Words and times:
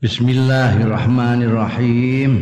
Bismillahirrahmanirrahim. 0.00 2.32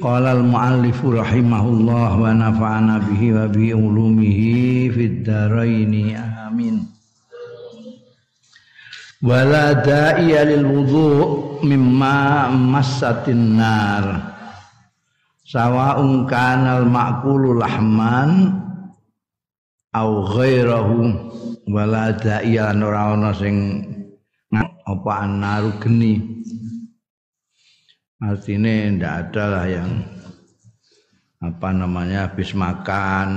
Qala 0.00 0.40
al-muallif 0.40 1.04
rahimahullah 1.04 2.16
wa 2.16 2.32
nafa'ana 2.32 3.04
bihi 3.04 3.36
wa 3.36 3.44
bi 3.44 3.76
ulumihi 3.76 4.88
fid 4.88 5.20
dharain. 5.20 6.16
Amin. 6.16 6.88
Wala 9.20 9.84
da'iya 9.84 10.48
lil 10.48 10.64
wudu' 10.64 11.60
mimma 11.60 12.48
massatin 12.56 13.60
nar. 13.60 14.32
Sawa'un 15.44 16.24
kana 16.24 16.80
al-ma'kulu 16.80 17.60
lahman 17.60 18.64
au 19.92 20.24
ghairahu 20.24 21.20
wala 21.68 22.16
da'iya 22.16 22.72
ora 22.80 23.12
ana 23.12 23.36
sing 23.36 23.84
apa 24.88 25.20
anaru 25.20 25.76
geni 25.84 26.35
artinya 28.16 28.72
ndak 28.96 29.14
ada 29.28 29.44
lah 29.44 29.64
yang 29.68 29.90
apa 31.44 31.68
namanya 31.68 32.32
habis 32.32 32.56
makan 32.56 33.28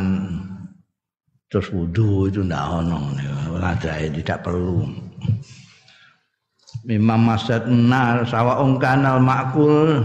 terus 1.52 1.68
wudhu 1.74 2.30
itu 2.30 2.46
ndak 2.46 2.86
ono. 2.86 3.12
Ada 3.60 4.08
tidak 4.08 4.46
perlu. 4.46 4.88
Memang 6.88 7.28
masad 7.28 7.68
nar 7.68 8.24
sawa 8.24 8.62
kanal 8.80 9.20
makul 9.20 10.00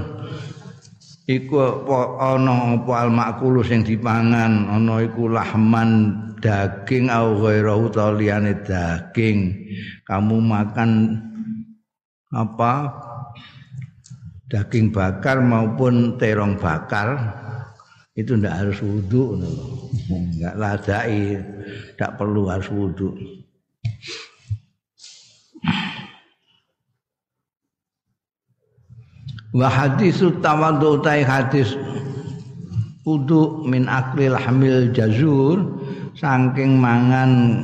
iku 1.31 1.87
ana 2.19 2.75
apa 2.75 2.93
al 3.07 3.11
makul 3.15 3.63
sing 3.63 3.87
dipangan. 3.87 4.67
Ana 4.73 5.05
iku 5.07 5.31
lahman 5.31 6.19
daging 6.43 7.15
au 7.15 7.39
ghairahu 7.39 7.95
liyane 8.19 8.59
daging. 8.67 9.55
Kamu 10.03 10.43
makan 10.43 11.21
apa 12.35 12.91
daging 14.49 14.93
bakar 14.93 15.41
maupun 15.41 16.21
terong 16.21 16.61
bakar 16.61 17.17
itu 18.15 18.39
ndak 18.39 18.55
harus 18.55 18.79
wudhu 18.79 19.43
nggak 20.39 20.55
ladai 20.55 21.41
ndak 21.99 22.11
perlu 22.15 22.47
harus 22.47 22.69
wudhu 22.71 23.11
wa 29.55 29.67
hadisu 29.71 30.39
tawadhu 30.43 31.03
tai 31.03 31.27
hadis 31.27 31.75
wudu 33.03 33.67
min 33.67 33.91
aklil 33.91 34.35
hamil 34.35 34.91
jazur 34.91 35.63
saking 36.15 36.79
mangan 36.79 37.63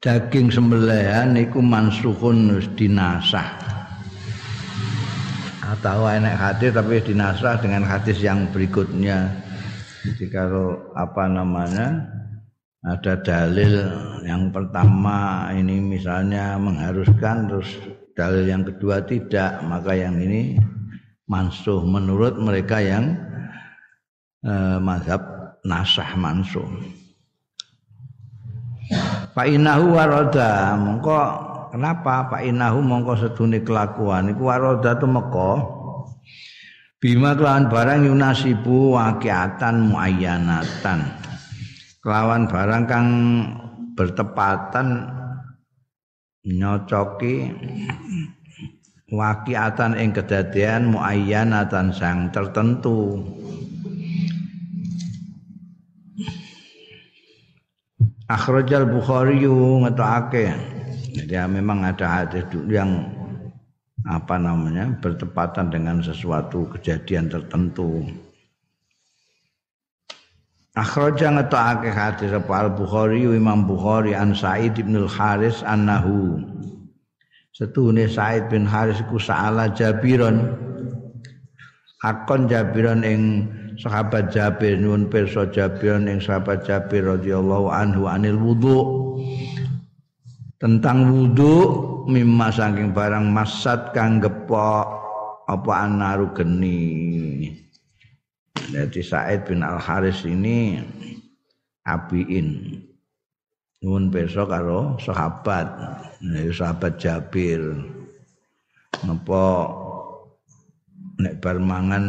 daging 0.00 0.48
sembelihan 0.48 1.36
niku 1.36 1.60
mansuhun 1.60 2.56
wis 2.56 2.68
dinasah 2.76 3.59
atau 5.70 6.10
enek 6.10 6.34
hadis 6.34 6.74
tapi 6.74 6.98
dinasah 6.98 7.62
dengan 7.62 7.86
hadis 7.86 8.18
yang 8.18 8.50
berikutnya. 8.50 9.30
Jadi 10.02 10.26
kalau 10.32 10.90
apa 10.98 11.30
namanya 11.30 12.10
ada 12.82 13.14
dalil 13.20 13.86
yang 14.26 14.50
pertama 14.50 15.46
ini 15.52 15.78
misalnya 15.78 16.56
mengharuskan 16.56 17.46
terus 17.46 17.70
dalil 18.16 18.48
yang 18.48 18.66
kedua 18.66 19.04
tidak 19.06 19.62
maka 19.62 19.94
yang 19.94 20.18
ini 20.18 20.58
mansuh. 21.30 21.86
Menurut 21.86 22.34
mereka 22.40 22.82
yang 22.82 23.14
eh, 24.42 24.78
mazhab 24.82 25.22
nasah 25.62 26.18
mansuh. 26.18 26.66
Pak 29.30 29.46
inahu 29.46 29.94
waroda 29.94 30.74
kenapa? 31.70 32.28
Pak 32.28 32.42
inahu 32.44 32.82
mongko 32.82 33.14
sedune 33.16 33.62
kelakuan. 33.62 34.34
Iku 34.34 34.50
waroda 34.50 34.98
tu 34.98 35.06
meko 35.06 35.80
bima 37.00 37.32
kelawan 37.32 37.72
barang 37.72 38.12
yunasibu 38.12 38.98
wakiatan 38.98 39.88
muayyanatan. 39.88 41.00
Kelawan 42.04 42.44
barang 42.44 42.84
kang 42.84 43.08
bertepatan 43.96 45.08
nyocoki 46.44 47.52
wakiatan 49.08 49.96
ing 49.96 50.12
kedadian 50.12 50.92
muayyanatan 50.92 51.92
sang 51.92 52.28
tertentu. 52.32 53.24
Akhrajal 58.30 58.86
Bukhari 58.86 59.42
ngetokake. 59.42 60.78
Ya, 61.10 61.46
memang 61.50 61.82
ada 61.82 62.06
hadis 62.06 62.46
yang 62.70 63.10
apa 64.06 64.40
namanya 64.40 64.94
bertepatan 64.98 65.68
dengan 65.68 66.00
sesuatu 66.00 66.70
kejadian 66.76 67.28
tertentu. 67.28 68.06
Akhraja 70.78 71.34
ngetokake 71.34 71.90
hadis 71.90 72.30
apa? 72.30 72.52
Al 72.66 72.70
Bukhari 72.72 73.26
Imam 73.26 73.66
Bukhari 73.66 74.14
an 74.14 74.32
Sa'id 74.32 74.78
bin 74.78 74.94
Al 74.94 75.10
Haris 75.10 75.66
annahu 75.66 76.38
Setune 77.50 78.06
Sa'id 78.06 78.46
bin 78.48 78.64
Haris 78.64 79.02
ku 79.10 79.18
sa'ala 79.18 79.74
Jabiron. 79.74 80.56
Hakon 82.00 82.48
Jabiron 82.48 83.04
ing 83.04 83.50
sahabat 83.76 84.32
Jabir 84.32 84.80
nyuwun 84.80 85.12
pirsa 85.12 85.48
Jabir 85.52 86.00
ning 86.00 86.20
sahabat 86.20 86.64
Jabir 86.64 87.04
radhiyallahu 87.04 87.68
anhu 87.68 88.08
anil 88.08 88.40
wudu 88.40 88.78
tentang 90.60 91.08
wudu 91.08 91.56
mimma 92.04 92.52
saking 92.52 92.92
barang 92.92 93.32
masat 93.32 93.96
kang 93.96 94.20
gepok 94.20 94.84
apa 95.48 95.72
anaru 95.88 96.36
geni. 96.36 97.48
Jadi 98.70 99.00
Said 99.02 99.48
bin 99.48 99.66
Al 99.66 99.80
Haris 99.80 100.22
ini 100.28 100.78
abiin 101.88 102.78
nyuwun 103.80 104.12
pirsa 104.12 104.44
karo 104.46 105.00
sahabat. 105.00 105.66
Sahabat 106.54 107.00
Jabir. 107.00 107.64
Napa 109.00 109.44
nek 111.16 111.40
bar 111.40 111.56
mangan 111.56 112.04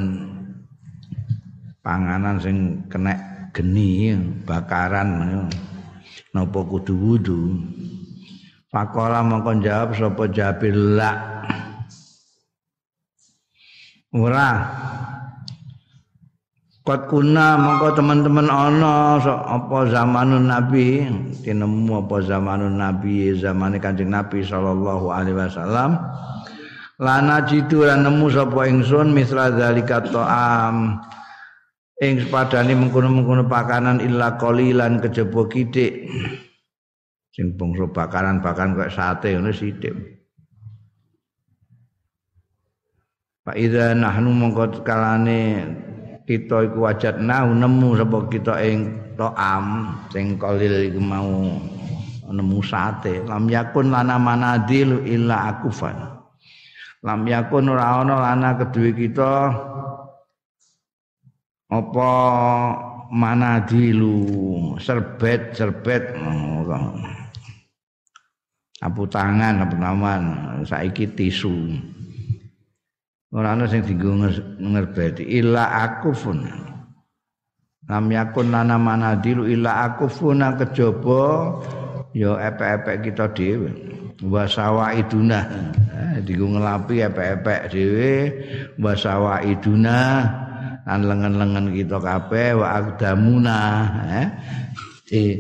panganan 1.79 2.35
sing 2.43 2.83
kena 2.91 3.15
geni 3.55 4.11
bakaran 4.43 5.47
napa 6.35 6.59
kudu 6.67 6.93
wudu 6.93 7.39
Pakola 8.71 9.19
mongkon 9.19 9.59
jawab 9.59 9.91
sapa 9.99 10.31
Jabir. 10.31 10.71
La. 10.71 11.11
Ora. 14.15 14.49
Kot 16.87 17.11
kuna 17.11 17.59
mongko 17.59 17.99
teman-teman 17.99 18.47
ana 18.47 19.19
so, 19.19 19.35
apa 19.35 19.91
zamanun 19.91 20.47
Nabi 20.47 21.03
tinemu 21.43 21.99
apa 21.99 22.23
zamanun 22.23 22.79
Nabi 22.79 23.35
zamane 23.37 23.77
Kanjeng 23.77 24.07
Nabi 24.07 24.39
sallallahu 24.39 25.11
alaihi 25.11 25.35
wasallam. 25.35 25.99
Lana 26.95 27.43
jitu 27.43 27.83
lan 27.83 28.07
nemu 28.07 28.31
sapa 28.31 28.71
ingsun 28.71 29.11
misra 29.11 29.51
zalika 29.51 29.99
ta'am. 29.99 30.95
Ing 31.99 32.23
sepadane 32.23 32.71
mengkono-mengkono 32.71 33.51
pakanan 33.51 33.99
illa 33.99 34.39
qalilan 34.39 35.03
kejaba 35.03 35.45
kitik 35.51 36.07
sing 37.31 37.55
bangsa 37.55 37.87
bakaran-bakaran 37.87 38.75
kok 38.75 38.91
sate 38.91 39.35
ngono 39.35 39.51
sithik. 39.55 39.95
Pak 43.41 43.57
Ida 43.57 43.97
nahnu 43.97 44.29
mongko 44.37 44.85
kalane 44.85 45.65
kita 46.29 46.69
iku 46.69 46.85
wajat 46.85 47.17
nahu 47.17 47.57
nemu 47.57 47.89
sapa 47.97 48.17
kita 48.29 48.53
ing 48.61 48.79
to'am 49.17 49.97
sing 50.13 50.37
qalil 50.37 50.91
iku 50.91 51.01
mau 51.01 51.57
nemu 52.29 52.59
sate. 52.61 53.25
Lam 53.25 53.49
yakun 53.49 53.89
lana 53.89 54.21
manadil 54.21 55.01
illa 55.07 55.55
akufan. 55.55 55.97
Lam 57.01 57.25
yakun 57.25 57.73
ora 57.73 58.05
ana 58.05 58.15
lana 58.29 58.49
kedue 58.61 58.93
kita 58.93 59.49
apa 61.71 62.11
manadilu 63.09 64.19
serbet 64.77 65.55
serbet 65.57 66.13
apu 68.81 69.05
tangan 69.05 69.61
apa 69.61 69.75
naman 69.77 70.21
saiki 70.65 71.05
tisu. 71.13 71.53
Ora 73.31 73.55
ana 73.55 73.63
sing 73.69 73.87
dienggo 73.87 74.27
ngerbeti. 74.59 75.23
Illa 75.23 75.71
akufun. 75.87 76.43
Lam 77.87 78.05
yakun 78.11 78.51
lana 78.51 78.75
manadilu 78.75 79.47
illa 79.47 79.87
akufuna 79.87 80.59
kejaba 80.59 81.55
ya 82.11 82.35
epek-epek 82.51 83.07
kita 83.07 83.31
dhewe. 83.31 83.71
Wa 84.27 84.43
sawaiduna. 84.43 85.39
Eh, 85.95 86.27
dienggo 86.27 86.59
ngelapi 86.59 87.07
epek-epek 87.07 87.61
dhewe. 87.71 88.13
Wa 88.75 88.91
sawaiduna. 88.99 89.99
Lan 90.83 90.99
lengan-lengan 91.07 91.71
kita 91.71 92.03
kabeh. 92.03 92.59
Wa 92.59 92.67
aqdamuna 92.83 93.59
eh 95.11 95.35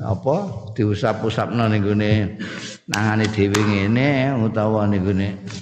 apa 0.00 0.36
diusap-usapno 0.72 1.68
ning 1.68 1.84
gone 1.84 2.40
nangane 2.88 3.28
dhewe 3.28 3.60
ngene 3.60 4.32
utawa 4.40 4.88
niku 4.88 5.12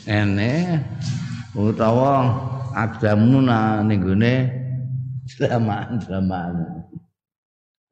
ene 0.06 0.78
utawa 1.58 2.22
agdamuna 2.70 3.82
niku 3.82 4.14
ne 4.14 4.34
zaman-zaman. 5.26 6.54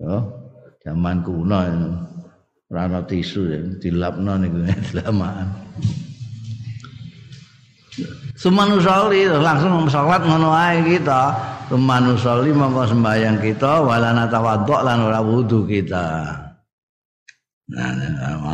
Oh, 0.06 0.22
zaman 0.82 1.24
kuno 1.26 1.58
ora 2.70 2.80
ana 2.86 3.00
tisu 3.02 3.74
dilapno 3.82 4.38
niku 4.38 4.62
zaman. 4.94 5.46
Sumanusoli 8.36 9.26
langsung 9.26 9.88
salat 9.90 10.22
ngono 10.22 10.52
ae 10.52 10.84
kita. 10.84 11.55
Sumanusoli 11.66 12.54
mongko 12.54 12.94
sembahyang 12.94 13.42
kita 13.42 13.82
walana 13.82 14.30
tawadhu 14.30 14.86
lan 14.86 15.02
ora 15.02 15.18
wudu 15.18 15.66
kita. 15.66 16.30
Nah, 17.74 17.90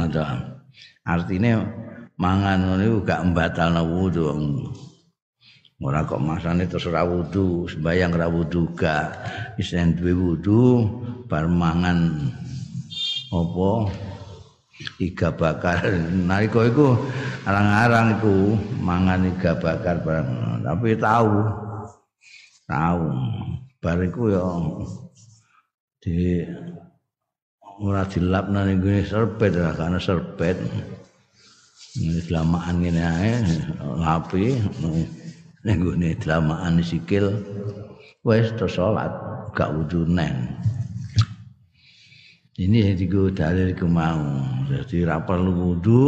ada. 0.08 0.56
Artinya 1.04 1.60
mangan 2.16 2.80
iku 2.80 3.04
gak 3.04 3.20
mbatalno 3.28 3.84
wudu. 3.84 4.32
Ora 5.84 6.08
kok 6.08 6.24
masane 6.24 6.64
terus 6.64 6.88
ora 6.88 7.04
wudu, 7.04 7.68
sembayang 7.68 8.16
ora 8.16 8.32
wudu 8.32 8.72
gak. 8.72 9.12
Wis 9.60 9.76
duwe 9.76 10.16
wudu 10.16 10.88
bar 11.28 11.44
mangan 11.44 12.16
apa 13.28 13.70
iga 15.04 15.28
bakar. 15.36 15.84
Nalika 16.32 16.64
iku 16.64 16.96
arang-arang 17.44 18.16
iku 18.16 18.56
mangan 18.80 19.28
iga 19.28 19.52
bakar 19.60 20.00
bareng. 20.00 20.64
Tapi 20.64 20.96
tahu 20.96 21.61
tahu 22.68 23.06
bar 23.82 23.98
iku 24.02 24.22
ya 24.30 24.46
di 26.02 26.42
ora 27.82 28.06
dilapna 28.06 28.66
ning 28.66 28.78
gone 28.78 29.02
serbet 29.02 29.52
ora 29.58 29.72
kana 29.74 29.98
serbet. 29.98 30.58
Ini 31.92 32.24
selamaan 32.24 32.80
ngene 32.80 33.02
ae 33.04 33.32
lapi 34.00 34.56
ning 35.66 35.76
gone 35.82 36.10
dlamaan 36.16 36.80
sikil 36.80 37.28
wis 38.24 38.48
to 38.56 38.70
salat 38.70 39.12
gak 39.52 39.74
wudu 39.74 40.06
neng. 40.08 40.56
Ini 42.52 42.92
yang 42.92 42.96
digo 43.00 43.32
dalil 43.32 43.72
ku 43.74 43.88
mau. 43.88 44.20
Jadi 44.68 45.02
ra 45.08 45.20
perlu 45.24 45.52
wudu 45.52 46.00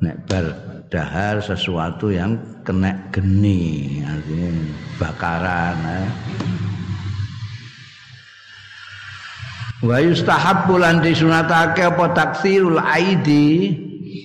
nek 0.00 0.16
bar 0.28 0.69
dahar 0.90 1.38
sesuatu 1.38 2.10
yang 2.10 2.34
kena 2.66 2.98
geni 3.14 4.02
artinya 4.02 4.50
bakaran 4.98 5.78
eh. 5.86 6.08
wa 9.86 9.96
yustahabbu 10.02 10.74
lan 10.82 10.98
disunatake 10.98 11.86
apa 11.86 12.10
taksirul 12.10 12.82
aidi 12.82 13.78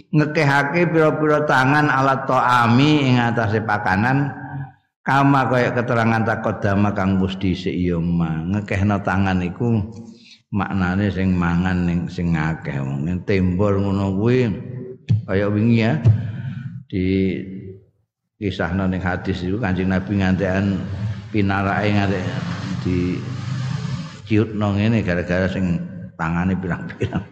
ngekehake 0.10 0.90
pira-pira 0.90 1.46
tangan 1.46 1.86
alat 1.86 2.26
to'ami 2.26 3.14
ing 3.14 3.22
atase 3.22 3.62
pakanan 3.62 4.34
kama 5.06 5.46
kaya 5.46 5.70
keterangan 5.70 6.26
takodama 6.26 6.98
kang 6.98 7.22
wis 7.22 7.38
dhisik 7.38 7.78
ya 7.78 8.02
ngekehno 8.02 9.06
tangan 9.06 9.38
iku 9.46 9.86
maknane 10.50 11.14
sing 11.14 11.36
mangan 11.36 11.84
ning 11.84 12.00
sing 12.08 12.32
akeh. 12.34 12.80
Wong 12.80 13.06
tembor 13.28 13.76
ngono 13.76 14.16
kuwi 14.18 14.50
kaya 15.28 15.46
wingi 15.52 15.84
ya 15.84 16.00
di 16.96 17.44
kisahna 18.40 18.88
ning 18.88 19.04
hadis 19.04 19.44
itu 19.44 19.60
Kanjeng 19.60 19.92
Nabi 19.92 20.24
ngantekan 20.24 20.80
pinarake 21.28 21.92
ngantek 21.92 22.24
di 22.88 23.20
ciutno 24.24 24.80
ngene 24.80 25.04
gara-gara 25.04 25.52
sing 25.52 25.76
tangane 26.16 26.56
pirang-pirang. 26.56 27.28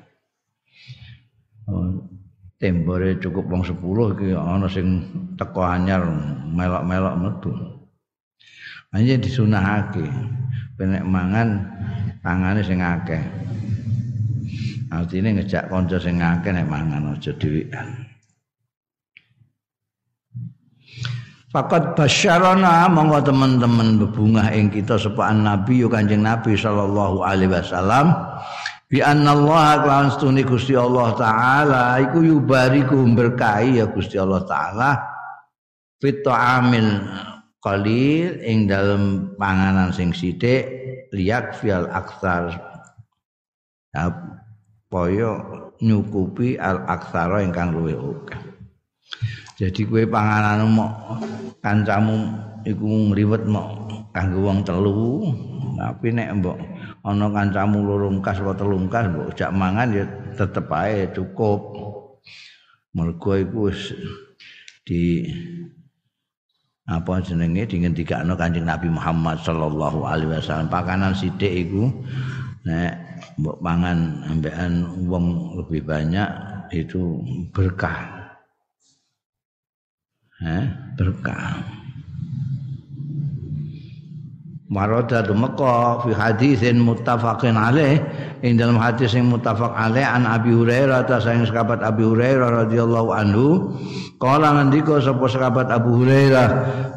Oh, 1.71 2.12
tembore 2.60 3.15
cukup 3.24 3.48
wong 3.48 3.63
10 3.63 3.80
iki 4.19 4.36
ana 4.36 4.68
sing 4.68 5.07
teko 5.39 5.63
anyar 5.63 6.04
melok-melok 6.51 7.15
metu. 7.24 7.51
Hanya 8.92 9.15
disunahake 9.15 10.04
penek 10.75 11.07
mangan 11.07 11.71
tangane 12.19 12.60
sing 12.68 12.83
akeh. 12.83 13.24
Artine 14.92 15.39
ngejak 15.39 15.71
kanca 15.71 15.95
sing 16.04 16.19
akeh 16.19 16.51
nek 16.51 16.68
mangan 16.68 17.15
aja 17.15 17.31
dhewean. 17.39 18.03
Fakat 21.54 21.94
basyarana 21.94 22.90
monggo 22.90 23.22
teman-teman 23.30 24.02
bebungah 24.02 24.50
ing 24.58 24.74
kita 24.74 24.98
sepaan 24.98 25.46
Nabi 25.46 25.86
yo 25.86 25.88
Kanjeng 25.88 26.26
Nabi 26.26 26.58
sallallahu 26.58 27.22
alaihi 27.22 27.54
wasallam. 27.54 28.10
Bi 28.90 29.06
Allah 29.06 29.86
kelawan 29.86 30.10
stune 30.10 30.42
Gusti 30.42 30.74
Allah 30.74 31.14
taala 31.14 32.02
iku 32.02 32.26
yubariku 32.26 33.06
berkahi 33.06 33.78
ya 33.78 33.86
Gusti 33.86 34.18
Allah 34.18 34.42
taala. 34.50 34.98
Fit 36.02 36.26
amil 36.26 37.06
qalil 37.62 38.42
ing 38.42 38.66
dalam 38.66 39.38
panganan 39.38 39.94
sing 39.94 40.10
sithik 40.10 40.66
liyak 41.14 41.54
fial 41.54 41.86
aksar. 41.94 42.50
Poyo 44.90 45.32
nyukupi 45.86 46.58
al 46.58 46.82
aksara 46.90 47.46
ingkang 47.46 47.78
luwih 47.78 47.94
akeh 47.94 48.53
jadi 49.63 49.81
kue 49.88 50.04
panganan 50.04 50.68
mau 50.68 50.92
kancamu 51.63 52.36
iku 52.68 52.83
ngliwet 52.83 53.48
mau 53.48 53.88
kanggo 54.12 54.44
wong 54.44 54.60
telu. 54.68 55.24
Tapi 55.80 56.12
nek 56.12 56.44
mbok 56.44 56.57
ana 57.07 57.31
kancamu 57.31 57.80
loro 57.80 58.12
kas 58.19 58.44
apa 58.44 58.60
telu 58.60 58.75
mbok 58.83 59.31
jak 59.39 59.56
mangan 59.56 59.95
ya 59.95 60.04
tetep 60.36 60.68
ae 60.68 61.07
cukup. 61.15 61.63
Mergo 62.92 63.39
iku 63.39 63.71
di 64.83 65.31
apa 66.83 67.24
jenenge 67.24 67.63
dingendikakno 67.63 68.36
Kanjeng 68.36 68.68
Nabi 68.68 68.92
Muhammad 68.92 69.39
sallallahu 69.48 70.04
alaihi 70.04 70.44
wasallam. 70.44 70.68
Pakanan 70.68 71.15
sithik 71.15 71.71
iku 71.71 71.88
nek 72.68 73.00
mbok 73.39 73.63
pangan 73.63 74.27
ambekan 74.27 74.92
wong 75.07 75.56
lebih 75.56 75.88
banyak 75.88 76.27
itu 76.75 77.24
berkah. 77.56 78.23
Eh, 80.44 80.66
berkah. 81.00 81.63
Marada 84.68 85.24
tumeka 85.24 86.04
fi 86.04 86.12
hadisin 86.12 86.84
muttafaqin 86.84 87.56
alaih. 87.56 88.04
Ing 88.44 88.60
dalam 88.60 88.75
hadis 88.75 89.16
yang 89.16 89.31
muttafaq 89.31 89.72
alaih 89.72 90.04
an 90.04 90.28
Abi 90.28 90.51
Hurairah 90.51 91.07
ta 91.07 91.22
sayang 91.22 91.48
sahabat 91.48 91.80
Abi 91.80 92.04
Hurairah 92.04 92.68
radhiyallahu 92.68 93.10
anhu 93.16 93.72
kala 94.19 94.60
ngendika 94.60 95.00
sapa 95.00 95.24
sahabat 95.31 95.72
Abu 95.72 96.03
Hurairah? 96.03 96.48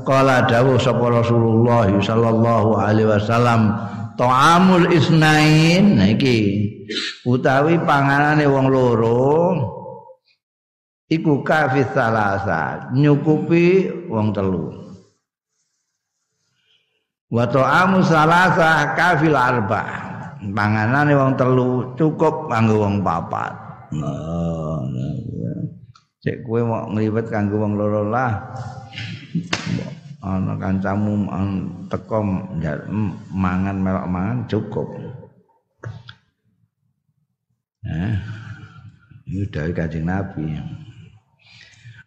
Kala 0.03 0.49
dawuh 0.51 0.81
sapa 0.81 1.07
Rasulullah 1.07 1.87
sallallahu 1.87 2.81
alaihi 2.83 3.13
wasallam 3.13 3.79
ta'amul 4.19 4.91
isnain. 4.91 6.01
Iki. 6.03 6.41
Utawi 7.29 7.79
panganane 7.85 8.49
wong 8.51 8.67
loro 8.73 9.76
iku 11.07 11.43
kafis 11.47 11.87
salasa 11.95 12.91
nyukupi 12.95 13.91
wong 14.11 14.35
telu. 14.35 14.75
Wa 17.27 17.47
ta'amu 17.47 18.07
salasa 18.07 18.95
kafil 18.95 19.35
arba. 19.35 19.83
Panganane 20.47 21.11
wong 21.17 21.35
telu 21.35 21.97
cukup 21.99 22.47
kanggo 22.47 22.87
wong 22.87 23.03
papat. 23.03 23.51
Nah, 23.99 24.83
cek 26.23 26.43
kowe 26.47 26.61
mau 26.63 26.87
ngliwet 26.91 27.27
kanggo 27.27 27.63
wong 27.63 27.75
loro 27.75 28.07
lah. 28.07 28.55
Ana 30.23 30.59
kancamu 30.59 31.27
teko 31.91 32.19
mangan 33.31 33.77
melok 33.79 34.07
mangan 34.07 34.39
cukup. 34.47 34.87
Nah, 37.87 38.19
ini 39.27 39.47
dari 39.51 39.71
kajing 39.75 40.07
Nabi. 40.07 40.47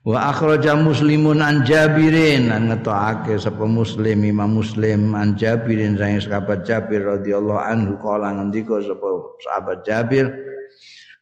Wa 0.10 0.34
akhraja 0.34 0.74
muslimun 0.74 1.38
an 1.38 1.62
jabirin 1.62 2.50
ngetokake 2.50 3.38
sapa 3.38 3.62
muslim 3.70 4.26
imam 4.26 4.58
muslim 4.58 5.14
an 5.14 5.38
jabirin 5.38 5.94
sang 6.02 6.18
sahabat 6.18 6.66
jabir 6.66 7.06
radhiyallahu 7.06 7.62
anhu 7.62 7.94
kala 8.02 8.34
ngendika 8.34 8.82
sapa 8.82 9.06
sahabat 9.46 9.86
jabir 9.86 10.34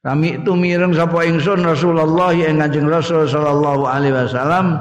kami 0.08 0.40
itu 0.40 0.56
mireng 0.56 0.96
sapa 0.96 1.20
ingsun 1.28 1.68
Rasulullah 1.68 2.32
yang 2.32 2.64
Kanjeng 2.64 2.88
Rasul 2.88 3.28
sallallahu 3.28 3.84
alaihi 3.84 4.16
wasallam 4.16 4.80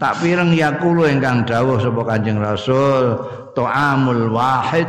tak 0.00 0.24
pireng 0.24 0.56
yakulu 0.56 1.04
ingkang 1.04 1.44
dawuh 1.44 1.76
sapa 1.76 2.00
Kanjeng 2.00 2.40
Rasul 2.40 3.12
ta'amul 3.52 4.32
wahid 4.32 4.88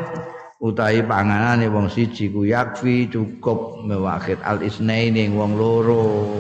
utahi 0.64 1.04
panganane 1.04 1.68
wong 1.68 1.92
siji 1.92 2.32
ku 2.32 2.48
yakfi 2.48 3.12
cukup 3.12 3.84
mewakit 3.84 4.40
al 4.48 4.64
isnaini 4.64 5.28
wong 5.28 5.60
loro 5.60 6.40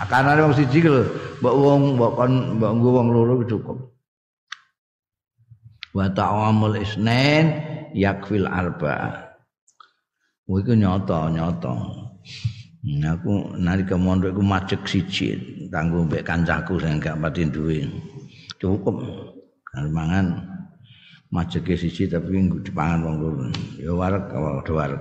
akanane 0.00 0.40
wong 0.46 0.56
siji 0.56 0.80
lho 0.86 1.04
mbok 1.44 1.56
wong 1.60 1.82
mbok 2.00 2.12
kon 2.16 2.32
mbok 2.56 2.72
wong 2.80 3.08
loro 3.12 3.44
cukup 3.44 3.78
wa 5.92 6.06
ta'amul 6.08 6.80
isnain 6.80 7.46
yakfil 7.92 8.48
arba 8.48 9.28
iku 10.48 10.72
nyata 10.72 11.28
nyata 11.28 11.74
Nah, 12.82 13.14
aku 13.14 13.54
nalika 13.62 13.94
mondok 13.94 14.34
iku 14.34 14.42
macek 14.42 14.82
siji 14.90 15.38
kanggo 15.70 16.02
mbek 16.02 16.26
kancaku 16.26 16.82
sing 16.82 16.98
gak 16.98 17.14
pati 17.14 17.46
duwe. 17.46 17.86
Cukup 18.58 18.98
kan 19.62 19.86
mangan 19.86 20.26
maceke 21.30 21.78
siji 21.78 22.10
tapi 22.10 22.42
dipangan 22.42 23.06
wong 23.06 23.14
loro. 23.22 23.46
Ya 23.78 23.94
wareg 23.94 24.26
do 24.66 24.72
wareg. 24.74 24.98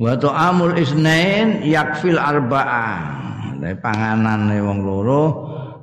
Wa 0.00 0.16
ta'amul 0.16 0.76
isnain 0.80 1.64
yakfil 1.64 2.16
arba'ah. 2.16 3.20
Dari 3.62 3.78
panganane 3.78 4.58
wong 4.58 4.78
loro 4.82 5.24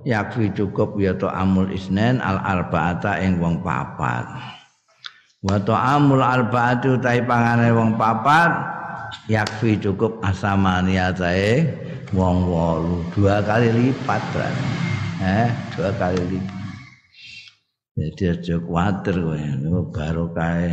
yakfi 0.03 0.51
cukup 0.51 0.99
ya 0.99 1.15
ta'amul 1.15 1.71
isnain 1.71 2.19
al 2.19 2.41
arba'ata 2.41 3.21
ing 3.23 3.39
wong 3.39 3.63
papat. 3.63 4.25
Wa 5.39 5.57
ta'amul 5.61 6.19
arba'atu 6.19 6.99
tai 6.99 7.23
panganane 7.23 7.71
wong 7.71 7.95
papat 7.95 8.51
yakfi 9.29 9.77
cukup 9.81 10.21
asamaniatae 10.25 11.65
wong 12.13 12.49
wolu 12.49 13.05
dua 13.13 13.41
kali 13.45 13.69
lipat 13.69 14.21
kan 14.33 14.55
eh 15.21 15.47
dua 15.77 15.89
kali 15.97 16.21
lipat 16.25 16.57
jadi 17.99 18.23
aja 18.31 18.55
kuatir 18.63 19.15
kowe 19.19 19.39
baru 19.91 20.25
kae 20.31 20.71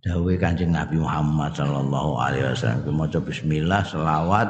dawuh 0.00 0.32
Kanjeng 0.40 0.72
Nabi 0.72 0.96
Muhammad 0.96 1.52
sallallahu 1.52 2.16
alaihi 2.16 2.48
wasallam 2.48 2.96
maca 2.96 3.20
bismillah 3.20 3.84
selawat 3.84 4.48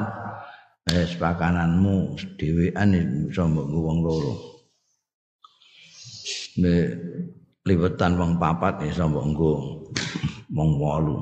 eh 0.87 1.07
pakananmu 1.19 2.15
dhewean 2.39 2.95
iso 3.27 3.43
mbok 3.51 3.67
wong 3.67 3.97
loro. 3.99 4.33
Nek 6.59 6.87
liwetan 7.67 8.15
wong 8.15 8.39
papat 8.39 8.87
iso 8.87 9.11
mbok 9.11 9.25
nggo 9.35 9.53
wong 10.55 10.69
wolu. 10.79 11.17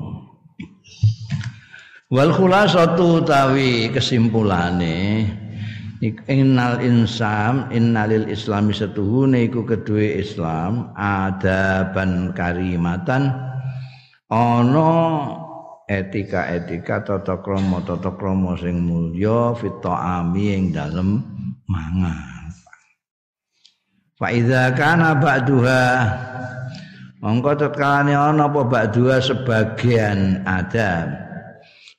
Wal 2.10 2.30
khulasatu 2.34 3.22
tawi 3.22 3.90
kesimpulane 3.94 5.26
innal 6.26 6.80
insam 6.82 7.70
innalil 7.70 8.26
islami 8.26 8.74
setuhune 8.74 9.46
iku 9.46 9.62
kedue 9.62 10.18
Islam 10.18 10.90
adaban 10.98 12.34
karimatan 12.34 13.49
ana 14.30 14.90
etika-etika 15.90 17.02
tata 17.02 17.42
krama 17.42 17.82
tata 17.82 18.14
krama 18.14 18.54
sing 18.54 18.78
mulya 18.78 19.58
fit 19.58 19.74
ta'ami 19.82 20.54
ing 20.54 20.64
dalem 20.70 21.18
mangan. 21.66 22.54
Fa 24.14 24.30
idza 24.30 24.70
kana 24.78 25.18
ba'duha 25.18 25.82
mongko 27.18 27.50
tetkane 27.58 28.14
ana 28.14 28.46
apa 28.46 28.62
ba'duha 28.62 29.18
sebagian 29.18 30.46
adab 30.46 31.10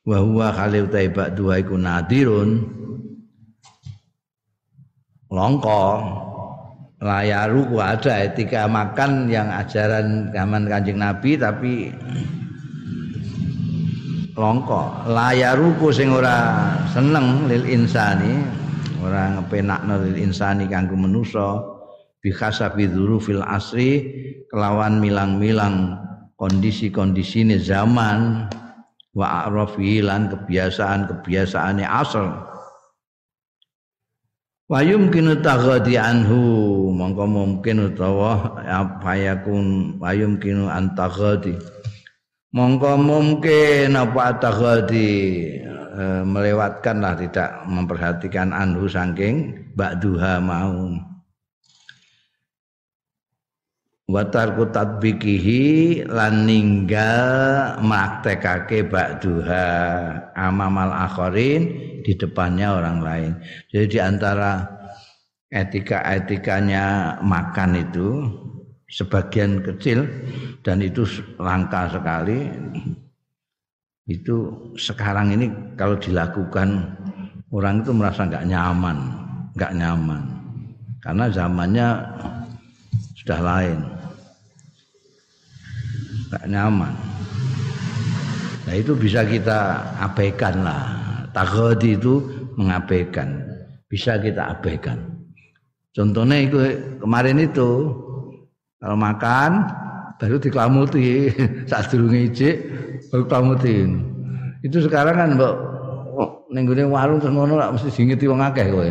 wa 0.07 0.17
huwa 0.23 0.47
khalil 0.55 0.87
taibak 0.87 1.35
dua 1.35 1.59
iku 1.59 1.75
nadirun. 1.75 2.63
Longko 5.31 5.83
layaru 7.01 7.81
ada 7.81 8.29
etika 8.29 8.69
makan 8.69 9.25
yang 9.25 9.49
ajaran 9.49 10.29
zaman 10.29 10.69
kanjeng 10.69 11.01
nabi 11.01 11.33
tapi 11.33 11.89
longko 14.37 15.09
layaruku 15.09 15.89
sing 15.89 16.13
ora 16.13 16.69
seneng 16.93 17.49
lil 17.49 17.65
insani 17.65 18.45
ora 19.01 19.33
ngepenakno 19.33 19.97
lil 20.05 20.17
insani 20.21 20.69
kanggo 20.69 20.93
manusa 20.93 21.57
bikhasabi 22.21 22.85
dzurufil 22.85 23.41
asri 23.49 24.05
kelawan 24.53 25.01
milang-milang 25.01 25.97
kondisi-kondisine 26.37 27.57
zaman 27.57 28.45
wa 29.17 29.49
arafi 29.49 30.05
lan 30.05 30.29
kebiasaan-kebiasaane 30.29 31.81
asal 31.81 32.29
wa 34.71 34.79
yumkinu 34.79 35.43
taghadi 35.43 35.99
anhu 35.99 36.39
mongko 36.95 37.27
mungkin 37.27 37.91
utawa 37.91 38.55
apa 38.63 39.19
yakun 39.19 39.99
wa 39.99 40.15
yumkinu 40.15 40.71
antaghadi 40.71 41.59
mongko 42.55 42.95
mungkin 42.95 43.99
apa 43.99 44.39
taghadi 44.39 45.11
e, 45.75 46.03
melewatkan 46.23 47.03
lah 47.03 47.19
tidak 47.19 47.67
memperhatikan 47.67 48.55
anhu 48.55 48.87
saking 48.87 49.59
ba'duha 49.75 50.39
mau 50.39 50.95
watarku 54.07 54.71
tatbikihi 54.71 55.63
lan 56.07 56.47
ninggal 56.47 57.75
maktekake 57.83 58.87
ba'duha 58.87 59.67
amamal 60.31 60.95
akhirin 60.95 61.75
di 62.01 62.13
depannya 62.17 62.67
orang 62.75 62.97
lain. 63.01 63.31
Jadi 63.69 63.97
di 63.97 63.99
antara 64.01 64.65
etika-etikanya 65.51 67.17
makan 67.21 67.71
itu 67.77 68.07
sebagian 68.91 69.63
kecil 69.63 70.03
dan 70.65 70.83
itu 70.83 71.07
langka 71.39 71.91
sekali 71.91 72.51
itu 74.09 74.35
sekarang 74.75 75.31
ini 75.31 75.47
kalau 75.79 75.95
dilakukan 75.95 76.91
orang 77.53 77.79
itu 77.79 77.91
merasa 77.95 78.27
nggak 78.27 78.47
nyaman, 78.47 78.97
nggak 79.55 79.73
nyaman 79.77 80.21
karena 80.99 81.25
zamannya 81.31 81.87
sudah 83.15 83.39
lain 83.39 83.79
gak 86.31 86.47
nyaman. 86.47 86.95
Nah 88.63 88.73
itu 88.79 88.95
bisa 88.95 89.27
kita 89.27 89.83
abaikan 89.99 90.63
lah. 90.63 91.00
Taghadi 91.31 91.95
itu 91.95 92.19
mengabaikan. 92.59 93.47
Bisa 93.87 94.19
kita 94.19 94.55
abaikan. 94.55 95.21
Contohnya 95.91 96.39
itu 96.39 96.55
kemarin 97.03 97.43
itu 97.43 97.91
kalau 98.79 98.95
makan 98.95 99.67
baru 100.15 100.39
diklamuti 100.39 101.27
saat 101.69 101.91
dulu 101.91 102.15
ngijik 102.15 102.55
baru 103.11 103.23
klamuti. 103.27 103.91
Itu 104.63 104.87
sekarang 104.87 105.15
kan 105.19 105.29
mbak 105.35 105.55
nenggune 106.51 106.83
warung 106.87 107.19
terus 107.19 107.35
ngono 107.35 107.59
lah 107.59 107.75
mesti 107.75 107.91
dingeti 107.91 108.25
wong 108.27 108.39
akeh 108.39 108.67
kowe. 108.71 108.87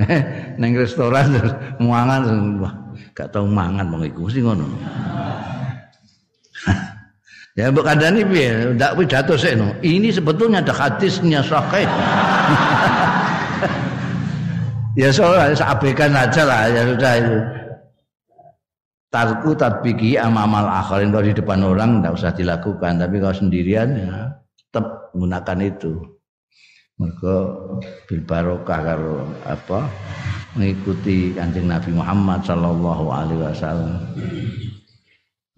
Neng 0.60 0.72
restoran 0.76 1.36
terus 1.36 1.52
muangan 1.80 2.20
wah 2.60 2.72
gak 3.16 3.32
tau 3.32 3.48
mangan 3.48 3.88
wong 3.88 4.04
iku 4.04 4.28
mesti 4.28 4.40
ngono. 4.44 4.68
Ya 7.60 7.68
mbok 7.68 7.84
kandhani 7.84 8.24
piye? 8.24 8.72
Ndak 8.72 8.96
pidato 8.96 9.36
no. 9.60 9.68
Ini 9.84 10.08
sebetulnya 10.08 10.64
ada 10.64 10.72
hadisnya 10.72 11.44
sahih. 11.44 11.84
ya 15.00 15.12
soalnya 15.12 15.52
abaikan 15.68 16.16
aja 16.16 16.42
lah 16.48 16.72
ya 16.72 16.82
sudah 16.88 17.12
itu. 17.20 17.38
Tarku 19.10 19.50
tatbiki 19.58 20.16
amamal 20.16 20.70
akhirin 20.70 21.12
kalau 21.12 21.26
di 21.26 21.34
depan 21.36 21.60
orang 21.66 22.00
tidak 22.00 22.14
usah 22.16 22.32
dilakukan 22.32 22.92
tapi 22.96 23.16
kalau 23.20 23.36
sendirian 23.36 23.88
ya 23.92 24.32
tetap 24.56 25.12
menggunakan 25.12 25.58
itu. 25.60 25.92
Mereka 26.96 27.34
bil 28.08 28.20
barokah 28.24 28.80
karo 28.80 29.28
apa 29.44 29.84
mengikuti 30.56 31.36
kanjeng 31.36 31.68
Nabi 31.68 31.92
Muhammad 31.92 32.40
sallallahu 32.44 33.04
alaihi 33.12 33.44
wasallam. 33.44 34.00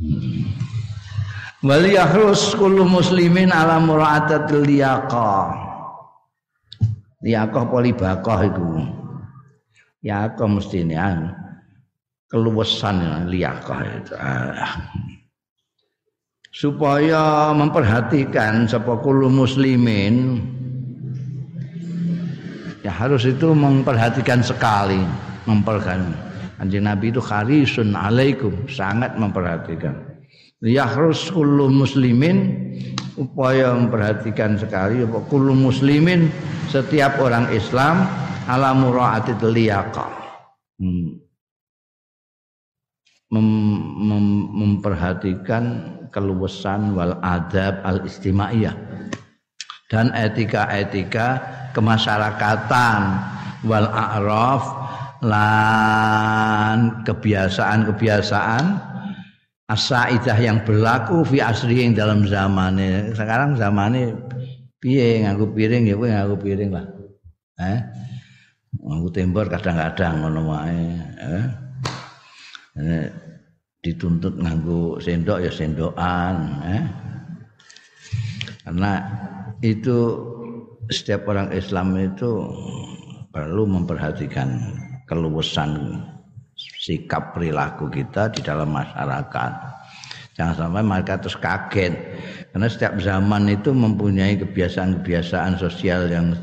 Hmm. 0.02 0.42
Wal 1.62 1.86
yahrus 1.94 2.58
kullu 2.58 2.82
muslimin 2.82 3.54
ala 3.54 3.78
mura'atatil 3.78 4.66
liyaqah. 4.66 5.54
Liyaqah 7.22 7.64
polibaqah 7.70 8.38
iku. 8.50 8.82
Liyaqah 10.02 10.48
mesti 10.50 10.82
ini 10.82 10.98
anu. 10.98 11.30
Keluwesan 12.26 13.30
liyaqah 13.30 13.78
itu. 13.86 14.14
Ah. 14.18 14.74
Supaya 16.50 17.54
memperhatikan 17.54 18.66
sapa 18.66 18.98
kullu 18.98 19.30
muslimin 19.30 20.42
ya 22.82 22.90
harus 22.90 23.24
itu 23.24 23.54
memperhatikan 23.54 24.42
sekali 24.42 25.00
memperhatikan 25.46 26.12
Anjing 26.60 26.86
Nabi 26.86 27.10
itu 27.10 27.18
kharisun 27.18 27.90
alaikum 27.98 28.54
sangat 28.70 29.18
memperhatikan 29.18 30.11
yahrus 30.62 31.26
kullu 31.34 31.66
muslimin 31.66 32.70
upaya 33.18 33.74
memperhatikan 33.74 34.54
sekali 34.56 35.02
kullu 35.26 35.52
muslimin 35.58 36.30
setiap 36.70 37.18
orang 37.18 37.50
Islam 37.50 38.06
ala 38.46 38.70
muraati 38.72 39.34
liyaqa 39.42 40.06
hmm. 40.78 41.18
Mem, 43.32 43.48
mem, 44.12 44.26
memperhatikan 44.52 45.64
keluasan 46.12 46.92
wal 46.92 47.16
adab 47.24 47.80
al 47.80 48.04
istimaiyah 48.04 48.76
dan 49.88 50.12
etika-etika 50.12 51.40
kemasyarakatan 51.72 53.00
wal 53.64 53.88
a'raf 53.88 54.64
lan 55.24 57.00
kebiasaan-kebiasaan 57.08 58.91
asaidah 59.70 60.38
yang 60.38 60.62
berlaku 60.66 61.22
fi 61.22 61.38
asri 61.42 61.86
yang 61.86 61.94
dalam 61.94 62.26
zamannya 62.26 63.14
sekarang 63.14 63.54
zamannya 63.54 64.14
piye? 64.82 65.22
Nganggo 65.22 65.54
piring 65.54 65.86
ya 65.86 65.94
kowe 65.94 66.08
nganggo 66.10 66.36
piring 66.42 66.70
lah. 66.74 66.86
Eh? 67.62 67.78
Nganggo 68.82 69.08
tembor 69.14 69.46
kadang-kadang 69.46 70.14
ngono 70.24 70.40
wae 70.50 70.82
eh 72.72 73.06
dituntut 73.82 74.38
nganggo 74.38 74.96
sendok 75.02 75.38
ya 75.42 75.50
sendokan 75.52 76.36
eh? 76.64 76.82
Karena 78.62 78.92
itu 79.58 79.98
setiap 80.86 81.26
orang 81.26 81.50
Islam 81.50 81.98
itu 81.98 82.46
perlu 83.34 83.66
memperhatikan 83.66 84.78
keluasan 85.10 85.98
sikap 86.82 87.38
perilaku 87.38 87.86
kita 87.86 88.34
di 88.34 88.42
dalam 88.42 88.74
masyarakat. 88.74 89.52
Jangan 90.34 90.54
sampai 90.58 90.82
mereka 90.82 91.14
terus 91.22 91.38
kaget. 91.38 91.94
Karena 92.50 92.66
setiap 92.66 92.98
zaman 92.98 93.46
itu 93.46 93.70
mempunyai 93.70 94.34
kebiasaan-kebiasaan 94.42 95.62
sosial 95.62 96.10
yang 96.10 96.34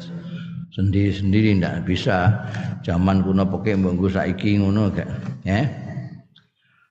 sendiri-sendiri 0.71 1.59
tidak 1.59 1.83
bisa 1.83 2.47
zaman 2.87 3.19
kuno 3.19 3.43
pakai 3.51 3.75
mbunggu 3.75 4.07
saiki 4.07 4.63
ngono 4.63 4.87
ya. 5.43 5.67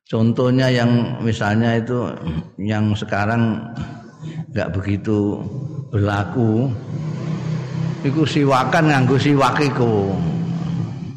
Contohnya 0.09 0.69
yang 0.69 1.21
misalnya 1.25 1.81
itu 1.81 2.13
yang 2.61 2.93
sekarang 2.93 3.61
nggak 4.53 4.73
begitu 4.77 5.41
berlaku 5.89 6.69
iku 8.05 8.25
siwakan 8.25 8.93
nganggo 8.93 9.17
siwak 9.17 9.57
iku. 9.63 10.13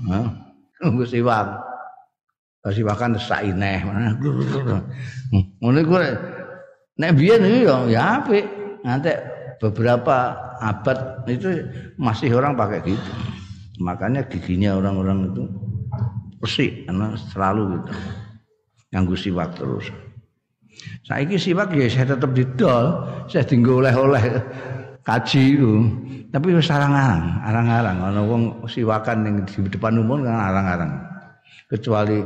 Nganggo. 0.08 1.71
Siwakan 2.62 3.18
saineh. 3.18 3.82
Ngono 5.58 5.78
iku 5.82 5.98
nek 7.02 7.12
biyen 7.18 7.42
ya 7.66 7.76
ya 7.90 8.02
apik. 8.22 8.46
Nanti 8.86 9.10
beberapa 9.58 10.38
abad 10.62 11.26
itu 11.26 11.66
masih 11.98 12.38
orang 12.38 12.54
pakai 12.54 12.86
gitu. 12.86 13.12
Makanya 13.82 14.22
giginya 14.30 14.78
orang-orang 14.78 15.34
itu 15.34 15.44
bersih 16.38 16.86
karena 16.86 17.18
selalu 17.34 17.82
gitu. 17.82 17.92
Nganggo 18.94 19.16
siwak 19.18 19.58
terus. 19.58 19.90
Saiki 21.06 21.42
siwak 21.42 21.74
ya 21.74 21.90
saya 21.90 22.14
tetap 22.14 22.30
didol, 22.34 23.10
saya 23.26 23.46
tinggal 23.46 23.82
oleh-oleh 23.82 24.38
kaji 25.02 25.58
itu. 25.58 25.74
Tapi 26.30 26.56
wis 26.56 26.70
arang-arang, 26.70 27.44
arang-arang 27.44 27.98
siwakan 28.70 29.18
ning 29.26 29.36
di 29.50 29.68
depan 29.68 29.98
umum 29.98 30.22
kan 30.22 30.38
arang-arang. 30.38 31.11
Kecuali 31.72 32.20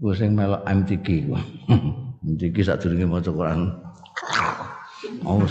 gue 0.00 0.14
sing 0.16 0.32
melok 0.32 0.64
MTQ. 0.64 1.06
MTQ 2.32 2.56
sadurunge 2.64 3.04
maca 3.04 3.28
Quran. 3.28 3.60
Oh. 5.28 5.44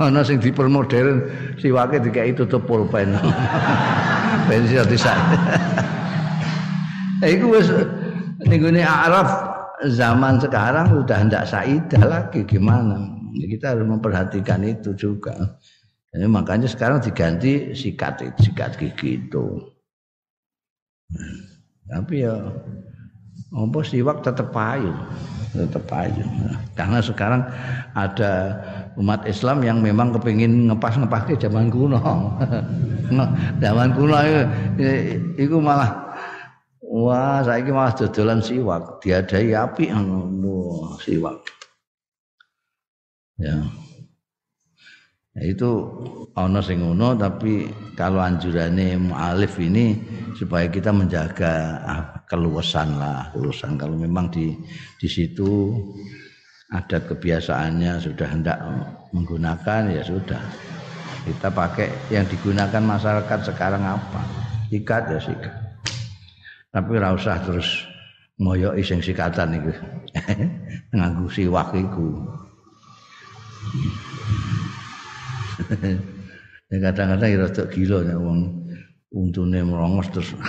Ana 0.00 0.20
sing 0.24 0.40
dipermodern 0.40 1.24
siwake 1.60 2.00
dikai 2.00 2.32
tutup 2.32 2.64
pulpen. 2.64 3.12
Ben 4.48 4.64
iso 4.68 4.84
disak. 4.84 5.16
Iku 7.24 7.56
wis 7.56 7.72
ning 8.44 8.60
Arab 8.84 9.24
zaman 9.88 10.36
sekarang 10.36 10.92
udah 11.00 11.18
ndak 11.28 11.48
saidah 11.48 12.04
lagi 12.04 12.44
gimana? 12.44 13.00
Ya, 13.34 13.48
kita 13.48 13.72
harus 13.72 13.88
memperhatikan 13.88 14.60
itu 14.68 14.92
juga. 14.92 15.56
Jadi 16.12 16.28
makanya 16.28 16.68
sekarang 16.68 17.00
diganti 17.00 17.72
sikat 17.72 18.22
sikat 18.36 18.76
gigi 18.76 19.18
itu. 19.18 19.73
Tapi 21.84 22.24
ya 22.24 22.34
apa 23.54 23.78
siwak 23.86 24.24
tetap 24.26 24.50
payu, 24.50 24.90
tetap 25.54 25.84
payu. 25.86 26.24
Karena 26.74 26.98
sekarang 26.98 27.42
ada 27.94 28.32
umat 28.98 29.22
Islam 29.28 29.62
yang 29.62 29.78
memang 29.78 30.10
kepingin 30.16 30.72
ngepas-ngepas 30.72 31.28
ke 31.28 31.38
zaman 31.38 31.70
kuno. 31.70 32.00
zaman 33.62 33.94
kuno 33.94 34.16
itu 35.38 35.56
malah 35.60 35.92
wah 36.82 37.44
saya 37.44 37.62
malah 37.70 37.94
dodolan 37.94 38.40
siwak, 38.42 39.02
diadai 39.04 39.54
api 39.54 39.90
anu 39.92 40.96
siwak 41.02 41.38
Ya 43.34 43.58
itu 45.42 45.70
ono 46.38 46.62
sing 46.62 46.78
tapi 47.18 47.66
kalau 47.98 48.22
anjurannya 48.22 48.94
mualif 49.02 49.58
ini 49.58 49.98
supaya 50.38 50.70
kita 50.70 50.94
menjaga 50.94 51.82
ah, 51.82 52.02
keluasan 52.30 52.94
lah 53.02 53.34
keluasan. 53.34 53.74
Kalau 53.74 53.98
memang 53.98 54.30
di 54.30 54.54
di 55.02 55.08
situ 55.10 55.74
ada 56.70 57.02
kebiasaannya 57.02 57.98
sudah 57.98 58.28
hendak 58.30 58.58
menggunakan 59.10 59.90
ya 59.90 60.06
sudah. 60.06 60.38
Kita 61.26 61.50
pakai 61.50 62.14
yang 62.14 62.30
digunakan 62.30 62.82
masyarakat 62.84 63.38
sekarang 63.50 63.82
apa? 63.82 64.22
Sikat 64.70 65.02
ya 65.10 65.18
sikat. 65.18 65.54
Tapi 66.70 66.90
ora 66.94 67.10
usah 67.10 67.42
terus 67.42 67.86
ngoyoki 68.38 68.82
sing 68.86 69.02
sikatan 69.02 69.58
itu 69.58 69.72
nganggo 70.94 71.26
siwak 71.30 71.74
ya 76.72 76.76
kadang-kadang 76.90 77.28
ya 77.30 77.38
rada 77.46 77.64
gila 77.70 77.98
nek 78.02 78.18
wong 78.18 78.40
untune 79.14 79.58
merongos 79.62 80.08
terus 80.10 80.30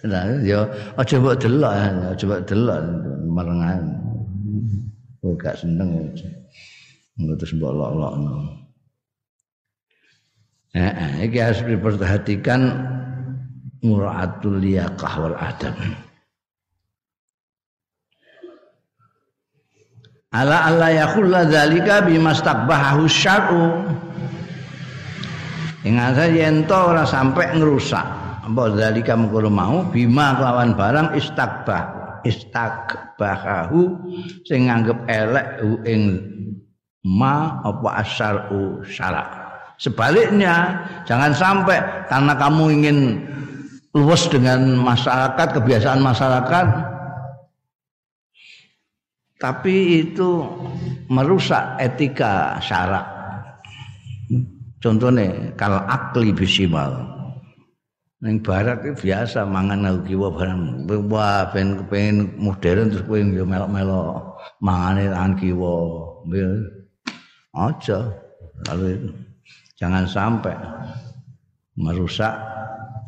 Nah, 0.00 0.40
ya 0.40 0.64
aja 0.96 1.20
mbok 1.20 1.36
delok, 1.44 1.72
aja 1.76 2.24
mbok 2.24 2.42
delok 2.48 2.80
merengan. 3.28 3.84
Oh, 5.20 5.36
gak 5.36 5.60
seneng 5.60 5.92
ya. 6.16 6.24
Terus 7.36 7.52
mbok 7.60 7.72
lok-lokno. 7.76 8.64
Eh, 10.72 11.26
iki 11.26 11.36
harus 11.42 11.60
diperhatikan 11.66 12.60
muraatul 13.84 14.56
liyaqah 14.62 15.14
wal 15.20 15.36
adab. 15.36 15.74
Ala 20.30 20.70
alla 20.70 20.88
yakhulla 20.94 21.46
dzalika 21.46 22.06
bimastakbahu 22.06 23.04
syar'u. 23.10 23.82
Ing 25.80 25.96
yen 26.36 26.68
to 26.68 26.76
ora 26.76 27.08
sampai 27.08 27.56
ngrusak 27.56 28.04
apa 28.44 28.62
dzalika 28.76 29.16
mengkono 29.16 29.48
mau? 29.48 29.76
Bima 29.88 30.36
kelawan 30.36 30.76
barang 30.76 31.16
istakbah 31.16 32.00
istakbahu 32.24 33.96
sing 34.44 34.68
nganggep 34.68 34.98
elek 35.08 35.46
ing 35.88 36.20
ma 37.00 37.64
apa 37.64 38.04
asyar'u 38.04 38.84
syarak 38.84 39.28
sebaliknya 39.80 40.84
jangan 41.08 41.32
sampai 41.32 41.80
karena 42.12 42.36
kamu 42.36 42.64
ingin 42.76 42.98
luas 43.96 44.28
dengan 44.28 44.76
masyarakat 44.76 45.48
kebiasaan 45.56 46.04
masyarakat 46.04 46.66
tapi 49.40 50.04
itu 50.04 50.44
merusak 51.08 51.80
etika 51.80 52.60
syarak. 52.60 53.08
Contohnya 54.84 55.56
kalau 55.56 55.80
akli 55.88 56.30
bisimal. 56.36 57.08
Neng 58.20 58.44
barat 58.44 58.84
itu 58.84 59.08
biasa 59.08 59.48
mangan 59.48 59.80
ngau 59.80 60.04
kiwa 60.04 60.28
barang. 60.28 60.84
Wah, 61.08 61.48
ben 61.56 61.80
kepengen 61.80 62.36
modern 62.36 62.92
terus 62.92 63.04
kowe 63.08 63.16
yo 63.16 63.48
melok-melok. 63.48 64.36
Mangane 64.60 65.08
tangan 65.08 65.32
kiwa. 65.40 65.74
Aja. 67.56 68.12
Lalu 68.68 69.08
jangan 69.80 70.04
sampai 70.04 70.52
merusak 71.80 72.36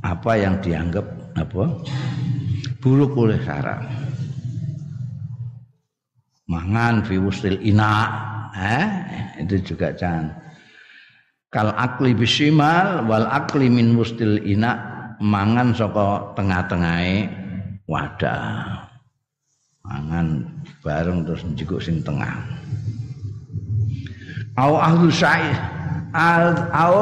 apa 0.01 0.33
yang 0.41 0.57
dianggap 0.65 1.05
apa? 1.37 1.65
Buruk 2.81 3.13
oleh 3.21 3.37
syarak 3.45 4.02
mangan 6.49 7.05
fi 7.07 7.19
wustil 7.19 7.59
ina. 7.63 8.09
Eh 8.53 8.87
itu 9.43 9.75
juga 9.75 9.95
jangan. 9.95 10.33
Kal 11.53 11.73
akli 11.77 12.17
bisimal 12.17 13.05
wal 13.05 13.29
akli 13.29 13.69
min 13.69 13.95
wustil 13.99 14.41
ina. 14.43 14.91
Mangan 15.23 15.71
saka 15.71 16.35
tengah-tengahe 16.35 17.31
wadah. 17.87 18.91
Mangan 19.87 20.43
bareng 20.83 21.23
terus 21.23 21.47
njikuk 21.47 21.79
sing 21.79 22.03
tengah. 22.03 22.43
Au 24.59 24.77
ahlu 24.83 25.09
syai 25.09 25.55
al 26.13 26.69
au 26.75 26.99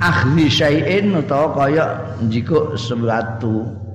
ahli 0.00 0.46
syai'in 0.48 1.16
utawa 1.16 1.52
kaya 1.56 1.84
njikuk 2.22 2.76
sesuatu 2.78 3.85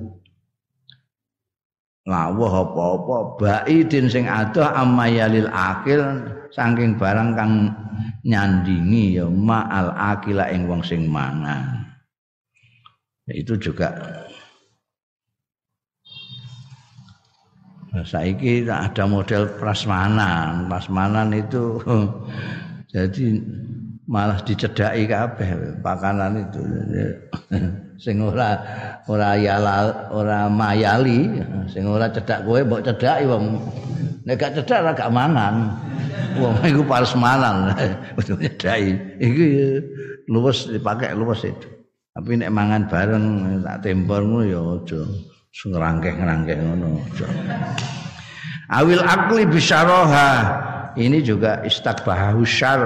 lawuh 2.06 2.50
apa-apa. 2.50 3.16
Baidin 3.38 4.10
sing 4.10 4.26
adoh 4.26 4.66
amayalil 4.66 5.50
akil 5.50 6.02
saking 6.50 6.98
barang 6.98 7.38
kang 7.38 7.70
nyandingi 8.22 9.18
ya 9.18 9.26
ma'al 9.26 9.94
akila 9.94 10.50
ing 10.50 10.66
wong 10.66 10.82
sing 10.82 11.06
mangan. 11.10 11.86
Itu 13.30 13.54
juga. 13.58 13.94
Saiki 17.92 18.64
ada 18.64 19.04
model 19.04 19.52
prasmanan. 19.60 20.64
Prasmanan 20.66 21.28
itu 21.36 21.76
jadi 22.92 23.36
malah 24.08 24.40
dicedaki 24.42 25.06
kabeh 25.06 25.78
pakanan 25.84 26.40
itu 26.40 26.60
sing 28.02 28.18
ora 28.18 28.58
ora 29.06 29.38
yala 29.38 30.10
ora 30.10 30.50
mayali 30.50 31.38
sing 31.70 31.86
ora 31.86 32.10
cedak 32.10 32.42
kowe 32.42 32.58
mbok 32.58 32.82
cedaki 32.82 33.30
wong. 33.30 33.62
Nek 34.26 34.34
gak 34.38 34.58
cedak 34.58 34.82
ora 34.82 34.92
gak 34.98 35.14
mangan. 35.14 35.54
Wong 36.42 36.58
iku 36.66 36.82
prasmanan 36.82 37.70
betul 38.18 38.42
cedaki 38.42 38.98
iki 39.22 39.44
luwes 40.26 40.66
dipakai 40.66 41.14
luwes 41.14 41.46
itu. 41.46 41.70
Tapi 42.12 42.42
nek 42.42 42.50
mangan 42.50 42.90
bareng 42.90 43.24
tak 43.62 43.86
tempor 43.86 44.20
ngono 44.26 44.44
ya 44.44 44.60
aja 44.60 45.00
ngerangkeh-ngerangkeh 45.52 46.56
ngono 46.58 46.86
aja. 47.06 47.26
Awil 48.72 49.00
akli 49.04 49.44
bisyaraha 49.46 50.28
ini 50.98 51.24
juga 51.24 51.60
istakbahu 51.64 52.44
syar 52.44 52.80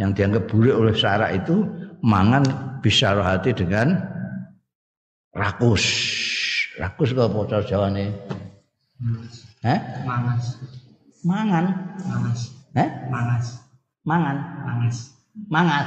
yang 0.00 0.16
dianggap 0.16 0.48
buruk 0.48 0.76
oleh 0.76 0.94
syara 0.96 1.32
itu 1.32 1.68
mangan 2.04 2.44
bisyarahati 2.80 3.52
dengan 3.56 4.11
rakus. 5.32 5.84
Rakus 6.76 7.12
kok 7.12 7.28
apa 7.28 7.64
jawane? 7.64 8.12
Eh 9.64 9.80
mangas. 10.04 10.56
Mangan? 11.24 11.64
Mangas. 12.06 12.40
Eh 12.76 12.88
mangas. 13.08 13.46
Mangan? 14.04 14.36
Mangas. 14.64 14.98
Mangat. 15.48 15.86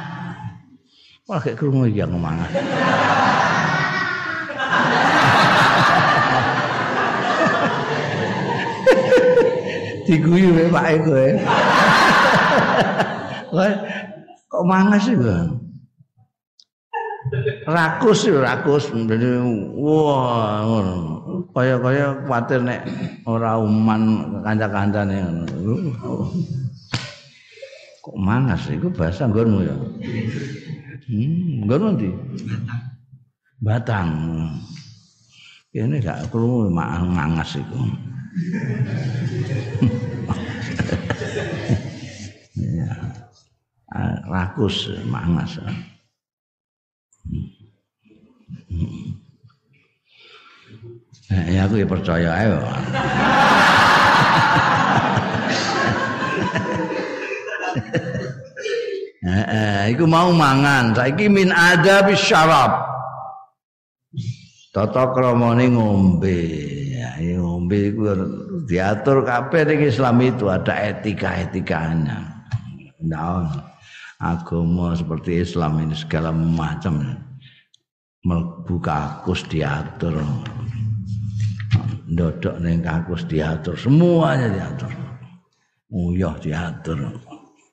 Wah 1.25 1.41
kayak 1.41 1.57
krungu 1.57 1.89
iki 1.89 2.01
yang 2.01 2.13
mangan. 2.21 2.49
Diguyu 10.05 10.53
wae 10.53 10.69
Pak 10.69 10.85
ya. 11.01 11.33
kok 14.45 14.63
mangas 14.69 15.09
sih 15.09 15.17
Rakus 17.65 18.29
ya 18.29 18.37
rakus 18.37 18.93
wah 18.93 20.61
ngono. 20.61 20.95
Kaya-kaya 21.55 22.21
kuwatir 22.27 22.61
nek 22.61 22.85
ora 23.25 23.57
uman 23.57 24.01
kanca-kancane. 24.45 25.25
Kok 28.05 28.17
mangas 28.21 28.69
iku 28.69 28.93
bahasa 28.93 29.25
nggonmu 29.25 29.59
ya? 29.65 29.73
Hmm, 31.09 31.65
nggon 31.65 31.97
ndi? 31.97 32.09
Batang. 33.57 34.09
Ini 35.73 35.97
gak 35.99 36.29
krungu 36.29 36.69
mangas 36.69 37.57
iku. 37.57 37.75
ya. 42.77 42.93
Rakus 44.29 44.93
mangas. 45.09 45.57
Eh, 51.25 51.57
ya 51.57 51.65
aku 51.65 51.81
ya 51.81 51.87
percaya. 51.89 52.31
Eh, 59.25 59.41
eh, 59.49 59.81
iku 59.89 60.05
mau 60.05 60.29
mangan. 60.29 60.93
Saiki 60.93 61.25
min 61.25 61.49
ada 61.49 62.05
syarab. 62.13 62.77
Tata 64.69 65.09
kramane 65.17 65.65
ngombe. 65.73 66.39
Ya, 66.93 67.17
ngombe 67.41 67.89
iku 67.89 68.05
diatur 68.69 69.25
kabeh 69.25 69.65
ning 69.65 69.89
Islam 69.89 70.21
itu 70.21 70.45
ada 70.45 70.77
etika-etikanya. 70.77 72.21
Nah, 73.01 73.49
agama 74.25 74.97
seperti 74.97 75.45
Islam 75.45 75.85
ini 75.85 75.93
segala 75.93 76.33
macam 76.33 77.21
mlebu 78.25 78.75
kakus 78.81 79.45
diatur. 79.45 80.17
Ndodok 82.09 82.57
ning 82.61 82.81
kakus 82.81 83.29
diatur, 83.29 83.77
semuanya 83.77 84.49
diatur. 84.49 84.93
Uyah 85.93 86.35
diatur. 86.41 87.21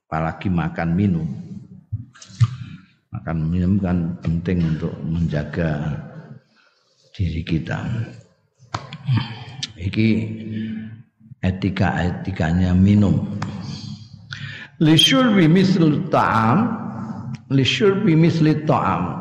Apalagi 0.09 0.53
makan 0.53 0.91
minum. 0.93 1.29
Makan 3.13 3.39
minum 3.49 3.81
kan 3.81 4.21
penting 4.21 4.77
untuk 4.77 4.93
menjaga 5.09 6.01
diri 7.17 7.41
kita. 7.45 7.81
Iki 9.77 10.09
etika-etikanya 11.41 12.77
minum. 12.77 13.41
Lisyurbi 14.83 15.47
misl 15.47 16.11
ta'am 16.11 16.59
Lisyurbi 17.55 18.19
misli 18.19 18.67
ta'am. 18.67 19.15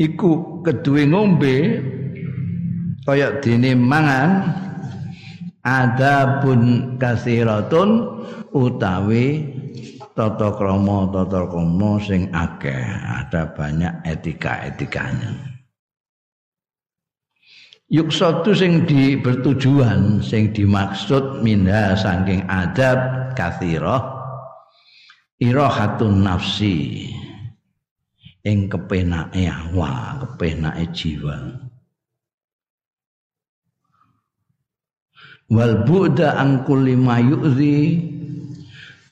Iku 0.00 0.64
kedua 0.64 1.04
ngombe 1.04 1.84
Kayak 3.04 3.44
dini 3.44 3.76
mangan 3.76 4.48
Adabun 5.60 6.96
kasiratun 6.96 7.88
Utawi 8.56 9.44
Tata 10.16 10.48
kromo 10.56 11.12
Tata 11.12 11.44
kromo 11.44 12.00
sing 12.00 12.32
akeh. 12.32 12.80
Ada 13.20 13.52
banyak 13.52 14.00
etika-etikanya. 14.08 15.36
Yuk 17.92 18.08
satu 18.08 18.56
sing 18.56 18.88
di 18.88 19.20
bertujuan 19.20 20.24
sing 20.24 20.56
dimaksud 20.56 21.44
minha 21.44 21.92
saking 21.94 22.48
adab 22.48 23.30
kathirah 23.36 24.15
irahatun 25.36 26.24
nafsi 26.24 27.08
ing 28.46 28.70
kepenake 28.70 29.50
awak, 29.50 30.22
kepenake 30.22 30.84
jiwa. 30.94 31.36
Wal 35.46 35.86
bu'da 35.86 36.42
an 36.42 36.66
kulli 36.66 36.98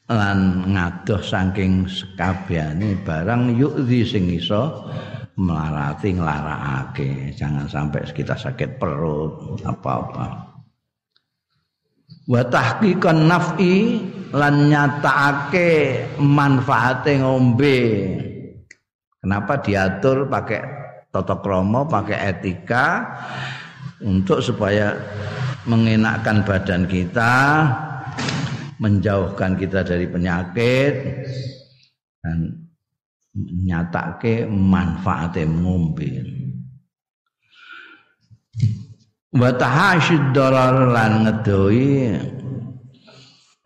lan 0.05 0.69
ngadoh 0.69 1.23
saking 1.23 1.87
sekabehane 1.89 2.99
barang 3.07 3.55
yu'zi 3.55 4.01
sing 4.05 4.27
iso 4.29 4.91
melarati 5.39 6.15
nglarakake. 6.15 7.35
Jangan 7.35 7.67
sampai 7.71 8.07
kita 8.11 8.35
sakit 8.35 8.79
perut 8.79 9.63
apa-apa. 9.63 10.54
Wa 12.25 12.41
tahqiqan 12.49 13.29
naf'i 13.29 14.01
lan 14.33 14.73
nyatakake 14.73 15.71
manfaate 16.17 17.21
ngombe. 17.21 17.81
Kenapa 19.21 19.61
diatur 19.61 20.29
pakai 20.29 20.61
tata 21.13 21.37
krama, 21.41 21.85
pakai 21.85 22.19
etika 22.33 23.05
untuk 24.03 24.41
supaya 24.41 24.97
mengenakkan 25.69 26.45
badan 26.45 26.85
kita, 26.89 27.65
menjauhkan 28.81 29.57
kita 29.57 29.85
dari 29.85 30.09
penyakit 30.09 30.93
dan 32.21 32.69
nyatake 33.37 34.49
manfaate 34.49 35.45
ngombe. 35.45 36.44
Wa 39.35 39.51
tahasyid 39.51 40.31
darar 40.31 40.95
lan 40.95 41.27
ngedoi 41.27 42.15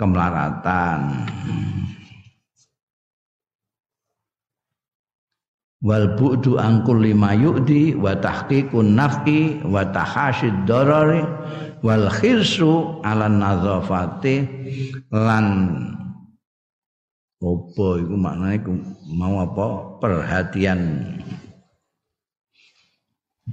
kemelaratan. 0.00 1.00
Wal 5.78 6.18
bu'du 6.18 6.58
angkul 6.58 7.06
lima 7.06 7.36
yu'di 7.38 7.94
wa 7.94 8.16
tahqiqun 8.16 8.98
naf'i 8.98 9.62
wa 9.62 9.86
tahashid 9.86 10.66
darari 10.66 11.22
wal 11.86 12.10
khirsu 12.10 12.98
ala 13.06 13.30
nazafati 13.30 14.42
lan 15.14 15.46
apa 17.38 17.86
iku 18.02 18.16
maknane 18.18 18.58
mau 19.14 19.38
apa? 19.38 19.66
Perhatian 20.02 20.80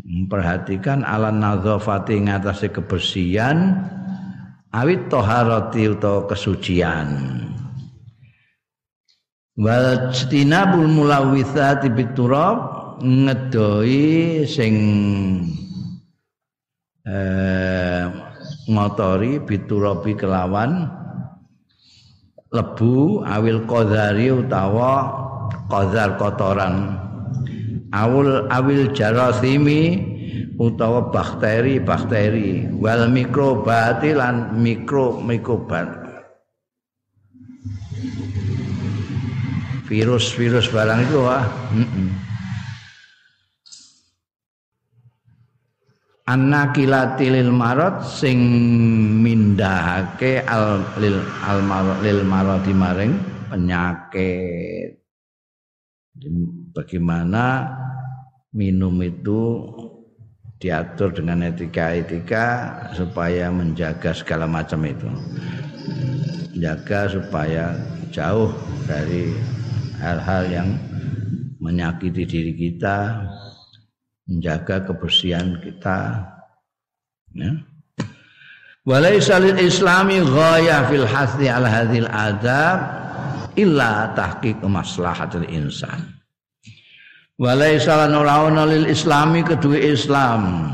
memperhatikan 0.03 1.05
ala 1.07 1.31
nazafati 1.31 2.27
ngatasé 2.27 2.73
kebersihan 2.75 3.87
awit 4.75 5.07
toharati 5.07 5.87
utawa 5.95 6.27
kesucian. 6.27 7.09
Wal 9.55 10.11
tinabul 10.27 10.91
mulawithati 10.91 11.87
biturab 11.87 12.57
ngedoi 12.99 14.43
sing 14.43 14.75
eh, 17.07 18.03
ngotori 18.67 19.39
biturabi 19.39 20.17
kelawan 20.19 20.91
lebu 22.51 23.23
awil 23.23 23.63
qadari 23.63 24.31
utawa 24.31 25.11
qadar 25.71 26.19
kotoran 26.19 27.04
awul 27.95 28.51
awil 28.51 28.91
jarasimi 28.91 30.03
utawa 30.59 31.07
bakteri 31.11 31.79
bakteri. 31.79 32.67
Wal 32.75 33.07
mikrobati 33.07 34.11
lan 34.11 34.59
mikro 34.59 35.23
mikrobat. 35.23 36.03
Virus-virus 39.85 40.73
barang 40.73 40.99
itu 41.05 41.19
wah 41.21 41.45
anakilati 46.25 47.29
lil 47.29 47.53
marot 47.53 48.01
sing 48.01 48.41
mindahake 49.21 50.41
al 50.41 50.81
lil 50.97 51.21
al 51.45 51.61
marot 51.61 52.01
lil 52.01 52.25
marot 52.25 52.65
maring 52.65 53.13
penyakit. 53.53 54.97
Bagaimana 56.73 57.69
minum 58.55 58.95
itu 59.03 59.67
diatur 60.63 61.11
dengan 61.11 61.43
etika-etika 61.43 62.71
supaya 62.95 63.51
menjaga 63.51 64.15
segala 64.15 64.47
macam 64.47 64.87
itu. 64.87 65.11
Menjaga 66.55 67.11
supaya 67.11 67.75
jauh 68.15 68.55
dari 68.87 69.35
hal-hal 69.99 70.47
yang 70.47 70.69
menyakiti 71.59 72.23
diri 72.23 72.53
kita 72.55 73.27
menjaga 74.25 74.87
kebersihan 74.87 75.59
kita 75.59 76.23
ya. 77.35 77.51
Walaysa 78.85 79.41
lil 79.41 79.57
islami 79.65 80.21
ghayah 80.21 80.85
fil 80.87 81.09
hasdi 81.09 81.49
al 81.49 81.65
hadhil 81.65 82.05
adab 82.05 82.77
illa 83.57 84.13
tahqiq 84.13 84.61
maslahatil 84.61 85.45
insan 85.49 86.15
walaysa 87.35 88.07
lan 88.07 88.15
lil 88.67 88.87
islami 88.87 89.43
kedua 89.43 89.79
Islam. 89.79 90.71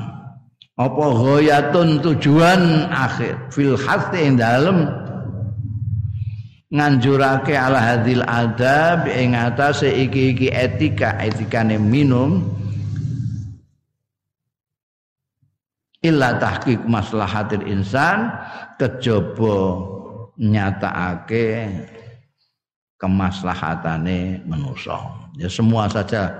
Apa 0.79 1.05
ghayatun 1.13 2.01
tujuan 2.01 2.89
akhir. 2.89 3.37
Fil 3.53 3.77
hasdi 3.77 4.17
ing 4.25 4.41
dalem. 4.41 4.89
Nganjurake 6.71 7.51
ala 7.51 7.83
hadil 7.83 8.23
adab 8.23 9.03
ing 9.11 9.35
atase 9.35 9.91
iki-iki 9.91 10.47
etika 10.49 11.19
etikane 11.19 11.75
minum. 11.75 12.47
Illa 16.01 16.39
tahqiq 16.41 16.81
maslahatil 16.89 17.67
insan 17.69 18.31
kejaba 18.81 19.85
nyatakake 20.41 21.69
kemaslahatane 22.97 24.41
manusia. 24.49 25.20
Ya 25.39 25.47
semua 25.47 25.87
saja 25.87 26.31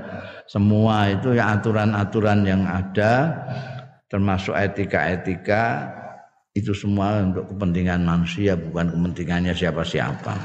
semua 0.51 1.07
itu 1.07 1.31
ya 1.31 1.55
aturan-aturan 1.55 2.43
yang 2.43 2.67
ada 2.67 3.39
termasuk 4.11 4.51
etika-etika 4.51 5.87
itu 6.51 6.75
semua 6.75 7.23
untuk 7.23 7.47
kepentingan 7.55 8.03
manusia 8.03 8.59
bukan 8.59 8.91
kepentingannya 8.91 9.55
siapa-siapa. 9.55 10.35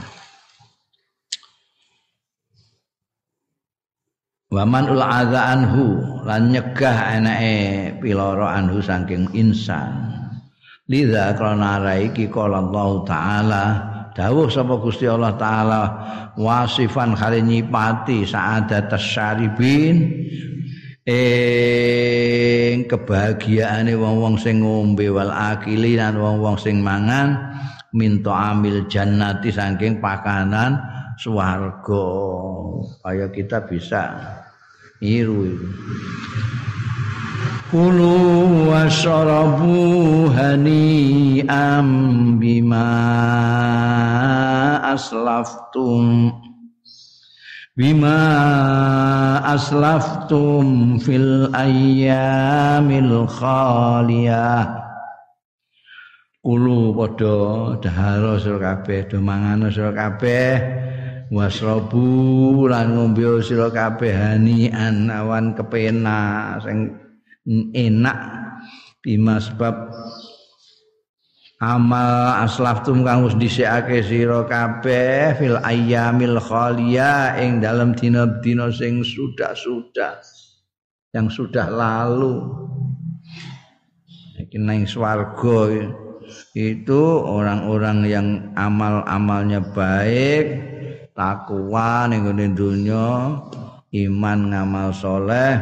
Waman 4.46 4.94
ul 4.94 5.02
adza 5.02 5.42
anhu 5.58 5.98
lan 6.22 6.54
nyegah 6.54 7.18
enake 7.18 7.56
piloro 7.98 8.46
anhu 8.46 8.78
saking 8.78 9.26
insan. 9.34 10.06
Lidza 10.86 11.34
krana 11.34 11.82
raiki 11.82 12.30
qala 12.30 12.62
Allah 12.62 12.90
taala 13.02 13.64
dawuh 14.16 14.48
sapa 14.48 14.80
Gusti 14.80 15.04
Allah 15.04 15.36
taala 15.36 15.82
wasifan 16.40 17.12
kali 17.12 17.44
nyipati 17.44 18.24
saadat 18.24 18.88
syaribin 18.96 20.24
ing 21.04 22.88
kebahagiaane 22.88 23.92
wong-wong 23.92 24.40
sing 24.40 24.64
ngombe 24.64 25.12
wal 25.12 25.28
akili 25.28 26.00
lan 26.00 26.16
wong-wong 26.16 26.56
sing 26.56 26.80
mangan 26.80 27.60
minta 27.92 28.56
amil 28.56 28.88
jannati 28.88 29.52
saking 29.52 30.00
pakanan 30.00 30.80
swarga. 31.20 32.08
Kaya 33.04 33.26
kita 33.32 33.64
bisa 33.68 34.02
iru 35.00 35.48
itu 35.50 35.68
Kulu 37.66 38.70
wasyarabu 38.70 40.30
hani'am 40.30 41.88
bima 42.38 42.94
aslaftum 44.94 46.30
bima 47.74 48.22
aslaftum 49.42 50.96
fil 51.02 51.50
ayyamil 51.50 53.26
khaliyah. 53.26 54.86
Kulu 56.38 56.94
padha 56.94 57.82
dahara 57.82 58.38
sira 58.38 58.62
kabeh 58.62 59.10
do 59.10 59.18
mangan 59.18 59.66
sira 59.74 59.90
kabeh 59.90 60.85
wasrabu 61.30 62.70
lan 62.70 62.94
ngombe 62.94 63.42
sira 63.42 63.70
kabeh 63.70 64.14
hanian 64.14 65.10
awan 65.10 65.54
kepenak 65.56 66.62
sing 66.62 66.94
enak. 67.74 68.18
Bima 69.02 69.38
sebab 69.38 69.94
amal 71.62 72.42
aslaftum 72.42 73.06
kang 73.06 73.22
wis 73.22 73.38
dhisikake 73.38 74.02
sira 74.02 74.42
kabeh 74.44 75.38
fil 75.38 75.58
ayyamil 75.62 76.42
khalia 76.42 77.38
ing 77.38 77.62
dalam 77.62 77.94
dina-dina 77.94 78.68
sing 78.74 79.06
sudah-sudah 79.06 80.18
yang 81.14 81.30
sudah 81.30 81.70
lalu. 81.70 82.42
Iki 84.36 84.58
nang 84.60 84.84
swarga 84.84 85.86
itu 86.52 87.02
orang-orang 87.22 87.98
yang 88.04 88.26
amal-amalnya 88.58 89.62
baik 89.62 90.75
takwa 91.16 92.04
ning 92.06 92.28
dunya 92.52 93.40
iman 94.06 94.38
ngamal 94.52 94.92
soleh 94.92 95.56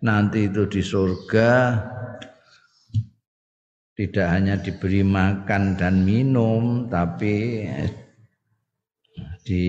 nanti 0.00 0.48
itu 0.48 0.64
di 0.64 0.80
surga 0.80 1.76
tidak 3.92 4.26
hanya 4.32 4.54
diberi 4.56 5.04
makan 5.04 5.76
dan 5.76 6.00
minum 6.06 6.88
tapi 6.88 7.66
di 9.44 9.66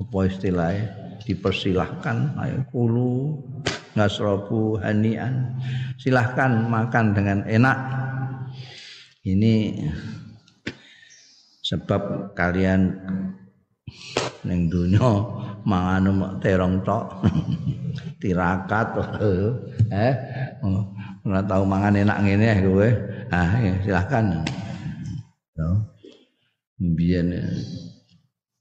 apa 0.00 0.18
istilahnya 0.24 1.20
dipersilahkan 1.22 2.40
ayo 2.40 2.64
kulu 2.72 3.38
ngasrobu 3.96 4.80
hanian. 4.80 5.56
Silahkan 6.00 6.68
makan 6.68 7.06
dengan 7.12 7.38
enak. 7.44 7.78
Ini 9.22 9.86
sebab 11.62 12.34
kalian 12.34 12.98
ning 14.42 14.66
donya 14.66 15.08
mangan 15.62 16.38
terong 16.42 16.82
tok. 16.82 17.22
Tirakat. 18.20 18.86
Eh 19.92 20.14
ora 21.20 21.44
tau 21.44 21.68
mangan 21.68 22.00
enak 22.00 22.18
ngene 22.24 22.64
kowe. 22.64 22.88
Ah 23.28 23.60
ya, 23.60 23.72
silakan 23.84 24.40
yo 25.52 25.68
biyen 26.80 27.36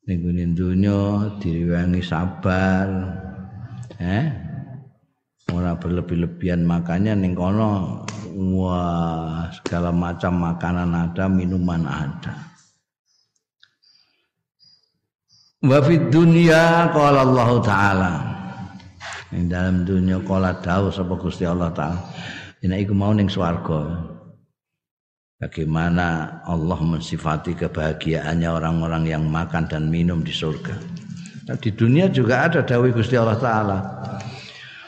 ning 0.04 0.52
donya 0.52 1.32
direwangi 1.40 2.04
sabar. 2.04 2.88
Eh 3.96 4.28
ora 5.56 5.80
berlebih-lebihan 5.80 6.68
makannya 6.68 7.16
ning 7.16 7.32
kono. 7.32 8.04
Wah 8.32 9.52
segala 9.56 9.92
macam 9.92 10.40
makanan 10.40 10.92
ada 10.96 11.28
minuman 11.28 11.84
ada 11.84 12.51
Wa 15.62 15.78
fid 15.86 16.10
dunya 16.10 16.90
qala 16.90 17.22
Allah 17.22 17.50
taala. 17.62 18.18
Ing 19.30 19.46
dalam 19.46 19.86
dunia 19.86 20.18
qala 20.26 20.58
dawuh 20.58 20.90
sapa 20.90 21.14
Gusti 21.22 21.46
Allah 21.46 21.70
taala. 21.70 22.02
Ina 22.66 22.82
iku 22.82 22.98
mau 22.98 23.14
ning 23.14 23.30
swarga. 23.30 24.10
Bagaimana 25.38 26.42
Allah 26.50 26.82
mensifati 26.82 27.54
kebahagiaannya 27.54 28.50
orang-orang 28.50 29.06
yang 29.06 29.30
makan 29.30 29.70
dan 29.70 29.86
minum 29.94 30.26
di 30.26 30.34
surga. 30.34 30.74
Nah, 31.46 31.58
di 31.58 31.70
dunia 31.70 32.10
juga 32.10 32.50
ada 32.50 32.66
dawuh 32.66 32.90
Gusti 32.90 33.14
Allah 33.14 33.38
taala. 33.38 34.02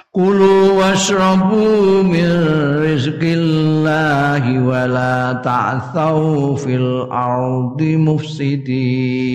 Kulu 0.10 0.82
washrabu 0.82 2.02
min 2.02 2.30
rizqillahi 2.82 4.58
wa 4.62 4.90
la 4.90 5.38
ta'thaw 5.38 6.58
fil 6.58 7.10
ardi 7.14 7.94
mufsidin. 7.98 9.34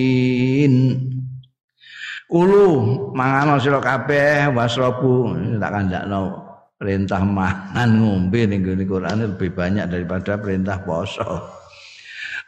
Ulu 2.29 2.69
mangan 3.17 3.57
sira 3.57 3.81
kabeh 3.81 4.53
wasrabu 4.53 5.33
tak 5.57 5.73
kandakno 5.73 6.37
perintah 6.77 7.25
mangan 7.25 7.88
ngombe 7.97 8.45
ning 8.45 8.61
gone 8.61 8.85
Quran 8.85 9.17
lebih 9.33 9.57
banyak 9.57 9.88
daripada 9.88 10.37
perintah 10.37 10.77
poso. 10.85 11.25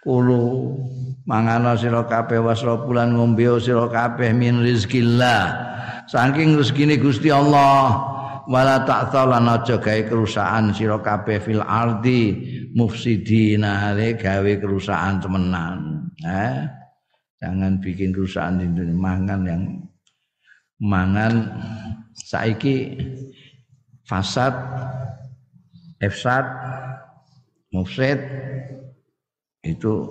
Ulu 0.04 0.76
mangan 1.24 1.80
sira 1.80 2.04
kabeh 2.04 2.44
wasrabu 2.44 2.92
lan 2.92 3.16
ngombe 3.16 3.56
sira 3.56 3.88
kabeh 3.88 4.36
min 4.36 4.60
rizkillah. 4.60 5.72
Saking 6.12 6.60
rezekine 6.60 7.00
Gusti 7.00 7.32
Allah 7.32 8.04
wala 8.50 8.84
ta'thaw 8.84 9.32
lan 9.32 9.48
aja 9.48 9.80
gawe 9.80 10.02
kerusakan 10.04 10.76
sira 10.76 11.00
kabeh 11.00 11.40
fil 11.40 11.64
ardi 11.64 12.36
mufsidina 12.76 13.96
gawe 13.96 14.52
kerusakan 14.60 15.24
temenan 15.24 15.78
eh 16.20 16.79
jangan 17.40 17.80
bikin 17.80 18.12
kerusakan 18.12 18.60
di 18.60 18.66
dunia. 18.70 18.94
Mangan 18.94 19.40
yang 19.48 19.62
mangan 20.80 21.32
saiki 22.12 23.00
fasad 24.04 24.52
efsad 26.00 26.44
mufsid 27.72 28.20
itu 29.64 30.08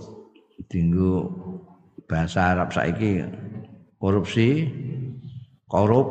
tinggu 0.69 1.29
bahasa 2.09 2.57
Arab 2.57 2.73
saiki 2.73 3.25
korupsi 4.01 4.65
korup 5.69 6.07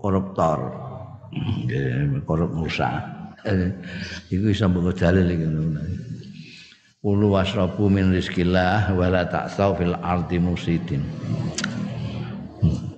koruptor. 0.00 0.80
Korup 2.24 2.54
Musa. 2.54 3.02
Eh, 3.42 3.68
iku 4.30 4.54
iso 4.54 4.70
mbok 4.70 4.94
dalil 4.96 5.26
iki 5.34 5.46
Ulu 7.04 7.36
wasrabu 7.36 7.92
min 7.92 8.16
rizkillah 8.16 8.88
wala 8.96 9.28
ta'tau 9.28 9.76
fil 9.76 9.92
ardi 10.00 10.40
musidin. 10.40 11.04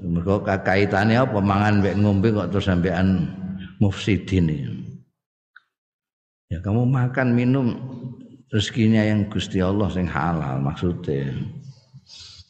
Mergo 0.06 0.46
kakaitane 0.46 1.18
apa 1.18 1.42
mangan 1.42 1.82
mek 1.82 1.98
ngombe 1.98 2.30
kok 2.30 2.54
terus 2.54 2.70
sampean 2.70 3.26
mufsidin 3.82 4.46
ini. 4.46 4.70
Ya 6.46 6.62
kamu 6.62 6.86
makan 6.86 7.34
minum 7.34 7.74
rezekinya 8.54 9.02
yang 9.02 9.26
Gusti 9.26 9.58
Allah 9.58 9.90
sing 9.90 10.06
halal 10.06 10.62
maksudnya. 10.62 11.34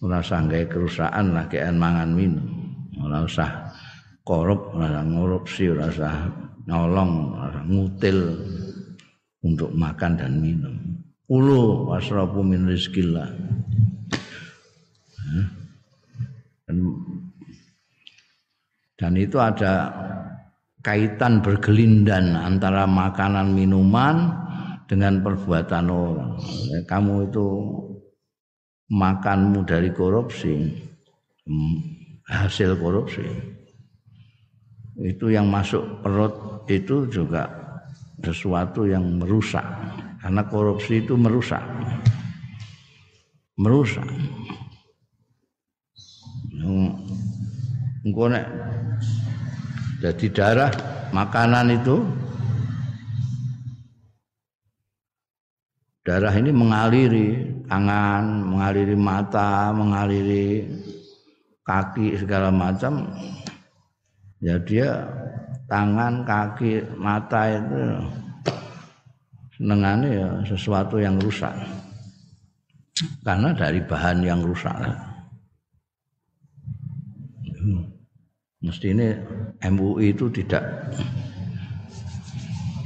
Ora 0.04 0.20
usah 0.20 0.44
gawe 0.44 0.68
kerusakan 0.68 1.32
lah 1.32 1.48
mangan 1.72 2.12
minum. 2.12 2.44
Ora 3.00 3.24
usah 3.24 3.72
korup 4.28 4.76
rasa 4.76 5.00
ngorupsi 5.08 5.72
rasa 5.72 6.28
nolong 6.68 7.32
rasa 7.32 7.64
ngutil 7.64 8.18
untuk 9.40 9.72
makan 9.72 10.20
dan 10.20 10.36
minum 10.36 10.85
ulu 11.26 11.90
wasrabu 11.90 12.42
min 12.42 12.70
rizkillah 12.70 13.30
dan, 18.96 19.12
itu 19.14 19.38
ada 19.38 19.92
kaitan 20.82 21.42
bergelindan 21.42 22.34
antara 22.34 22.86
makanan 22.86 23.54
minuman 23.54 24.34
dengan 24.90 25.22
perbuatan 25.22 25.86
orang. 25.90 26.32
Kamu 26.86 27.30
itu 27.30 27.46
makanmu 28.90 29.66
dari 29.66 29.90
korupsi 29.94 30.54
hmm, 31.46 31.76
hasil 32.30 32.78
korupsi. 32.78 33.26
Itu 34.96 35.28
yang 35.28 35.50
masuk 35.52 36.02
perut 36.02 36.64
itu 36.70 37.06
juga 37.10 37.46
sesuatu 38.24 38.88
yang 38.88 39.20
merusak 39.20 39.62
karena 40.26 40.42
korupsi 40.50 41.06
itu 41.06 41.14
merusak. 41.14 41.62
Merusak. 43.62 44.10
Engko 48.02 48.26
nek 48.34 48.42
jadi 50.02 50.26
darah 50.34 50.72
makanan 51.14 51.78
itu 51.78 52.02
darah 56.02 56.34
ini 56.34 56.50
mengaliri 56.50 57.28
tangan, 57.70 58.26
mengaliri 58.50 58.98
mata, 58.98 59.70
mengaliri 59.70 60.66
kaki 61.62 62.18
segala 62.18 62.50
macam. 62.50 63.14
Ya 64.42 64.58
dia 64.58 65.06
tangan 65.70 66.26
kaki 66.26 66.82
mata 66.98 67.46
itu 67.46 67.82
senengannya 69.56 70.10
ya 70.12 70.28
sesuatu 70.44 71.00
yang 71.00 71.16
rusak. 71.16 71.52
Karena 73.24 73.52
dari 73.52 73.80
bahan 73.84 74.24
yang 74.24 74.40
rusak. 74.40 74.72
Mesti 78.64 78.86
ini 78.92 79.08
MUI 79.68 80.16
itu 80.16 80.32
tidak 80.32 80.64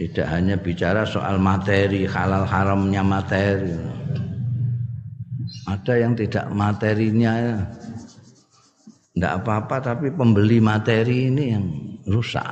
tidak 0.01 0.27
hanya 0.33 0.57
bicara 0.57 1.05
soal 1.05 1.39
materi 1.39 2.09
halal 2.09 2.49
haramnya 2.49 3.05
materi. 3.05 3.77
Ada 5.69 5.95
yang 6.03 6.19
tidak 6.19 6.51
materinya 6.51 7.61
tidak 9.15 9.45
apa-apa 9.45 9.77
tapi 9.95 10.09
pembeli 10.15 10.59
materi 10.63 11.29
ini 11.29 11.45
yang 11.53 11.65
rusak. 12.09 12.49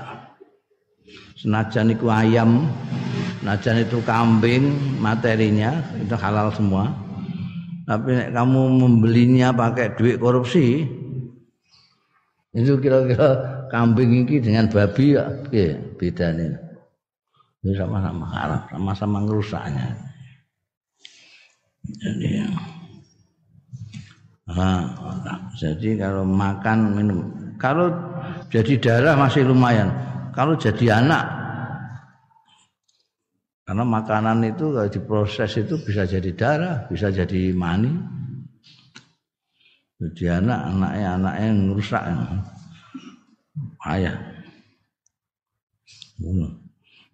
Senajan 1.39 1.95
itu 1.95 2.11
ayam, 2.11 2.67
senajan 3.41 3.87
itu 3.87 3.99
kambing 4.03 4.65
materinya 4.99 5.79
itu 5.99 6.15
halal 6.19 6.51
semua. 6.55 6.91
Tapi 7.89 8.35
kamu 8.37 8.63
membelinya 8.85 9.49
pakai 9.49 9.97
duit 9.97 10.21
korupsi, 10.21 10.85
itu 12.53 12.77
kira-kira 12.85 13.29
kambing 13.73 14.27
ini 14.27 14.37
dengan 14.45 14.69
babi 14.69 15.17
ya, 15.17 15.25
ya 15.49 15.73
beda 15.97 16.37
nih. 16.37 16.53
Ini 17.65 17.73
sama-sama 17.77 18.29
halal, 18.29 18.61
sama-sama 18.69 19.17
ngerusaknya. 19.25 19.87
Jadi. 21.89 22.45
Nah, 24.49 24.85
jadi 25.61 26.01
kalau 26.01 26.25
makan 26.25 26.79
minum, 26.97 27.21
kalau 27.61 27.93
jadi 28.49 28.81
darah 28.81 29.15
masih 29.17 29.45
lumayan. 29.45 29.93
Kalau 30.33 30.57
jadi 30.57 31.05
anak, 31.05 31.25
karena 33.69 33.85
makanan 33.85 34.49
itu 34.49 34.73
kalau 34.73 34.89
diproses 34.89 35.53
itu 35.61 35.77
bisa 35.85 36.09
jadi 36.09 36.33
darah, 36.33 36.77
bisa 36.89 37.13
jadi 37.13 37.53
mani. 37.53 37.93
Jadi 40.01 40.25
anak, 40.25 40.73
anaknya 40.73 41.09
anaknya 41.21 41.45
yang 41.53 41.61
rusak, 41.77 42.03
ayah. 43.93 44.17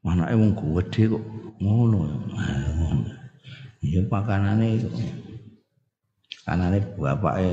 Anaknya 0.07 0.37
mau 0.39 0.79
gede 0.79 1.03
kok, 1.11 1.25
ngono. 1.59 2.23
Iya 3.83 4.07
makanannya 4.07 4.79
itu 4.79 4.89
kanane 6.47 6.79
bapake 6.95 7.51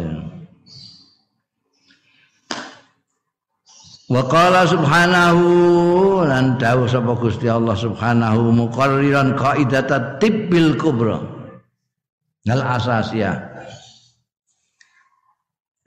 Wa 4.12 4.28
qala 4.28 4.68
subhanahu 4.68 5.44
lan 6.28 6.60
dawuh 6.60 6.84
sapa 6.84 7.16
Gusti 7.16 7.48
Allah 7.48 7.80
subhanahu 7.80 8.52
muqarriran 8.52 9.40
qaidata 9.40 10.20
tibbil 10.20 10.76
kubra. 10.76 11.24
Al 12.52 12.60
asasiyah. 12.76 13.40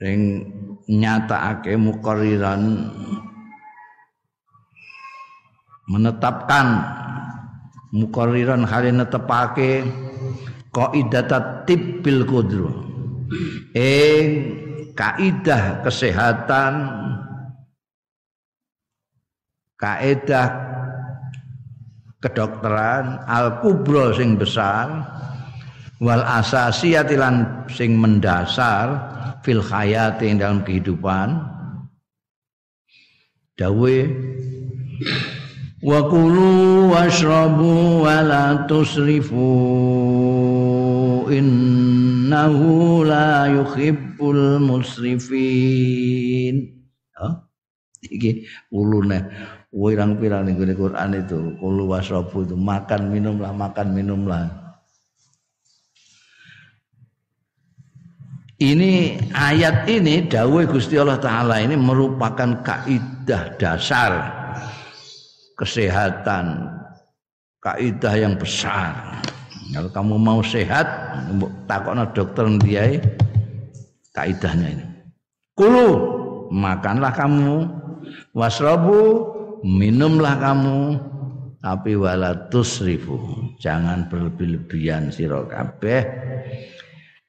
Ring 0.01 0.41
nyatakake 0.89 1.77
muqarriran 1.77 2.89
menetapkan 5.85 6.81
muqarriran 7.93 8.65
hal 8.65 8.89
netepake 8.89 9.85
qaidata 10.73 11.61
tibbil 11.69 12.25
kudro 12.25 12.73
ing 13.77 14.25
kaidah 14.97 15.85
kesehatan 15.85 16.73
kaidah 19.75 20.47
kedokteran 22.23 23.19
al 23.27 23.59
kubro 23.59 24.15
sing 24.15 24.39
besar 24.39 24.87
wal 25.99 26.23
asasiyatilan 26.23 27.67
sing 27.69 27.99
mendasar 27.99 28.99
fil 29.43 29.61
hayati 29.61 30.31
dalam 30.35 30.63
kehidupan. 30.65 31.37
Dawe 33.55 33.97
wa 35.79 35.99
kulu 36.11 36.91
washrabu 36.91 38.03
wa 38.03 38.19
la 38.19 38.67
tusrifu 38.67 39.47
in 41.31 41.47
innahu 42.25 43.05
la 43.05 43.47
yuhibbul 43.47 44.59
musrifin. 44.59 46.57
Oh 47.21 47.45
iki 48.01 48.45
ulune 48.73 49.29
wirang-pirang 49.75 50.47
ning 50.47 50.55
Quran 50.55 51.09
itu? 51.19 51.59
Kulu 51.59 51.91
wasrabu 51.91 52.47
itu. 52.47 52.55
Makan 52.55 53.11
minumlah 53.11 53.51
makan 53.51 53.87
minumlah. 53.91 54.43
Ini 58.55 59.19
ayat 59.35 59.83
ini 59.91 60.31
dawuh 60.31 60.63
Gusti 60.63 60.95
Allah 60.95 61.19
taala 61.19 61.59
ini 61.59 61.75
merupakan 61.75 62.63
kaidah 62.63 63.51
dasar 63.59 64.31
kesehatan 65.59 66.71
kaidah 67.59 68.15
yang 68.15 68.39
besar. 68.39 69.19
Kalau 69.75 69.91
kamu 69.91 70.15
mau 70.15 70.39
sehat, 70.39 70.87
takokno 71.67 72.07
dokter 72.15 72.47
ndiae 72.47 73.03
kaidahnya 74.15 74.67
ini. 74.71 74.85
Kulu 75.51 75.89
makanlah 76.47 77.11
kamu. 77.11 77.83
Wasrobu 78.31 79.34
minumlah 79.65 80.37
kamu 80.37 80.79
tapi 81.57 81.97
wala 81.97 82.45
tusrifu. 82.53 83.17
Jangan 83.57 84.05
berlebih-lebihan 84.13 85.09
sira 85.09 85.41
kabeh. 85.49 86.05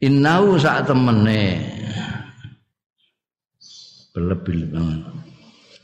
Innau 0.04 0.60
sak 0.60 0.92
temene. 0.92 1.64
Berlebih-lebihan 4.12 5.08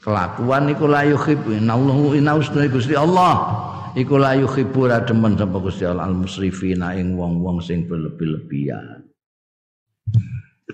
kelakuan 0.02 0.66
iku 0.68 0.84
la 0.90 1.08
yuhibbu 1.08 1.56
inallahu 1.56 2.12
inau 2.12 2.44
Gusti 2.44 2.92
Allah. 2.92 3.64
Iku 3.96 4.20
la 4.20 4.36
yuhibbu 4.36 4.88
ra 4.92 5.00
demen 5.00 5.40
sapa 5.40 5.56
Gusti 5.56 5.88
Allah. 5.88 6.12
Al 6.12 6.16
musrifina 6.16 6.92
ing 6.92 7.16
wong-wong 7.16 7.64
sing 7.64 7.88
berlebih-lebihan 7.88 9.08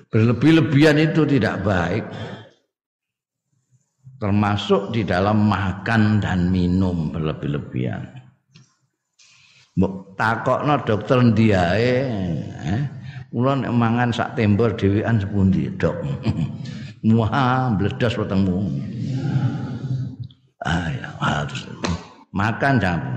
berlebih-lebihan 0.08 0.96
itu 0.96 1.28
tidak 1.28 1.60
baik 1.60 2.04
termasuk 4.18 4.90
di 4.90 5.06
dalam 5.06 5.46
makan 5.46 6.18
dan 6.18 6.50
minum 6.50 7.14
berlebih-lebihan. 7.14 8.02
Mbok 9.78 10.18
takokno 10.18 10.74
dokter 10.82 11.22
ndiae, 11.22 11.94
eh, 12.66 12.82
kula 13.30 13.62
nek 13.62 13.70
mangan 13.70 14.10
sak 14.10 14.34
tembur 14.34 14.74
dhewean 14.74 15.22
sepundi, 15.22 15.70
Dok? 15.78 15.96
Wah, 17.14 17.70
bledas 17.78 18.18
wetengmu. 18.18 18.58
Ah 20.66 20.90
ya, 20.90 21.08
harus 21.22 21.70
makan 22.34 22.82
jangan. 22.82 23.14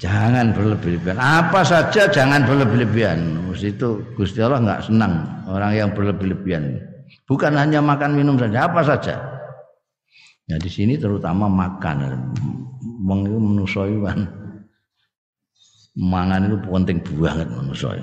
Jangan 0.00 0.56
berlebih-lebihan. 0.56 1.20
Apa 1.20 1.60
saja 1.60 2.08
jangan 2.08 2.48
berlebih-lebihan. 2.48 3.36
Itu 3.52 4.00
Gusti 4.16 4.40
Allah 4.40 4.64
nggak 4.64 4.88
senang 4.88 5.44
orang 5.44 5.76
yang 5.76 5.90
berlebih-lebihan. 5.92 6.89
Bukan 7.30 7.54
hanya 7.54 7.78
makan 7.78 8.18
minum 8.18 8.34
saja, 8.34 8.66
apa 8.66 8.82
saja. 8.82 9.14
Ya 10.50 10.58
di 10.58 10.66
sini 10.66 10.98
terutama 10.98 11.46
makan. 11.46 12.26
Wong 13.06 13.22
itu 13.22 13.38
manusa 13.38 13.86
kan 14.02 14.18
mangan 15.94 16.50
itu 16.50 16.56
penting 16.66 16.98
banget 17.22 17.48
manusa. 17.54 17.94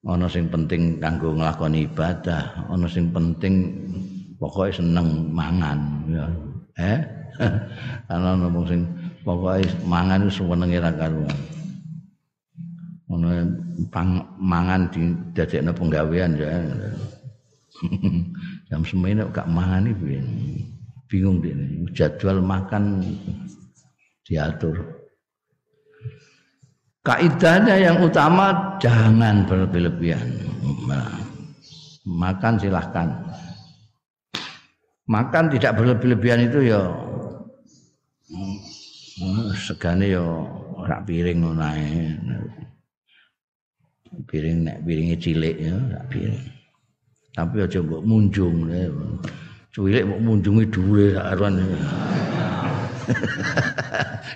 Ana 0.00 0.28
sing 0.28 0.48
penting 0.48 0.96
kanggo 0.96 1.36
nglakoni 1.36 1.84
ibadah, 1.88 2.68
ana 2.72 2.88
sing 2.88 3.12
penting 3.12 3.68
pokoknya 4.40 4.80
seneng 4.80 5.28
mangan 5.32 5.78
ya. 6.08 6.24
Eh? 6.80 7.00
Ana 8.12 8.36
wong 8.36 8.64
sing 8.68 8.84
pokoke 9.24 9.64
mangan 9.88 10.24
itu 10.28 10.40
senenge 10.40 10.80
ra 10.80 10.92
karuan. 10.92 11.38
Ana 13.08 13.44
mangan 14.40 14.88
di 14.92 15.16
dadekno 15.36 15.72
penggawean 15.72 16.36
ya. 16.36 16.48
jam 18.68 18.82
semene 18.84 19.28
gak 19.32 19.48
mangan 19.48 19.88
iki 19.88 20.20
bingung 21.10 21.42
dia 21.42 21.56
jadwal 21.90 22.38
makan 22.38 23.02
diatur. 24.22 24.78
Kaidahnya 27.00 27.80
yang 27.80 27.96
utama 28.04 28.76
jangan 28.78 29.42
berlebihan. 29.48 30.36
Nah, 30.86 31.10
makan 32.04 32.60
silahkan. 32.60 33.08
Makan 35.10 35.50
tidak 35.50 35.80
berlebihan 35.80 36.46
itu 36.46 36.70
ya 36.70 36.86
segane 39.58 40.14
ya 40.14 40.22
ora 40.78 41.02
piring 41.02 41.38
ngono 41.44 41.66
piring 44.24 44.56
nek 44.64 44.78
piringe 44.86 45.16
cilik 45.20 45.56
ya 45.60 45.76
piring 46.08 46.59
tapi 47.34 47.62
aja 47.62 47.78
mbok 47.82 48.02
munjung 48.02 48.66
cuwilik 49.70 50.04
mbok 50.06 50.20
munjungi 50.20 50.64
dhuwure 50.72 51.06
sak 51.14 51.26
aruan. 51.36 51.54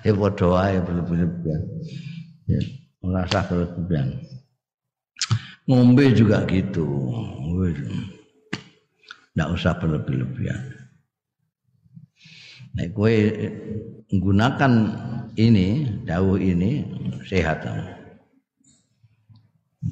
Ya 0.04 0.12
padha 0.12 0.46
wae 0.50 0.76
berlebihan 0.84 1.62
ya. 2.44 2.60
Ora 3.00 3.24
usah 3.24 3.46
berlebihan. 3.48 4.20
Ngombe 5.64 6.12
juga 6.12 6.44
gitu. 6.44 6.84
Nggak 9.34 9.50
usah 9.50 9.72
berlebih-lebihan 9.80 10.84
Nek 12.74 12.90
kowe 12.90 13.14
menggunakan 14.10 14.72
ini, 15.38 15.86
dawuh 16.02 16.38
ini 16.42 16.82
sehat 17.22 17.62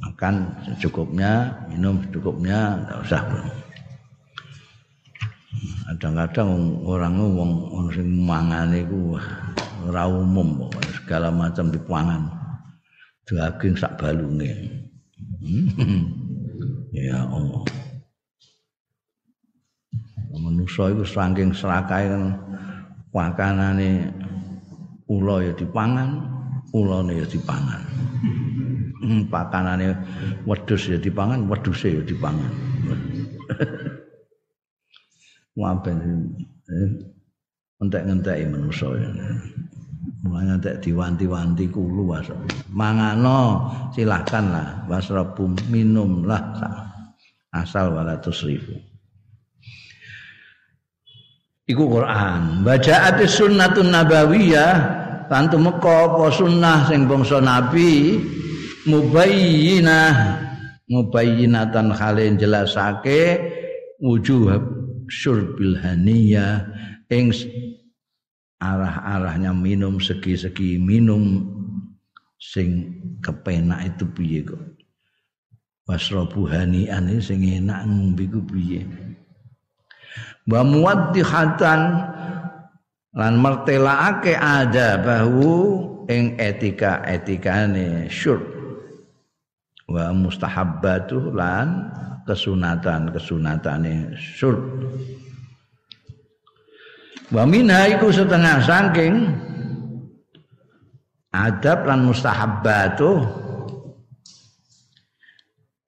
makan 0.00 0.48
secukupnya 0.78 1.52
minum 1.68 2.00
secukupnya 2.06 2.80
tidak 2.80 2.98
usah. 3.04 3.22
Kadang-kadang 5.92 6.80
orang 6.88 7.20
ngomong 7.20 7.50
sing 7.92 8.08
mangan 8.24 8.72
itu 8.72 9.20
ora 9.84 10.08
umum 10.08 10.72
segala 10.96 11.28
macam 11.28 11.68
dipangan. 11.68 12.32
Daging 13.28 13.74
sak 13.76 14.00
balunge. 14.00 14.52
Ya 16.92 17.24
Allah. 17.24 17.64
Manusia 20.36 20.92
itu 20.92 21.08
saking 21.08 21.56
serakai 21.56 22.04
kan 22.04 22.36
pakanane 23.08 24.12
ula 25.08 25.44
ya 25.44 25.52
dipangan 25.56 26.20
ulane 26.72 27.20
ya 27.20 27.26
dipangan 27.28 27.80
hmm, 29.00 29.32
pakanane 29.32 29.96
wedhus 30.44 30.92
ya 30.92 31.00
dipangan 31.00 31.48
wedhuse 31.48 31.88
ya 31.88 32.02
dipangan. 32.04 32.52
Waben 35.60 35.98
eh, 36.68 36.88
entek-enteki 37.80 38.44
manusa 38.48 38.88
ya. 38.96 39.08
Mulai 40.22 40.54
entek 40.54 40.78
diwanti-wanti 40.78 41.66
kulo 41.68 42.14
was 42.14 42.30
mangano 42.70 43.68
silahkan 43.90 44.54
lah 44.54 44.68
wasrabu 44.86 45.50
minumlah 45.66 46.62
asal 47.50 47.92
walatus 47.92 48.46
ribu. 48.46 48.78
Iku 51.66 51.84
Quran. 51.86 52.66
Bacaat 52.66 53.22
sunnatun 53.26 53.94
nabawiyah. 53.94 55.02
Tantu 55.30 55.56
meka 55.56 56.12
apa 56.12 56.28
sunnah 56.28 56.92
sing 56.92 57.08
bangsa 57.08 57.40
nabi 57.40 58.20
mubayyinah. 58.86 60.14
Mubayyinatan 60.92 61.88
halin 61.94 62.36
jelasake 62.36 63.40
wujuh 64.02 64.60
syurbil 65.08 65.78
haniyah. 65.80 66.68
Ing 67.08 67.32
arah-arahnya 68.60 69.52
minum 69.52 70.00
segi-segi 70.00 70.80
minum 70.80 71.44
sing 72.40 72.92
kepenak 73.20 73.92
itu 73.92 74.04
piye 74.16 74.40
kok? 74.44 74.60
Wasrabu 75.88 76.48
hanian 76.48 77.08
sing 77.20 77.44
enak 77.44 77.84
ngombe 77.88 78.24
ku 78.28 78.40
piye? 78.44 78.84
Wa 80.48 80.64
muwaddihatan 80.64 81.80
lan 83.12 83.34
mertelaake 83.38 84.36
ada 84.36 84.96
bahu 85.00 85.52
ing 86.08 86.36
etika 86.40 87.04
etikane 87.04 88.08
syurb 88.08 88.61
wa 89.92 90.08
mustahabbatu 90.16 91.36
lan 91.36 91.92
kesunatan 92.24 93.12
kesunatane 93.12 94.16
syurb 94.16 94.64
wa 97.28 97.44
minha 97.44 97.92
iku 97.92 98.08
setengah 98.08 98.64
saking 98.64 99.36
adab 101.28 101.84
lan 101.84 102.08
mustahabbatu 102.08 103.20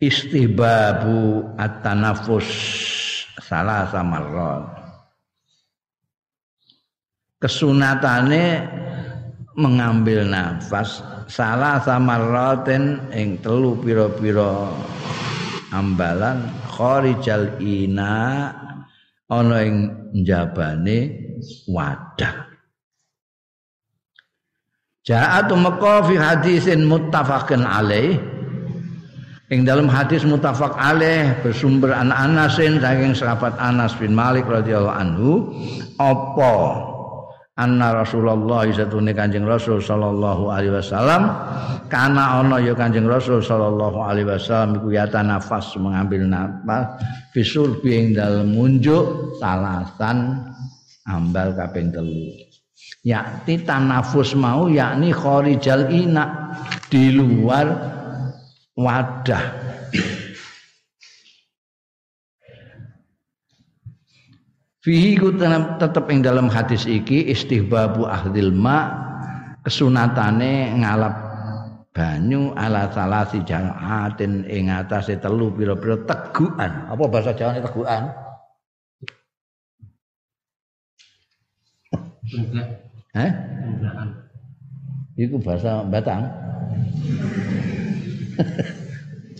istihbabu 0.04 1.48
at-tanafus 1.56 2.48
salah 3.40 3.88
samarrat 3.88 4.68
kesunatane 7.40 8.68
mengambil 9.56 10.28
nafas 10.28 11.00
salah 11.30 11.80
sama 11.82 12.20
roten 12.20 13.10
ing 13.12 13.40
telu 13.40 13.76
pira-pira 13.78 14.70
ambalan. 15.74 16.48
Kharijal 16.74 17.62
ina 17.62 18.50
ana 19.30 19.56
ing 19.62 19.76
njabane 20.10 20.98
wadah. 21.70 22.34
Ja'at 25.04 25.52
meka 25.52 26.08
fi 26.08 26.14
hadisin 26.16 26.88
muttafaqin 26.88 27.62
alaih. 27.62 28.16
Ing 29.52 29.68
dalam 29.68 29.86
hadis 29.92 30.24
muttafaq 30.24 30.72
alaih 30.80 31.36
bersumber 31.44 31.92
an 31.92 32.08
Anasin 32.08 32.80
saking 32.80 33.12
sahabat 33.12 33.52
Anas 33.60 33.92
bin 34.00 34.16
Malik 34.16 34.48
radhiyallahu 34.48 34.96
anhu 34.96 35.30
apa 36.00 36.54
anna 37.54 38.02
Rasulullah 38.02 38.66
satune 38.74 39.14
Kanjeng 39.14 39.46
Rasul 39.46 39.78
sallallahu 39.78 40.50
alaihi 40.50 40.74
wasallam. 40.74 41.22
Kana 41.86 42.42
ana 42.42 42.58
ya 42.58 42.74
Kanjeng 42.74 43.06
Rasul 43.06 43.38
sallallahu 43.38 43.98
alaihi 44.02 44.26
wasallam 44.26 44.82
iku 44.82 44.88
ya 44.90 45.06
nafas 45.22 45.74
mengambil 45.78 46.26
nafas 46.26 46.98
bisul 47.30 47.78
ing 47.86 48.14
dalem 48.18 48.50
munjuk 48.54 49.38
salasan 49.38 50.42
ambal 51.06 51.54
kaping 51.54 51.94
telu. 51.94 52.34
Yakti 53.04 53.62
tanafus 53.68 54.32
mau 54.34 54.66
yakni 54.66 55.12
khorijal 55.12 55.92
ina 55.92 56.56
di 56.88 57.12
luar 57.12 57.68
wadah 58.74 59.63
Fihi 64.84 65.16
ku 65.16 65.32
tetep 65.80 66.04
ing 66.12 66.20
dalam 66.20 66.52
hadis 66.52 66.84
iki 66.84 67.32
istihbabu 67.32 68.04
ahdil 68.04 68.52
ma 68.52 68.92
kesunatane 69.64 70.76
ngalap 70.76 71.24
banyu 71.96 72.52
ala 72.52 72.92
salasi 72.92 73.40
jamaatin 73.48 74.44
ing 74.44 74.68
atase 74.68 75.16
telu 75.16 75.48
pira-pira 75.56 75.96
tegukan. 76.04 76.92
Apa 76.92 77.00
bahasa 77.08 77.32
Jawane 77.32 77.64
tegukan? 77.64 78.12
Enggak. 82.28 82.68
Eh? 83.16 83.30
Enggakan. 83.64 84.08
Iku 85.16 85.40
bahasa 85.40 85.80
Batang. 85.88 86.28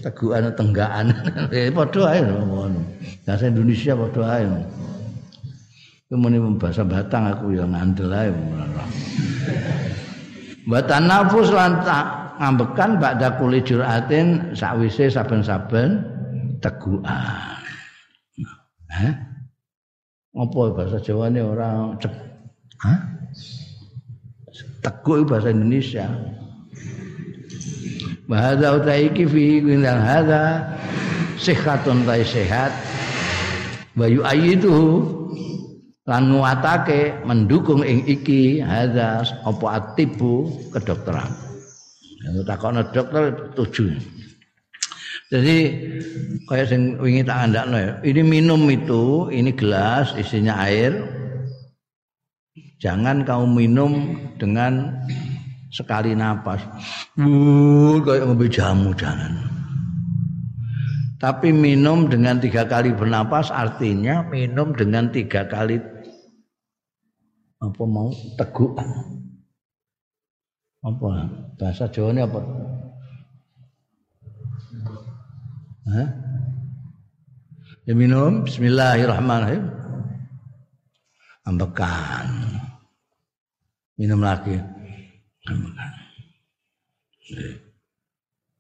tegukan 0.01 0.49
tenggaan. 0.57 1.13
eh 1.53 1.69
padha 1.69 2.17
ae 2.17 2.21
ngono. 2.25 2.81
Bahasa 3.29 3.45
Indonesia 3.53 3.93
padha 3.93 4.25
ae. 4.41 4.49
Kemudian 6.13 6.61
bahasa 6.61 6.85
Batang 6.85 7.25
aku 7.33 7.57
yang 7.57 7.73
ngandel 7.73 8.13
ae. 8.13 8.31
Batan 10.65 11.09
nafus 11.09 11.53
lan 11.53 11.81
ngambekan 12.41 12.97
bakda 12.97 13.37
kuli 13.37 13.61
juratin 13.61 14.57
sakwise 14.57 15.13
saben-saben 15.13 16.01
tegukan. 16.65 17.61
Hah? 18.89 19.13
Apa 20.35 20.61
bahasa 20.75 20.99
Jawa 20.99 21.31
ini 21.31 21.45
orang 21.45 22.01
cek? 22.01 22.15
Hah? 22.81 22.99
Teguh 24.85 25.25
bahasa 25.29 25.53
Indonesia. 25.53 26.09
Bahasa 28.25 28.81
utaiki 28.81 29.29
fi 29.29 29.61
windal 29.61 30.01
hada 30.01 30.65
sehatun 31.37 32.09
tai 32.09 32.25
sehat. 32.25 32.73
Bayu 33.95 34.25
ayidu 34.25 35.07
lan 36.05 36.29
nguatake 36.29 37.25
mendukung 37.25 37.81
ing 37.81 38.05
iki 38.05 38.61
hadza 38.61 39.25
apa 39.45 39.67
atibu 39.81 40.53
kedokteran. 40.73 41.33
Yang 42.25 42.45
takokno 42.49 42.81
dokter 42.93 43.25
tujuh. 43.57 43.93
Jadi 45.33 45.57
kayak 46.47 46.69
sing 46.69 47.01
wingi 47.01 47.25
tak 47.25 47.49
andakno 47.49 47.77
ya. 47.81 47.93
Ini 48.05 48.21
minum 48.21 48.69
itu, 48.69 49.33
ini 49.33 49.51
gelas 49.57 50.13
isinya 50.17 50.61
air. 50.69 50.93
Jangan 52.81 53.25
kamu 53.25 53.47
minum 53.65 53.93
dengan 54.37 54.93
sekali 55.73 56.13
napas. 56.13 56.61
Uh, 57.17 57.97
kayak 58.05 58.29
ngombe 58.29 58.47
jamu 58.53 58.93
jangan. 58.93 59.33
Tapi 61.17 61.57
minum 61.57 62.05
dengan 62.13 62.37
tiga 62.37 62.69
kali 62.69 62.93
bernapas 62.93 63.49
artinya 63.49 64.21
minum 64.29 64.77
dengan 64.77 65.09
tiga 65.09 65.49
kali 65.49 65.81
apa 67.65 67.83
mau 67.89 68.13
tegukan. 68.37 68.89
Apa 70.85 71.09
bahasa 71.57 71.89
Jawa 71.89 72.13
ini 72.13 72.21
apa? 72.21 72.41
Hah? 75.89 76.09
Ya 77.89 77.97
minum 77.97 78.45
Bismillahirrahmanirrahim. 78.45 79.65
Ambekan. 81.45 82.29
Minum 83.97 84.21
lagi. 84.21 84.61
Ambekan. 85.49 85.93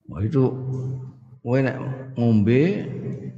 Wah 0.08 0.20
itu 0.20 0.52
kowe 1.40 1.58
nek 1.60 1.76
ngombe 2.16 2.84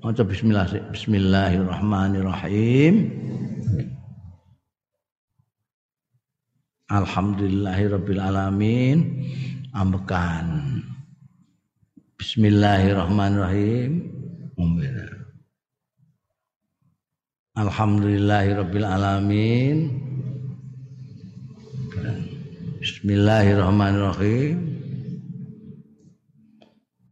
maca 0.02 0.22
bismillah 0.22 0.66
Bismillahirrahmanirrahim. 0.94 2.94
Alhamdulillahirabbil 6.86 8.22
alamin. 8.22 9.26
Ambekan. 9.74 10.78
Bismillahirrahmanirrahim. 12.14 14.06
Ngombe. 14.54 14.86
Alhamdulillahirabbil 17.58 18.86
alamin. 18.86 19.76
Bismillahirrahmanirrahim. 22.78 24.78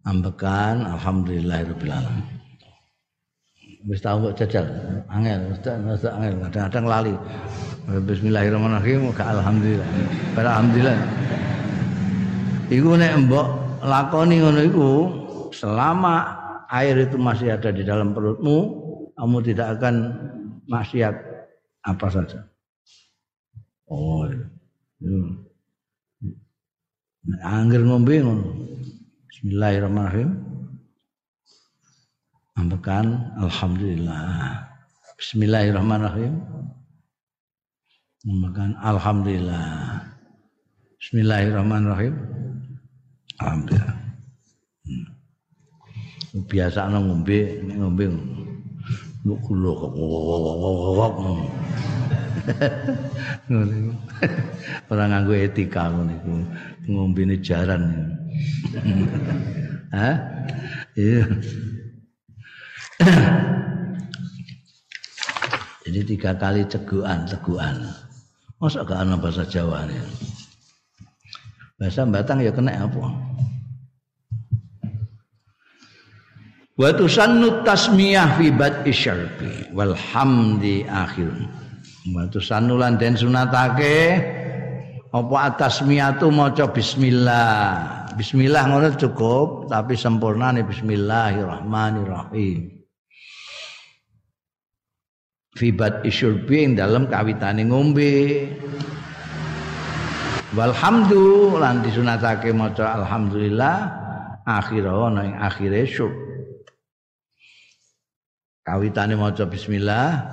Ambekan 0.07 0.87
alhamdulillahirabbil 0.87 1.91
alamin. 1.91 2.31
Wis 3.91 3.99
tau 3.99 4.23
kok 4.23 4.39
jajal. 4.39 4.71
Angel, 5.11 5.51
angel, 5.67 6.39
kadang-kadang 6.47 6.87
lali. 6.87 7.15
Bismillahirrahmanirrahim, 7.85 9.13
alhamdulillah. 9.13 9.89
Alhamdulillah. 10.41 10.97
Iku 12.73 12.97
nek 12.97 13.29
mbok 13.29 13.47
lakoni 13.85 14.41
ngono 14.41 14.61
iku 14.65 14.89
selama 15.53 16.33
air 16.73 16.97
itu 17.05 17.21
masih 17.21 17.53
ada 17.53 17.69
di 17.69 17.85
dalam 17.85 18.17
perutmu, 18.17 18.57
kamu 19.21 19.37
tidak 19.45 19.77
akan 19.77 20.17
maksiat 20.65 21.13
apa 21.85 22.07
saja. 22.09 22.41
Oh. 23.93 24.33
Iya. 25.05 25.21
Angger 27.45 27.85
ngombe 27.85 28.17
ngono. 28.17 28.49
Bismillahirrahmanirrahim. 29.29 30.41
Ambekan 32.57 33.37
alhamdulillah. 33.45 34.73
Bismillahirrahmanirrahim. 35.21 36.41
Ambekan 38.25 38.73
alhamdulillah. 38.81 40.01
Bismillahirrahmanirrahim. 40.97 42.17
Alhamdulillah. 43.37 43.97
Hmm. 44.89 45.05
Biasa 46.49 46.89
ngombe, 46.89 47.61
ngombe. 47.69 48.09
Lu 49.29 49.37
kulo 49.45 49.93
Orang 54.89 55.09
nganggo 55.13 55.37
etika 55.37 55.93
ngono 55.93 56.17
iku. 56.17 56.33
Ngombene 56.89 57.37
jaran. 57.45 58.09
Hah? 59.93 60.17
Iya. 60.97 61.29
Jadi 65.85 66.01
tiga 66.09 66.33
kali 66.41 66.65
ceguan, 66.65 67.29
ceguan. 67.29 67.77
Masa 68.63 68.87
gak 68.87 69.03
ana 69.03 69.19
bahasa 69.19 69.43
Jawa 69.47 69.87
nih. 69.87 69.99
Bahasa 71.79 72.07
Batang 72.07 72.39
ya 72.39 72.55
kena 72.55 72.87
apa? 72.87 73.35
Wa 76.75 76.91
tusannu 76.91 77.63
tasmiyah 77.63 78.35
fi 78.35 78.51
bad'i 78.51 78.91
syarbi 78.91 79.71
wal 79.71 79.95
hamdi 79.95 80.83
akhir. 80.91 81.31
Wa 82.11 82.27
tusannu 82.31 82.79
lan 82.79 82.99
den 82.99 83.15
sunatake 83.15 84.19
apa 85.15 85.55
atasmiyatu 85.55 86.35
maca 86.35 86.67
bismillah. 86.67 87.95
Bismillah 88.19 88.67
ngono 88.71 88.91
cukup 88.99 89.71
tapi 89.71 89.95
sempurna 89.95 90.51
nih 90.51 90.67
bismillahirrahmanirrahim. 90.67 92.74
Fibat 95.55 96.03
isyurbi 96.03 96.67
ing 96.67 96.73
dalam 96.75 97.07
kawitane 97.07 97.63
ngombe. 97.63 98.43
Walhamdu 100.55 101.59
lan 101.63 101.83
disunatake 101.83 102.51
maca 102.51 102.99
alhamdulillah 102.99 103.77
akhir 104.47 104.83
ana 104.87 105.21
ing 105.23 105.35
akhire 105.39 105.87
syurb. 105.87 106.15
Kawitane 108.67 109.15
maca 109.15 109.47
bismillah, 109.47 110.27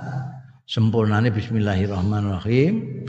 sempurnane 0.66 1.30
bismillahirrahmanirrahim. 1.30 3.06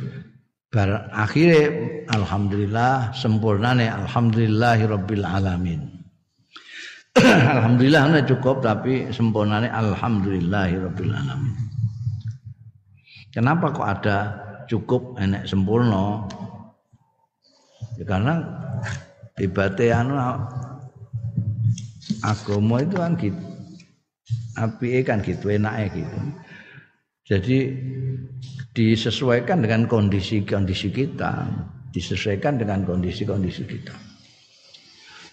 Bar 0.70 1.10
akhire 1.18 2.06
alhamdulillah, 2.14 3.14
sempurnane 3.14 3.90
alhamdulillahirabbil 3.90 5.26
alamin. 5.26 5.82
alhamdulillah 7.58 8.26
cukup 8.26 8.62
tapi 8.62 9.10
sempurnane 9.10 9.70
alhamdulillahirabbil 9.70 11.14
alamin. 11.14 11.73
Kenapa 13.34 13.74
kok 13.74 13.90
ada 13.90 14.18
cukup 14.70 15.18
enek 15.18 15.50
sempurna? 15.50 16.30
Ya 17.98 18.06
karena 18.06 18.46
ibate 19.42 19.90
anu 19.90 20.14
agama 22.22 22.76
itu 22.86 22.96
kan 22.96 23.18
gitu. 23.18 23.42
Api 24.54 25.02
kan 25.02 25.26
gitu 25.26 25.50
enaknya 25.50 25.90
gitu. 25.98 26.18
Jadi 27.26 27.58
disesuaikan 28.78 29.66
dengan 29.66 29.90
kondisi-kondisi 29.90 30.94
kita, 30.94 31.50
disesuaikan 31.90 32.62
dengan 32.62 32.86
kondisi-kondisi 32.86 33.64
kita. 33.66 33.96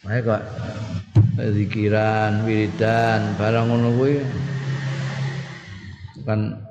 Makanya 0.01 0.23
kok 0.25 0.43
zikiran, 1.53 2.49
wiridan, 2.49 3.37
barang 3.37 3.65
ngono 3.69 3.89
kuwi 4.01 4.17
kan 6.25 6.70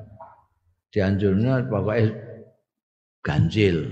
dianjurnya 0.90 1.70
pokoknya 1.70 2.14
ganjil. 3.22 3.86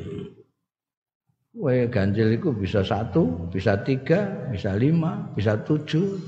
Wae 1.58 1.90
ganjil 1.90 2.38
itu 2.38 2.54
bisa 2.54 2.86
satu, 2.86 3.50
bisa 3.50 3.82
tiga, 3.82 4.50
bisa 4.54 4.78
lima, 4.78 5.34
bisa 5.34 5.58
tujuh, 5.66 6.22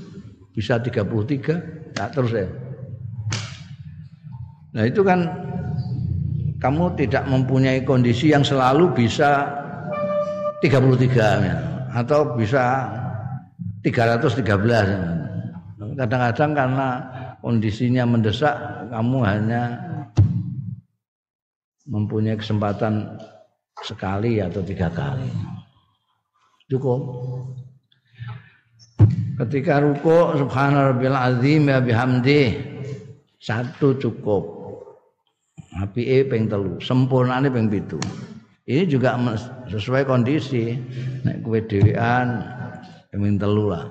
bisa 0.50 0.82
tiga 0.82 1.06
puluh 1.06 1.22
tiga, 1.22 1.62
tak 1.94 2.18
terus 2.18 2.34
ya. 2.34 2.50
Nah 4.74 4.86
itu 4.86 5.02
kan 5.06 5.26
kamu 6.60 6.94
tidak 6.98 7.24
mempunyai 7.26 7.82
kondisi 7.82 8.30
yang 8.30 8.44
selalu 8.44 8.92
bisa 8.94 9.48
33 10.60 11.16
ya, 11.40 11.56
atau 11.96 12.36
bisa 12.36 12.84
313. 13.80 14.44
Kadang-kadang 15.96 16.52
karena 16.52 16.88
kondisinya 17.40 18.04
mendesak 18.04 18.52
kamu 18.92 19.18
hanya 19.24 19.89
mempunyai 21.90 22.38
kesempatan 22.38 23.18
sekali 23.82 24.38
atau 24.38 24.62
tiga 24.62 24.88
kali. 24.94 25.26
Cukup. 26.70 27.00
Ketika 29.40 29.82
ruko 29.82 30.36
subhanallah 30.36 31.34
azim 31.34 31.66
ya 31.66 31.80
bihamdi 31.82 32.60
satu 33.40 33.96
cukup 33.96 34.60
apike 35.80 36.28
ping 36.28 36.46
telu, 36.46 36.76
sempurnane 36.78 37.48
ping 37.50 37.66
pitu. 37.72 37.98
Ini 38.68 38.86
juga 38.86 39.18
sesuai 39.66 40.06
kondisi. 40.06 40.76
Nek 41.26 41.42
kowe 41.42 41.58
dhewean 41.58 42.44
ping 43.10 43.34
telu 43.40 43.72
lah. 43.72 43.88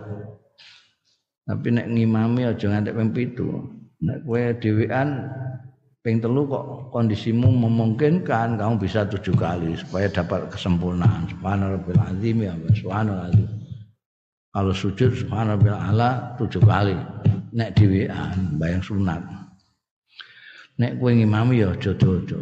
Tapi 1.49 1.67
nek 1.73 1.89
ngimami 1.89 2.47
aja 2.47 2.69
ngantek 2.69 2.95
ping 2.95 3.11
pitu. 3.11 3.47
Nek 4.05 4.23
kowe 4.23 4.39
dhewean 4.61 5.27
ping 5.99 6.23
telu 6.23 6.47
kok 6.47 6.95
kondisimu 6.95 7.51
memungkinkan 7.51 8.55
kamu 8.55 8.75
bisa 8.79 9.03
tujuh 9.07 9.35
kali 9.35 9.75
supaya 9.75 10.07
dapat 10.07 10.47
kesempurnaan 10.47 11.27
subhanallah 11.31 11.79
azim 12.07 12.43
ya 12.43 12.53
subhanallah 12.75 13.27
azim 13.31 13.49
kalau 14.55 14.73
sujud 14.73 15.11
subhanallah 15.11 15.75
ala 15.91 16.09
tujuh 16.39 16.63
kali 16.63 16.95
nek 17.51 17.75
dhewean 17.75 18.55
bayang 18.55 18.79
sunat 18.79 19.19
nek 20.79 20.95
kowe 20.95 21.11
ngimami 21.11 21.59
ya 21.61 21.75
aja 21.75 21.91
dodo. 21.99 22.39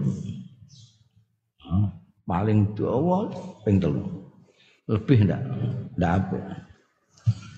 Paling 2.28 2.76
dawa 2.78 3.32
ping 3.66 3.82
telu. 3.82 4.06
Lebih 4.88 5.28
ndak? 5.28 5.42
Ndak 5.98 6.12
apa. 6.22 6.38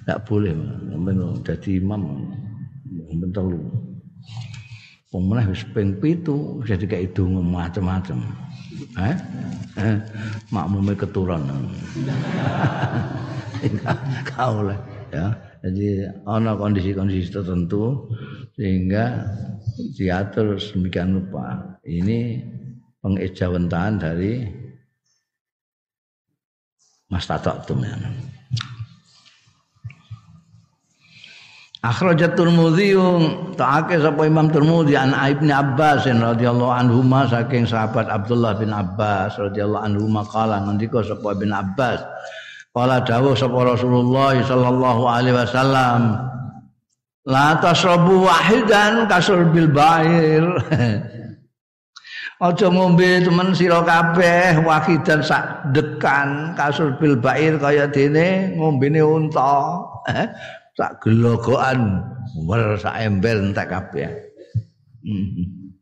Ndak 0.08 0.20
boleh 0.26 0.56
dadi 1.44 1.78
imam 1.78 2.24
ping 2.88 3.34
telu. 5.10 5.12
Pemenah 5.12 5.50
wis 5.50 5.66
ping 5.74 5.98
pitu 5.98 6.62
jadi 6.66 6.86
kayak 6.86 7.18
donga 7.18 7.42
macam-macam. 7.42 8.22
Eh? 8.98 9.18
eh? 9.78 9.98
Makmume 10.54 10.94
keturun. 10.94 11.50
Kau 14.30 14.64
lah 14.64 14.80
ya. 15.12 15.36
Jadi 15.60 16.08
ana 16.24 16.56
kondisi-kondisi 16.56 17.36
tertentu 17.36 18.08
sehingga 18.56 19.28
diatur 20.00 20.56
sedemikian 20.56 21.20
rupa. 21.20 21.76
Ini 21.84 22.40
pengejawentahan 23.04 24.00
dari 24.00 24.48
Mas 27.12 27.28
Tatok 27.28 27.68
ya. 27.84 27.98
Akhrajat 31.80 32.36
Tirmidzi 32.36 32.92
ta'ake 33.56 34.04
sapa 34.04 34.28
Imam 34.28 34.52
Tirmidzi 34.52 35.00
an 35.00 35.16
Ibnu 35.16 35.48
Abbas 35.48 36.04
radhiyallahu 36.12 36.76
anhu 36.76 37.00
saking 37.32 37.64
sahabat 37.64 38.12
Abdullah 38.12 38.60
bin 38.60 38.76
Abbas 38.76 39.40
radhiyallahu 39.40 39.88
anhu 39.88 40.12
qala 40.28 40.60
ngendika 40.68 41.00
sapa 41.08 41.40
bin 41.40 41.56
Abbas 41.56 42.04
qala 42.76 43.00
dawuh 43.00 43.32
sapa 43.32 43.64
Rasulullah 43.64 44.36
sallallahu 44.44 45.08
alaihi 45.08 45.40
wasallam 45.40 46.30
La 47.30 47.62
tasrabu 47.62 48.26
wahidan 48.26 49.06
kasur 49.06 49.48
bil 49.54 49.70
bair. 49.70 50.44
Aja 52.40 52.72
ngombe 52.72 53.20
temen 53.22 53.52
sira 53.52 53.84
kabeh 53.86 54.64
wahidan 54.66 55.22
sak 55.22 55.70
dekan 55.76 56.56
kasur 56.58 56.98
bil 56.98 57.20
bair 57.20 57.60
kaya 57.62 57.86
dene 57.86 58.58
ngombene 58.58 59.04
unta. 59.06 59.86
Sak 60.80 61.04
gelogokan 61.04 62.00
wer 62.48 62.80
sak 62.80 62.96
ember 63.04 63.52
entek 63.52 63.68
kabeh. 63.68 64.08
Hmm. 65.04 65.76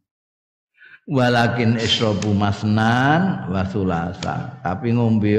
Walakin 1.06 1.78
isrobu 1.78 2.34
masnan 2.34 3.45
wa 3.54 3.62
sulasa. 3.70 4.58
Tapi 4.66 4.98
ngombe 4.98 5.38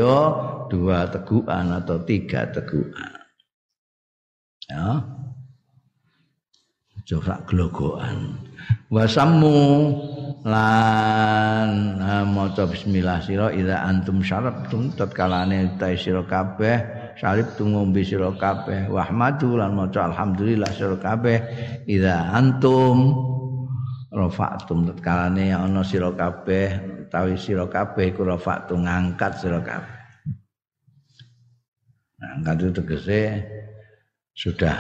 dua 0.71 1.11
tegukan 1.11 1.75
atau 1.75 1.99
tiga 2.07 2.47
tegukan. 2.55 3.19
Ya 4.71 5.03
aja 7.09 7.41
glogokan 7.49 8.37
wasammu 8.93 9.57
lan 10.45 11.97
maca 12.29 12.69
bismillah 12.69 13.25
sira 13.25 13.49
ida 13.49 13.81
antum 13.81 14.21
syarabtum 14.21 14.93
tatkalane 14.93 15.81
ta 15.81 15.89
sira 15.97 16.21
kabeh 16.29 16.98
salib 17.19 17.47
tu 17.59 17.67
ngombe 17.67 18.01
sira 18.07 18.31
kabeh 18.35 18.87
wahmadu 18.89 19.59
lan 19.59 19.75
maca 19.75 20.11
alhamdulillah 20.11 20.71
sira 20.71 20.97
kabeh 20.99 21.39
ida 21.91 22.33
antum 22.35 23.19
rafa'tum 24.15 24.89
tatkalane 24.89 25.53
ana 25.53 25.83
sira 25.83 26.15
kabeh 26.15 26.79
utawi 27.07 27.35
sira 27.35 27.67
kabeh 27.67 28.15
iku 28.15 28.23
rafa'tu 28.25 28.79
ngangkat 28.79 29.33
sira 29.43 29.61
kabeh 29.61 29.99
ngangkat 32.19 32.57
itu 32.63 32.71
tegese 32.83 33.23
sudah 34.39 34.77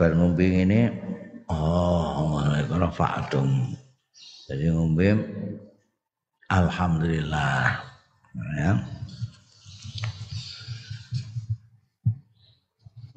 bermumping 0.00 0.64
ini 0.64 0.80
Oh, 1.52 2.40
kalau 2.64 2.88
fa'atum. 2.88 3.76
Jadi 4.48 4.72
ngombe 4.72 5.12
alhamdulillah. 6.48 7.76
Ya. 8.56 8.72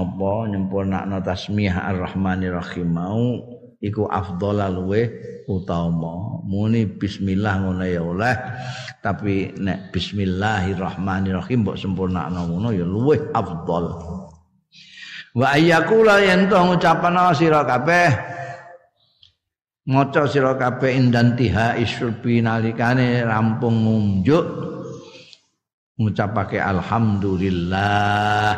apa 0.04 0.52
nyempurnakno 0.52 1.16
tasmih 1.20 1.72
ar-rahmanir 1.72 2.56
rahim 2.56 2.88
mau 2.92 3.55
iku 3.86 4.10
afdhalal 4.10 4.82
luwe 4.82 5.06
utama. 5.46 6.42
Muni 6.42 6.90
bismillah 6.90 7.62
ngono 7.62 7.86
ya 7.86 8.02
oleh. 8.02 8.36
Tapi 8.98 9.54
nek 9.62 9.94
bismillahirrahmanirrahim 9.94 11.62
mbok 11.62 11.78
sempurnakno 11.78 12.50
ngono 12.50 12.74
ya 12.74 12.82
luwe 12.82 13.30
afdal 13.30 13.86
wa 15.36 15.52
ayyakula 15.52 16.24
yen 16.24 16.48
to 16.48 16.56
ngucapan 16.56 17.36
sira 17.36 17.60
kabeh. 17.68 18.08
Maca 19.86 20.26
sira 20.26 20.58
kabeh 20.58 20.98
indantiha 20.98 21.78
isyurbi 21.78 22.42
nalikane 22.42 23.22
rampung 23.22 23.86
ngunjuk. 23.86 24.44
Ngucapake 25.96 26.58
alhamdulillah. 26.58 28.50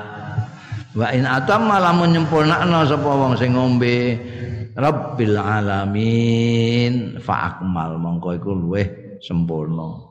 Wa 0.97 1.12
in 1.12 1.29
atamma 1.29 1.79
lamun 1.79 2.16
nyempurnakno 2.16 2.83
sapa 2.89 3.11
wong 3.12 3.37
sing 3.37 3.55
ngombe 3.55 4.16
rabbil 4.79 5.35
alamin. 5.35 7.18
Fa 7.18 7.59
akmal 7.59 7.99
mongko 7.99 8.39
iku 8.39 8.55
luweh 8.55 9.18
sempurna. 9.18 10.09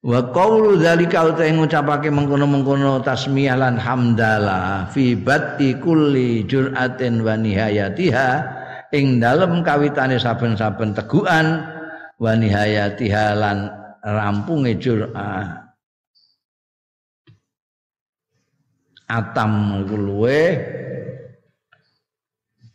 Wa 0.00 0.32
qawlu 0.32 0.80
uta 0.80 0.96
ngucapake 0.96 2.08
mengkono-mengkono 2.08 3.04
tasmiyah 3.04 3.52
lan 3.52 3.76
hamdalah 3.76 4.88
fi 4.88 5.12
bati 5.12 5.76
kulli 5.76 6.48
jur'atin 6.48 7.20
wa 7.20 7.36
nihayatiha 7.36 8.28
ing 8.96 9.20
dalem 9.20 9.60
kawitane 9.60 10.16
saben-saben 10.16 10.96
tegukan 10.96 11.68
wa 12.16 12.32
nihayatiha 12.32 13.36
lan 13.36 13.68
rampunge 14.00 14.80
jur'ah 14.80 15.69
atam 19.10 19.82
luwe 19.90 20.54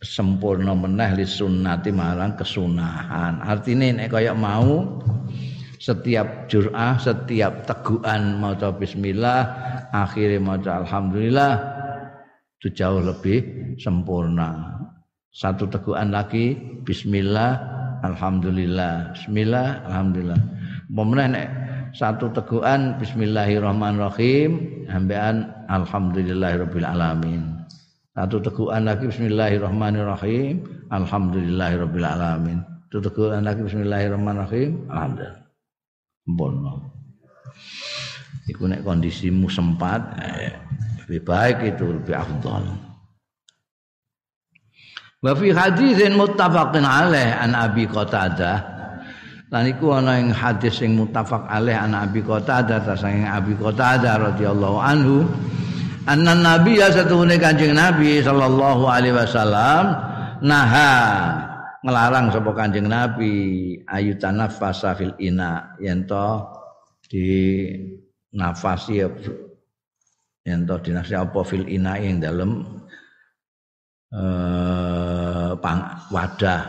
sempurna 0.04 0.76
meneh 0.76 1.24
li 1.24 1.26
sunnati 1.26 1.96
marang 1.96 2.36
kesunahan 2.36 3.40
artine 3.42 3.96
nek 3.96 4.12
kaya 4.12 4.36
mau 4.36 5.00
setiap 5.86 6.50
jur'ah, 6.50 6.98
setiap 6.98 7.70
teguhan 7.70 8.42
maca 8.42 8.74
bismillah, 8.74 9.42
akhirnya 9.94 10.42
maca 10.42 10.82
alhamdulillah 10.82 11.54
itu 12.58 12.74
jauh 12.74 13.06
lebih 13.06 13.46
sempurna. 13.78 14.82
Satu 15.30 15.70
teguhan 15.70 16.10
lagi 16.10 16.58
bismillah, 16.88 17.60
alhamdulillah. 18.02 19.14
Bismillah, 19.14 19.86
alhamdulillah. 19.86 20.42
Pemenang 20.90 21.36
satu 21.96 22.28
teguhan 22.36 23.00
bismillahirrahmanirrahim 23.00 24.84
ambean 24.91 25.48
alhamdulillahirabbil 25.72 26.84
alamin. 26.84 27.56
Satu 28.12 28.43
teguhan 28.43 28.84
lagi 28.84 29.08
bismillahirrahmanirrahim 29.08 30.60
alhamdulillahirabbil 30.91 32.04
alamin. 32.04 32.60
Satu 32.91 33.00
teguhan 33.08 33.48
lagi 33.48 33.64
bismillahirrahmanirrahim 33.64 34.91
alhamdulillah 34.91 35.39
sempurna. 36.28 36.74
Iku 38.52 38.68
nek 38.68 38.84
kondisimu 38.84 39.48
sempat 39.48 40.20
eh, 40.20 40.52
lebih 41.08 41.24
baik 41.24 41.58
itu 41.64 41.96
lebih 41.96 42.14
afdal. 42.14 42.76
Wa 45.24 45.32
fi 45.32 45.48
haditsin 45.50 46.20
muttafaqin 46.20 46.84
alaih 46.84 47.39
an 47.39 47.56
Abi 47.56 47.88
Qatadah 47.88 48.74
lan 49.54 49.64
iku 49.70 49.93
ana 49.93 50.18
ing 50.18 50.34
hadis 50.34 50.82
sing 50.82 50.98
muttafaq 50.98 51.46
alaih 51.50 51.78
an 51.78 51.93
Abi 51.93 52.26
Qatadah 52.26 52.82
ta 52.82 52.93
saking 52.98 53.30
Abi 53.30 53.54
Qatadah 53.58 54.34
radhiyallahu 54.34 54.78
anhu 54.82 55.26
anna 56.10 56.34
nabi 56.34 56.82
ya 56.82 56.89
satune 56.89 57.38
kanjeng 57.38 57.78
nabi 57.78 58.22
sallallahu 58.26 58.84
alaihi 58.89 59.14
wasallam 59.14 59.93
naha 60.41 60.93
ngelarang 61.86 62.34
sapa 62.34 62.52
Kanjeng 62.58 62.89
Nabi 62.89 63.34
ayu 63.86 64.18
tanafasa 64.18 64.98
fil 64.98 65.14
ina 65.22 65.78
yen 65.78 66.10
to 66.10 66.41
di 67.06 67.70
nafasi 68.34 69.06
yen 70.41 70.66
to 70.66 70.76
dinasi 70.82 71.14
apa 71.14 71.46
fil 71.46 71.70
ina 71.70 72.02
ing 72.02 72.18
dalem 72.18 72.66
eh 74.10 75.54
wadah 76.10 76.62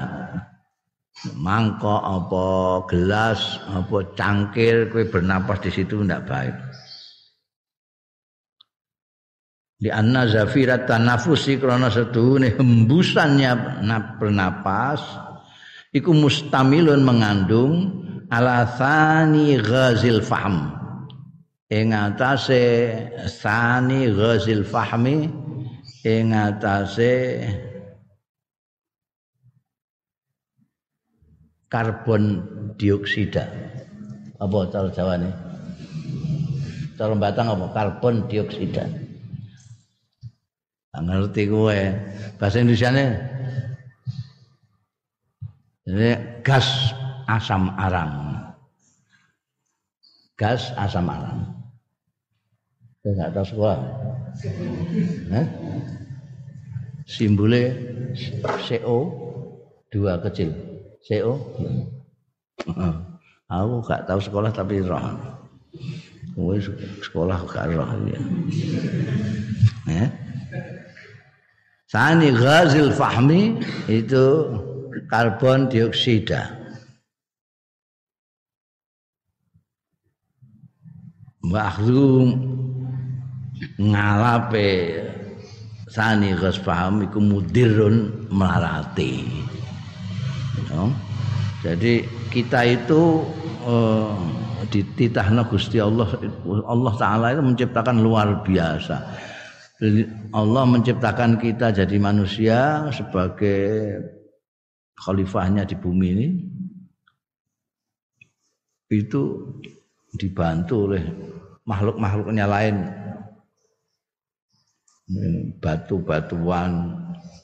mangkok 1.24 2.02
apa 2.04 2.46
gelas 2.92 3.58
apa 3.72 4.12
cangkir 4.12 4.92
kowe 4.92 5.04
bernapas 5.08 5.64
di 5.64 5.70
situ 5.72 6.04
ndak 6.04 6.28
baik. 6.28 6.56
Di 9.76 9.92
anna 9.92 10.24
zafirat 10.24 10.88
tanafusi 10.88 11.60
krana 11.60 11.92
setuhune 11.92 12.56
hembusannya 12.56 13.84
bernapas 14.16 15.04
iku 15.92 16.16
mustamilun 16.16 17.04
mengandung 17.04 17.92
ala 18.32 18.64
thani 18.64 19.60
ghazil 19.60 20.24
fahm. 20.24 20.72
Ing 21.66 21.92
atase 21.92 22.94
thani 23.42 24.08
ghazil 24.08 24.64
fahmi 24.64 25.28
ing 26.06 26.30
atase 26.30 27.42
karbon 31.68 32.42
dioksida. 32.78 33.46
Apa 34.36 34.68
cara 34.68 34.88
jawane 34.92 35.30
cara 36.96 37.12
batang 37.16 37.52
apa? 37.52 37.66
Karbon 37.72 38.24
dioksida. 38.28 38.84
Ngerti 40.96 41.44
kowe. 41.52 41.80
Bahasa 42.40 42.64
ini 42.64 42.72
gas 46.42 46.94
asam 47.30 47.70
aram 47.78 48.42
gas 50.34 50.74
asam 50.74 51.06
aram 51.06 51.46
saya 53.06 53.10
nggak 53.14 53.32
tahu 53.38 53.46
sekolah. 53.46 53.78
Eh? 55.30 55.46
simbole 57.06 57.62
CO 58.66 58.98
dua 59.94 60.18
kecil 60.26 60.50
CO 61.06 61.38
aku 63.46 63.74
nggak 63.86 64.02
tahu 64.10 64.18
sekolah 64.18 64.50
tapi 64.50 64.82
roh 64.82 65.00
Kowe 66.36 66.52
sekolah 67.00 67.48
gak 67.48 67.72
roh 67.72 67.88
ya. 68.04 68.20
Eh? 69.88 70.08
Sani 71.88 72.28
ghazil 72.28 72.92
fahmi 72.92 73.56
itu 73.88 74.52
karbon 75.08 75.72
dioksida. 75.72 76.52
Makhlum 81.40 82.36
ngalape 83.80 85.00
sani 85.88 86.36
ghaz 86.36 86.60
fahmi 86.60 87.08
iku 87.08 87.16
mudirun 87.16 88.28
melarati. 88.28 89.24
Ya. 90.64 90.82
Jadi 91.66 92.06
kita 92.32 92.60
itu 92.64 93.26
uh, 93.66 94.14
dititahna 94.70 95.46
Gusti 95.46 95.78
Allah 95.78 96.06
Allah 96.66 96.94
taala 96.98 97.26
itu 97.34 97.42
menciptakan 97.42 98.02
luar 98.02 98.42
biasa. 98.42 98.96
Allah 100.32 100.64
menciptakan 100.64 101.36
kita 101.36 101.68
jadi 101.68 101.96
manusia 102.00 102.88
sebagai 102.92 104.00
khalifahnya 104.96 105.68
di 105.68 105.76
bumi 105.76 106.06
ini. 106.16 106.28
Itu 108.88 109.52
dibantu 110.16 110.74
oleh 110.88 111.04
makhluk-makhluknya 111.68 112.46
lain. 112.48 112.76
Batu-batuan 115.60 116.96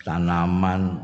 tanaman 0.02 0.98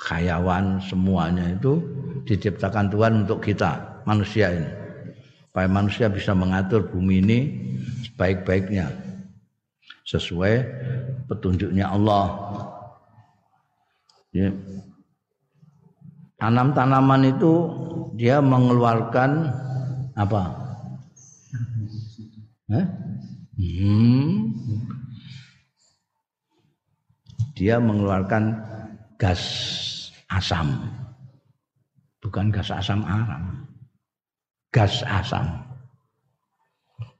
khayawan 0.00 0.80
semuanya 0.80 1.44
itu 1.52 1.76
diciptakan 2.24 2.88
Tuhan 2.88 3.12
untuk 3.28 3.44
kita 3.44 4.00
manusia 4.08 4.48
ini 4.48 4.70
supaya 5.50 5.68
manusia 5.68 6.06
bisa 6.08 6.32
mengatur 6.32 6.88
bumi 6.88 7.20
ini 7.20 7.38
sebaik-baiknya 8.08 8.86
sesuai 10.06 10.54
petunjuknya 11.26 11.90
Allah. 11.90 12.26
Ya. 14.30 14.54
Tanam-tanaman 16.38 17.34
itu 17.34 17.52
dia 18.14 18.38
mengeluarkan 18.38 19.50
apa? 20.14 20.42
Eh? 22.70 22.86
Hmm. 23.58 24.54
Dia 27.58 27.76
mengeluarkan 27.82 28.54
gas 29.18 29.42
asam. 30.30 30.86
Bukan 32.20 32.52
gas 32.52 32.70
asam 32.70 33.02
aram. 33.04 33.66
Gas 34.70 35.02
asam. 35.04 35.46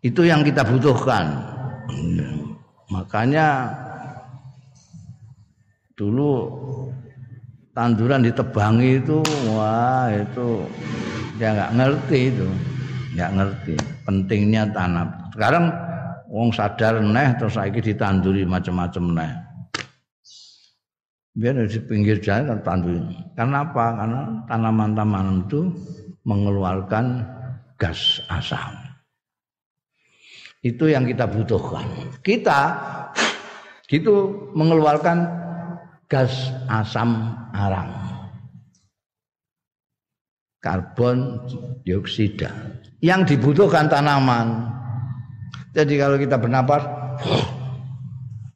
Itu 0.01 0.25
yang 0.25 0.47
kita 0.47 0.65
butuhkan. 0.65 1.41
Makanya 2.91 3.71
dulu 6.01 6.49
tanduran 7.77 8.25
ditebangi 8.25 9.05
itu 9.05 9.21
wah 9.53 10.09
itu 10.09 10.65
dia 11.37 11.53
nggak 11.53 11.73
ngerti 11.77 12.19
itu 12.33 12.49
nggak 13.17 13.31
ngerti 13.37 13.75
pentingnya 14.09 14.65
tanam 14.73 15.13
sekarang 15.37 15.69
wong 16.33 16.49
sadar 16.57 17.05
neh 17.05 17.37
terus 17.37 17.61
lagi 17.61 17.85
ditanduri 17.85 18.49
macam-macam 18.49 19.05
neh 19.13 19.33
biar 21.41 21.65
di 21.65 21.81
pinggir 21.81 22.21
jalan 22.21 22.53
kan 22.53 22.61
tanduri 22.61 23.01
karena 23.33 23.65
apa 23.65 23.85
karena 23.97 24.21
tanaman-tanaman 24.45 25.49
itu 25.49 25.73
mengeluarkan 26.29 27.25
gas 27.81 28.21
asam 28.29 28.77
Itu 30.61 30.93
yang 30.93 31.09
kita 31.09 31.25
butuhkan. 31.25 31.89
Kita 32.21 32.77
gitu 33.89 34.53
mengeluarkan 34.53 35.25
gas 36.05 36.53
asam 36.69 37.33
arang. 37.57 37.89
Karbon 40.61 41.49
dioksida. 41.81 42.53
Yang 43.01 43.33
dibutuhkan 43.33 43.89
tanaman. 43.89 44.69
Jadi 45.73 45.97
kalau 45.97 46.21
kita 46.21 46.37
bernapas 46.37 46.85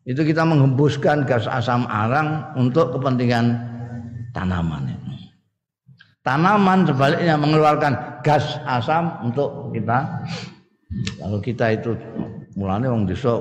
itu 0.04 0.20
kita 0.20 0.44
menghembuskan 0.44 1.24
gas 1.24 1.48
asam 1.48 1.88
arang 1.88 2.52
untuk 2.60 2.92
kepentingan 2.92 3.56
tanaman. 4.36 4.92
Tanaman 6.20 6.88
sebaliknya 6.88 7.36
mengeluarkan 7.36 8.20
gas 8.24 8.60
asam 8.68 9.20
untuk 9.24 9.72
kita. 9.72 10.24
Kalau 11.20 11.40
kita 11.40 11.72
itu 11.72 11.96
mulanya 12.56 12.92
wong 12.92 13.08
desa 13.08 13.40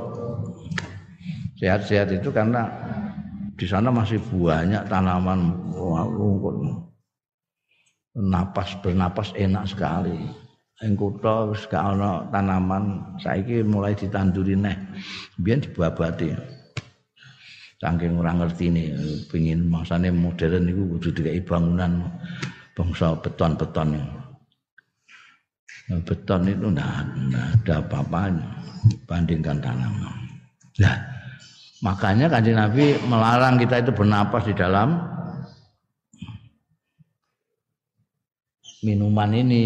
sehat-sehat 1.59 2.11
itu 2.15 2.31
karena 2.31 2.67
di 3.55 3.67
sana 3.67 3.91
masih 3.91 4.19
banyak 4.31 4.83
tanaman 4.87 5.55
rumput. 6.15 6.83
Napas 8.13 8.77
bernapas 8.79 9.31
enak 9.35 9.67
sekali. 9.67 10.42
Ing 10.83 10.99
kutha 10.99 11.47
wis 11.47 11.63
gak 11.71 11.95
ana 11.95 12.27
tanaman, 12.27 13.15
saiki 13.15 13.63
mulai 13.63 13.95
ditanduri 13.95 14.59
neh. 14.59 14.75
Biyen 15.39 15.63
dibabati. 15.63 16.35
Saking 17.79 18.19
ora 18.19 18.31
ngertine 18.31 18.95
pengin 19.27 19.67
masane 19.67 20.11
modern 20.11 20.67
niku 20.67 20.95
kudu 20.95 21.19
dikai 21.19 21.43
bangunan 21.43 22.07
bangsa 22.75 23.15
beton-beton. 23.19 23.99
Beton 26.07 26.47
itu 26.47 26.67
enggak, 26.71 26.87
ada 27.35 27.83
apa-apanya 27.83 28.47
bandingkan 29.03 29.59
tanaman. 29.59 30.15
Nah, 30.79 30.95
makanya 31.83 32.31
kanjeng 32.31 32.55
Nabi 32.55 32.95
melarang 33.03 33.59
kita 33.59 33.83
itu 33.83 33.91
bernapas 33.91 34.47
di 34.47 34.55
dalam 34.55 34.95
minuman 38.83 39.31
ini. 39.31 39.65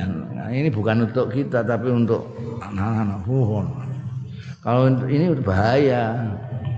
Nah, 0.00 0.48
ini 0.50 0.72
bukan 0.72 1.06
untuk 1.06 1.30
kita 1.30 1.62
tapi 1.62 1.92
untuk 1.92 2.24
anak-anak. 2.64 3.22
Kalau 4.64 4.82
ini 5.06 5.30
bahaya. 5.44 6.16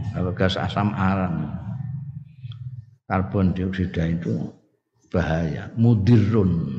Kalau 0.09 0.35
gas 0.35 0.59
asam 0.59 0.91
arang, 0.99 1.47
karbon 3.07 3.55
dioksida 3.55 4.03
itu 4.09 4.51
bahaya, 5.15 5.71
mudirun. 5.79 6.75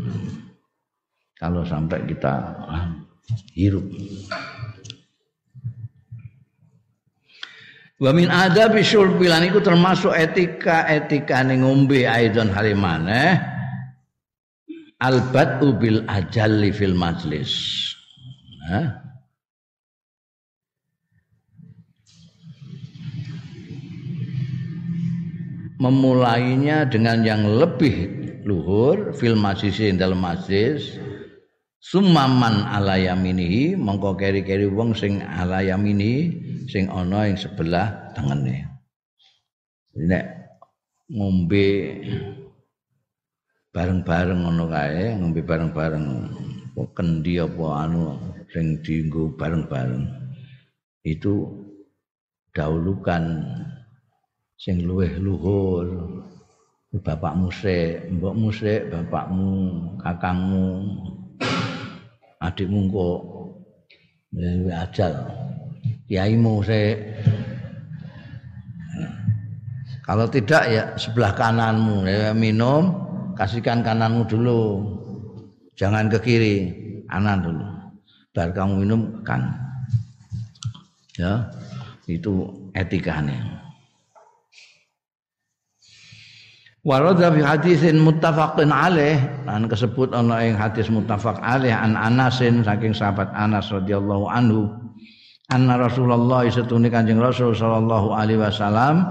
Kalau 1.40 1.64
sampai 1.64 2.04
kita 2.04 2.34
ah, 2.68 3.00
hirup. 3.56 3.86
Wa 8.00 8.12
min 8.12 8.28
adabi 8.28 8.84
syurbilan 8.84 9.48
itu 9.48 9.64
termasuk 9.64 10.12
etika-etika 10.12 11.40
ning 11.48 11.64
ngombe 11.64 12.04
aidon 12.08 12.52
halimane 12.52 13.40
albat 15.00 15.64
ubil 15.64 16.04
ajalli 16.12 16.76
fil 16.76 16.96
majlis. 16.96 17.52
Nah, 18.68 19.00
memulainya 25.80 26.84
dengan 26.86 27.24
yang 27.24 27.48
lebih 27.48 28.20
luhur 28.44 29.16
fil 29.16 29.40
majlis 29.40 29.80
dalam 29.96 30.20
majlis. 30.20 31.00
Sumaman 31.80 32.68
ala 32.68 33.00
yaminihi 33.00 33.80
mongko 33.80 34.20
keri-keri 34.20 34.68
wong 34.68 34.92
sing 34.92 35.24
ala 35.24 35.64
yamini 35.64 36.28
sing 36.68 36.92
ana 36.92 37.32
ing 37.32 37.40
sebelah 37.40 38.12
tengene. 38.12 38.68
Nek 39.96 40.28
ngombe 41.08 41.68
bareng-bareng 43.70 44.40
ngono 44.42 44.66
kae 44.70 45.14
ngombe 45.18 45.42
bareng-bareng. 45.46 46.06
Kendi 46.96 47.36
apa 47.44 47.66
anu 47.84 48.16
sing 48.56 48.80
dienggo 48.80 49.36
bareng-bareng. 49.36 50.08
Itu 51.04 51.52
dahulukan 52.56 53.44
sing 54.56 54.88
luweh 54.88 55.12
luhur. 55.20 55.88
Bapakmu 56.90 57.54
sik 57.54 58.10
mbokmu 58.18 58.50
sik 58.50 58.90
bapakmu 58.90 59.52
kakangmu 60.02 60.90
adikmu 62.42 62.80
kok. 62.90 63.22
Luwih 64.34 64.74
ajal. 64.74 65.14
Kiaimu 66.08 66.64
sik. 66.64 66.98
Kalau 70.08 70.26
tidak 70.26 70.64
ya 70.74 70.84
sebelah 70.98 71.38
kananmu 71.38 72.08
ya 72.10 72.34
minum 72.34 73.09
kasihkan 73.40 73.80
kananmu 73.80 74.28
dulu. 74.28 74.84
Jangan 75.80 76.12
ke 76.12 76.20
kiri 76.20 76.56
kanan 77.08 77.40
dulu. 77.40 77.66
Baru 78.36 78.52
kamu 78.52 78.74
minum 78.84 79.02
kan. 79.24 79.56
Ya 81.16 81.48
itu 82.08 82.52
etikanya. 82.76 83.64
Warada 86.84 87.28
fi 87.32 87.42
hadisin 87.44 88.00
muttafaqin 88.00 88.72
alaih. 88.72 89.20
Lan 89.44 89.68
kesebut 89.68 90.16
ana 90.16 90.44
ing 90.44 90.56
hadis 90.56 90.88
muttafaq 90.88 91.40
alaih 91.44 91.76
an 91.76 91.96
Anasin 92.00 92.64
saking 92.64 92.96
sahabat 92.96 93.28
Anas 93.36 93.68
radhiyallahu 93.72 94.28
anhu. 94.32 94.68
Anna 95.50 95.82
Rasulullah 95.82 96.46
setune 96.46 96.94
Kanjeng 96.94 97.18
Rasul 97.18 97.58
sallallahu 97.58 98.14
alaihi 98.14 98.38
wasallam 98.38 99.02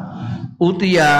utia 0.62 1.11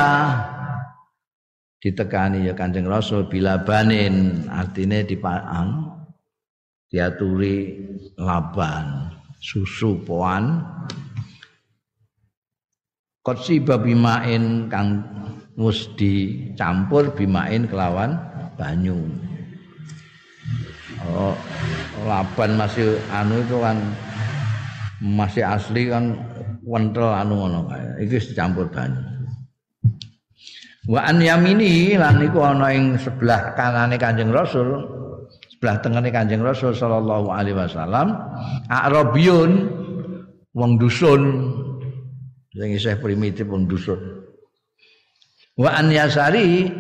ditekani 1.79 2.51
ya 2.51 2.55
Kanjeng 2.59 2.87
Rasul 2.87 3.31
bila 3.31 3.63
banin 3.63 4.47
artinya 4.51 5.03
dipang 5.03 5.95
diaturi 6.91 7.79
laban 8.19 9.15
susu 9.39 10.03
poan 10.03 10.63
Kotsi 13.29 13.61
babimain 13.61 14.73
kang 14.73 15.05
mus 15.53 15.93
dicampur 16.01 17.13
bimain 17.13 17.69
kelawan 17.69 18.17
banyu. 18.57 18.97
Oh, 21.13 21.37
laban 22.09 22.57
masih 22.57 22.97
anu 23.13 23.45
itu 23.45 23.61
kan 23.61 23.77
masih 25.05 25.45
asli 25.45 25.93
kan 25.93 26.17
wentel 26.65 27.13
anu 27.13 27.45
ngono 27.45 27.69
kae. 27.69 28.09
Iki 28.09 28.33
dicampur 28.33 28.73
banyu. 28.73 29.18
Wa 30.89 31.05
an 31.05 31.21
yamini 31.21 31.93
lan 32.01 32.17
iku 32.25 32.41
ana 32.41 32.73
ing 32.73 32.97
sebelah 32.97 33.53
kanane 33.53 34.01
Kanjeng 34.01 34.33
Rasul, 34.33 34.89
sebelah 35.53 35.85
tengene 35.85 36.09
Kanjeng 36.09 36.41
Rasul 36.41 36.73
sallallahu 36.73 37.29
alaihi 37.29 37.61
wasallam, 37.61 38.17
Arabiyun 38.73 39.69
wong 40.57 40.81
dusun 40.81 41.23
sing 42.57 42.73
isih 42.73 42.97
primitif 43.05 43.45
wong 43.45 43.69
dusun. 43.69 44.01
Wa 45.61 45.77
an 45.77 45.93
yasari 45.93 46.73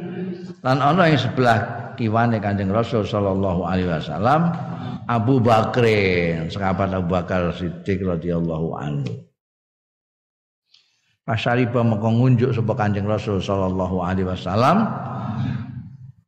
lan 0.65 0.81
ana 0.81 1.13
ing 1.13 1.21
sebelah 1.21 1.93
kiwane 2.01 2.41
Kanjeng 2.41 2.73
Rasul 2.73 3.05
sallallahu 3.05 3.69
alaihi 3.69 3.93
wasallam 3.93 4.57
Abu 5.05 5.37
Bakrin, 5.37 6.49
sahabat 6.49 6.97
Abu 6.97 7.13
Bakar 7.13 7.53
Siddiq 7.53 8.09
radhiyallahu 8.09 8.73
anhu. 8.73 9.28
Pasariba 11.29 11.85
mengko 11.85 12.09
ngunjuk 12.09 12.57
sapa 12.57 12.73
Kanjeng 12.73 13.05
Rasul 13.05 13.37
sallallahu 13.37 14.01
alaihi 14.01 14.25
wasallam 14.33 14.89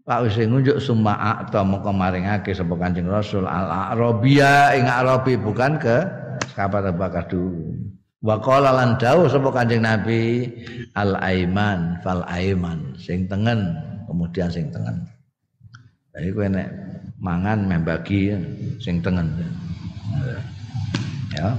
Pak 0.05 0.29
wis 0.29 0.37
ngunjuk 0.37 0.77
summa 0.77 1.17
atau 1.41 1.65
mengko 1.65 1.89
maringake 1.89 2.53
sapa 2.53 2.77
Kanjeng 2.77 3.09
Rasul 3.09 3.49
al 3.49 3.97
Arabia 3.97 4.77
ing 4.77 4.85
Arabi 4.85 5.41
bukan 5.41 5.81
ke 5.81 6.05
sahabat 6.53 6.93
Abu 6.93 7.01
Bakar 7.01 7.25
dulu. 7.33 7.73
Wa 8.21 8.37
qala 8.45 8.77
lan 8.77 9.01
dawuh 9.01 9.25
sapa 9.33 9.49
Kanjeng 9.49 9.81
Nabi 9.81 10.53
al 10.93 11.17
aiman 11.25 11.97
fal 12.05 12.21
aiman 12.29 12.93
sing 13.01 13.25
tengen 13.25 13.73
kemudian 14.05 14.53
sing 14.53 14.69
tengen. 14.69 15.01
Jadi 16.13 16.29
kowe 16.37 16.45
nek 16.45 16.69
mangan 17.25 17.65
membagi 17.65 18.37
sing 18.77 19.01
tengen. 19.01 19.33
Ya. 21.33 21.57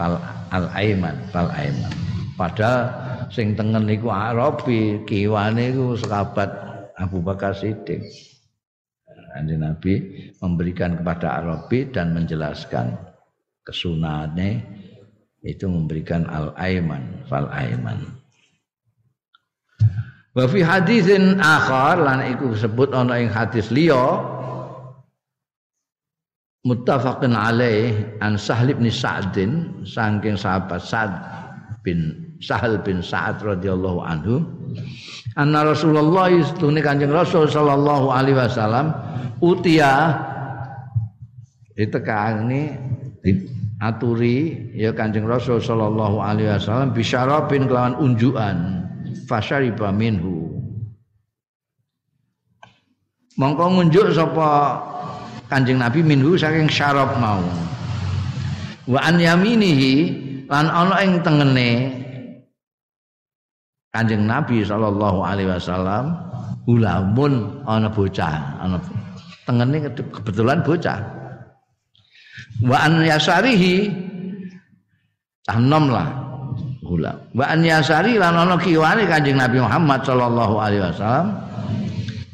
Fal 0.00 0.16
al 0.56 0.72
aiman 0.72 1.20
fal 1.28 1.52
aiman. 1.52 2.09
Padahal 2.40 3.28
sing 3.28 3.52
tengen 3.52 3.84
niku 3.84 4.08
Arabi, 4.08 5.04
kiwane 5.04 5.76
iku 5.76 5.92
sahabat 6.00 6.48
Abu 6.96 7.20
Bakar 7.20 7.52
Siddiq. 7.52 8.00
Kanjeng 9.30 9.62
Nabi 9.62 9.94
memberikan 10.42 10.98
kepada 10.98 11.38
Arabi 11.38 11.86
dan 11.92 12.16
menjelaskan 12.16 12.98
kesunahannya 13.62 14.58
itu 15.46 15.70
memberikan 15.70 16.26
al 16.28 16.52
aiman 16.58 17.24
fal 17.30 17.48
aiman 17.54 18.10
wa 20.36 20.44
fi 20.44 20.60
hadisin 20.60 21.40
akhar 21.40 22.02
lan 22.02 22.26
iku 22.28 22.52
disebut 22.52 22.92
ana 22.92 23.16
ing 23.22 23.30
hadis 23.32 23.72
liya 23.72 24.20
muttafaqun 26.66 27.32
alaih 27.32 27.94
an 28.20 28.36
Sahl 28.36 28.68
bin 28.74 28.92
Sa'din 28.92 29.80
saking 29.86 30.36
sahabat 30.36 30.82
Sa'd 30.84 31.12
bin 31.80 32.29
Sahal 32.40 32.80
bin 32.80 33.04
Sa'ad 33.04 33.44
radhiyallahu 33.44 34.00
anhu 34.00 34.40
anna 35.36 35.60
Rasulullah 35.62 36.32
istune 36.32 36.80
Kanjeng 36.80 37.12
Rasul 37.12 37.46
sallallahu 37.46 38.08
alaihi 38.08 38.40
wasallam 38.40 38.96
utia 39.44 40.16
ditekani 41.76 42.74
aturi 43.80 44.72
ya 44.72 44.92
Kanjeng 44.96 45.28
Rasul 45.28 45.60
sallallahu 45.60 46.20
alaihi 46.20 46.48
wasallam 46.48 46.96
bisyarabin 46.96 47.68
kelawan 47.68 47.96
unjukan 48.00 48.88
fasyariba 49.28 49.92
minhu. 49.92 50.48
Mongko 53.36 53.64
ngunjuk 53.80 54.12
sapa 54.12 54.80
Kanjeng 55.48 55.80
Nabi 55.80 56.00
minhu 56.04 56.40
saking 56.40 56.68
syarab 56.72 57.16
mau. 57.20 57.44
Wa 58.88 59.00
an 59.06 59.20
yaminihi 59.20 59.94
lan 60.50 60.66
ana 60.66 60.98
ing 61.04 61.22
tengene 61.22 61.99
Kanjeng 63.90 64.22
Nabi 64.22 64.62
sallallahu 64.62 65.18
alaihi 65.18 65.50
wasallam 65.50 66.14
ulamun 66.70 67.58
ana 67.66 67.90
bocah, 67.90 68.62
ana 68.62 68.78
tengene 69.42 69.90
kebetulan 69.90 70.62
bocah. 70.62 71.02
Wa 72.62 72.86
an 72.86 73.02
yasarihi 73.02 73.90
tanom 75.42 75.90
lah 75.90 76.06
ulam. 76.86 77.18
Wa 77.34 77.50
an 77.50 77.66
yasari 77.66 78.14
lan 78.14 78.38
ana 78.38 78.54
kiwane 78.54 79.10
Kanjeng 79.10 79.42
Nabi 79.42 79.58
Muhammad 79.58 80.06
sallallahu 80.06 80.54
alaihi 80.54 80.86
wasallam 80.86 81.26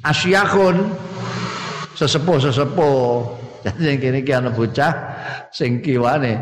asyakun 0.04 0.76
sesepuh-sesepuh. 1.96 3.00
Jadi 3.66 3.82
yang 3.82 3.98
kene 3.98 4.18
iki 4.22 4.32
ana 4.36 4.52
bocah 4.52 4.92
sing 5.50 5.80
kiwane 5.80 6.36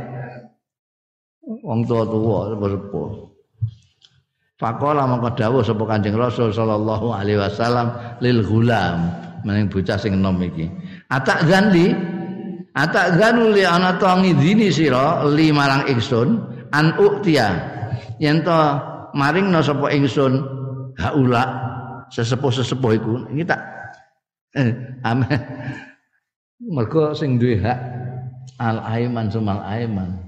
wong 1.63 1.87
tua-tua 1.87 2.51
sepuh-sepuh. 2.51 3.34
Fakola 4.55 5.03
mongko 5.11 5.35
dawuh 5.35 5.63
sapa 5.67 5.83
Kanjeng 5.83 6.15
Rasul 6.15 6.55
sallallahu 6.55 7.11
alaihi 7.11 7.43
wasallam 7.43 7.91
lil 8.23 8.47
gulam 8.47 9.11
maning 9.43 9.67
bocah 9.67 9.99
sing 9.99 10.15
enom 10.15 10.39
iki. 10.41 10.71
Atak 11.11 11.51
ganli 11.51 11.91
atak 12.79 13.19
ganu 13.19 13.51
li 13.51 13.67
ana 13.67 13.99
to 13.99 14.07
ngidini 14.07 14.71
sira 14.71 15.27
li 15.27 15.51
marang 15.51 15.91
ingsun 15.91 16.39
an 16.71 16.95
uktia. 17.03 17.51
Yen 18.23 18.47
to 18.47 18.59
maringno 19.19 19.59
sapa 19.59 19.91
ingsun 19.91 20.39
haula 21.03 21.45
sesepuh-sesepuh 22.15 22.91
iku 22.95 23.13
iki 23.35 23.43
tak 23.43 23.59
eh, 24.55 24.71
mergo 26.63 27.11
sing 27.13 27.37
duwe 27.43 27.59
hak 27.59 27.79
al 28.63 28.79
aiman 28.87 29.27
sumal 29.29 29.59
aiman 29.67 30.24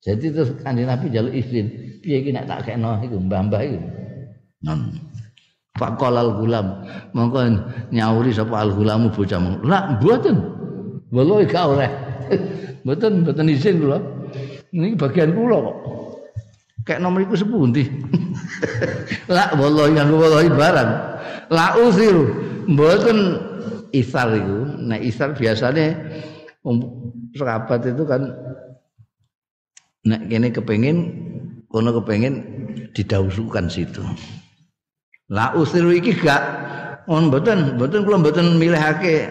jadi 0.00 0.32
terus 0.32 0.56
kanjeng 0.64 0.88
Nabi 0.88 1.12
jaluk 1.12 1.34
izin 1.36 1.66
piye 2.00 2.24
iki 2.24 2.32
nek 2.32 2.48
tak 2.48 2.64
kekno 2.64 2.96
iku 3.04 3.20
mbah-mbah 3.20 3.60
iku. 3.60 3.78
Non. 4.64 4.96
Faqalal 5.76 6.40
gulam. 6.40 6.66
Mongko 7.12 7.40
nyauri 7.92 8.32
sapa 8.32 8.64
al 8.64 8.72
gulamu 8.72 9.12
bocah 9.12 9.36
mong. 9.36 9.56
Lah 9.68 10.00
mboten. 10.00 10.36
Wallahi 11.12 11.44
gak 11.44 11.64
oleh. 11.68 11.90
mboten 12.84 13.28
mboten 13.28 13.52
izin 13.52 13.76
kula. 13.84 13.98
Ini 14.72 14.96
bagian 14.96 15.36
kula 15.36 15.56
kok. 15.68 15.76
Kayak 16.88 17.00
nomor 17.04 17.20
iku 17.20 17.36
sepundi. 17.36 17.84
lah 19.34 19.52
wallahi 19.52 20.00
yang 20.00 20.16
wallahi 20.16 20.48
barang. 20.48 20.90
La 21.52 21.76
usiru. 21.76 22.24
Mboten 22.72 23.18
isar 23.92 24.32
iku. 24.32 24.64
Nah 24.80 24.96
isar 24.96 25.36
biasanya 25.36 25.92
um, 26.64 26.80
sahabat 27.36 27.84
itu 27.84 28.04
kan 28.08 28.32
nek 30.06 30.32
kene 30.32 30.48
kepengin 30.48 30.98
kono 31.68 31.92
kepengen 32.00 32.34
didausukan 32.96 33.68
situ. 33.68 34.02
La 35.30 35.54
usiru 35.54 35.94
iki 35.94 36.16
gak 36.16 36.42
on 37.06 37.30
mboten, 37.30 37.78
mboten 37.78 38.02
kula 38.02 38.18
mboten 38.18 38.58
milihake 38.58 39.30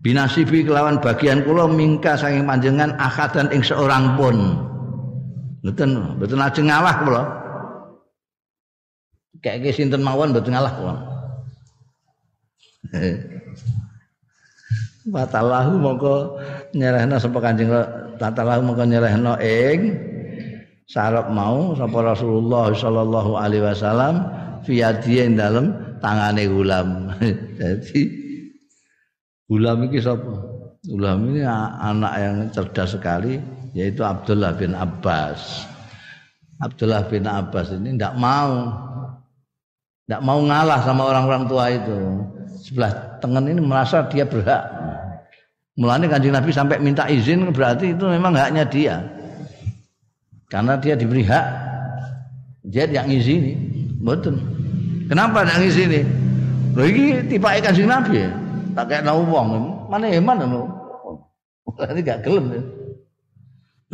binasibi 0.00 0.64
kelawan 0.64 0.96
bagian 1.02 1.44
kula 1.44 1.68
mingka 1.68 2.16
saking 2.16 2.48
panjenengan 2.48 2.96
akadan 2.96 3.52
ing 3.52 3.60
seorang 3.60 4.16
pun. 4.16 4.36
Mboten, 5.60 6.16
mboten 6.16 6.40
ajeng 6.40 6.72
ngalah 6.72 6.96
kula. 7.04 7.22
Kayak 9.44 9.76
sinten 9.76 10.00
mawon 10.00 10.32
mboten 10.32 10.56
ngalah 10.56 10.72
kula. 10.72 10.94
Watalahu 15.08 15.80
mongko 15.80 16.14
nyerahna 16.76 17.16
sapa 17.16 17.38
Kanjeng 17.40 17.72
Watalahu 18.20 18.60
mongko 18.68 18.84
nyerahna 18.84 19.40
ing 19.40 19.96
sarap 20.88 21.32
mau 21.32 21.72
sapa 21.76 22.12
Rasulullah 22.12 22.72
sallallahu 22.72 23.36
alaihi 23.36 23.64
wasallam 23.64 24.24
fiadhi 24.64 25.24
ing 25.24 25.40
dalem 25.40 25.72
tangane 26.04 26.44
gulam. 26.48 27.12
Jadi 27.60 28.02
gulam 29.48 29.88
iki 29.88 29.98
sapa? 30.00 30.32
Gulam 30.88 31.34
ini 31.34 31.42
anak 31.44 32.14
yang 32.16 32.36
cerdas 32.54 32.94
sekali 32.94 33.36
yaitu 33.76 34.00
Abdullah 34.04 34.56
bin 34.56 34.72
Abbas. 34.72 35.66
Abdullah 36.58 37.06
bin 37.06 37.26
Abbas 37.26 37.70
ini 37.74 37.94
tidak 37.98 38.14
mau 38.18 38.72
tidak 40.08 40.24
mau 40.24 40.40
ngalah 40.40 40.80
sama 40.82 41.02
orang-orang 41.04 41.44
tua 41.44 41.64
itu. 41.68 41.98
Sebelah 42.64 43.20
tengen 43.20 43.44
ini 43.52 43.60
merasa 43.60 44.08
dia 44.08 44.24
berhak. 44.24 44.64
Mulanya 45.78 46.10
kanjeng 46.10 46.34
Nabi 46.34 46.50
sampai 46.50 46.82
minta 46.82 47.06
izin 47.06 47.54
berarti 47.54 47.94
itu 47.94 48.02
memang 48.10 48.34
haknya 48.34 48.66
dia. 48.66 48.98
Karena 50.50 50.74
dia 50.74 50.98
diberi 50.98 51.22
hak. 51.22 51.46
Dia 52.66 52.90
yang 52.90 53.06
ngizini. 53.06 53.54
Betul. 54.02 54.42
Kenapa 55.06 55.46
yang 55.46 55.62
ngizini? 55.62 56.02
Lho 56.74 56.82
iki 56.82 57.04
tipake 57.30 57.62
Kanjeng 57.62 57.86
Nabi 57.86 58.26
ya. 58.26 58.30
Tak 58.74 58.90
kayak 58.90 59.06
nau 59.06 59.22
wong. 59.22 59.46
Mana 59.86 60.10
eman 60.10 60.42
anu. 60.42 60.66
Ini 61.78 62.00
gak 62.02 62.26
gelem. 62.26 62.50
Ya. 62.50 62.62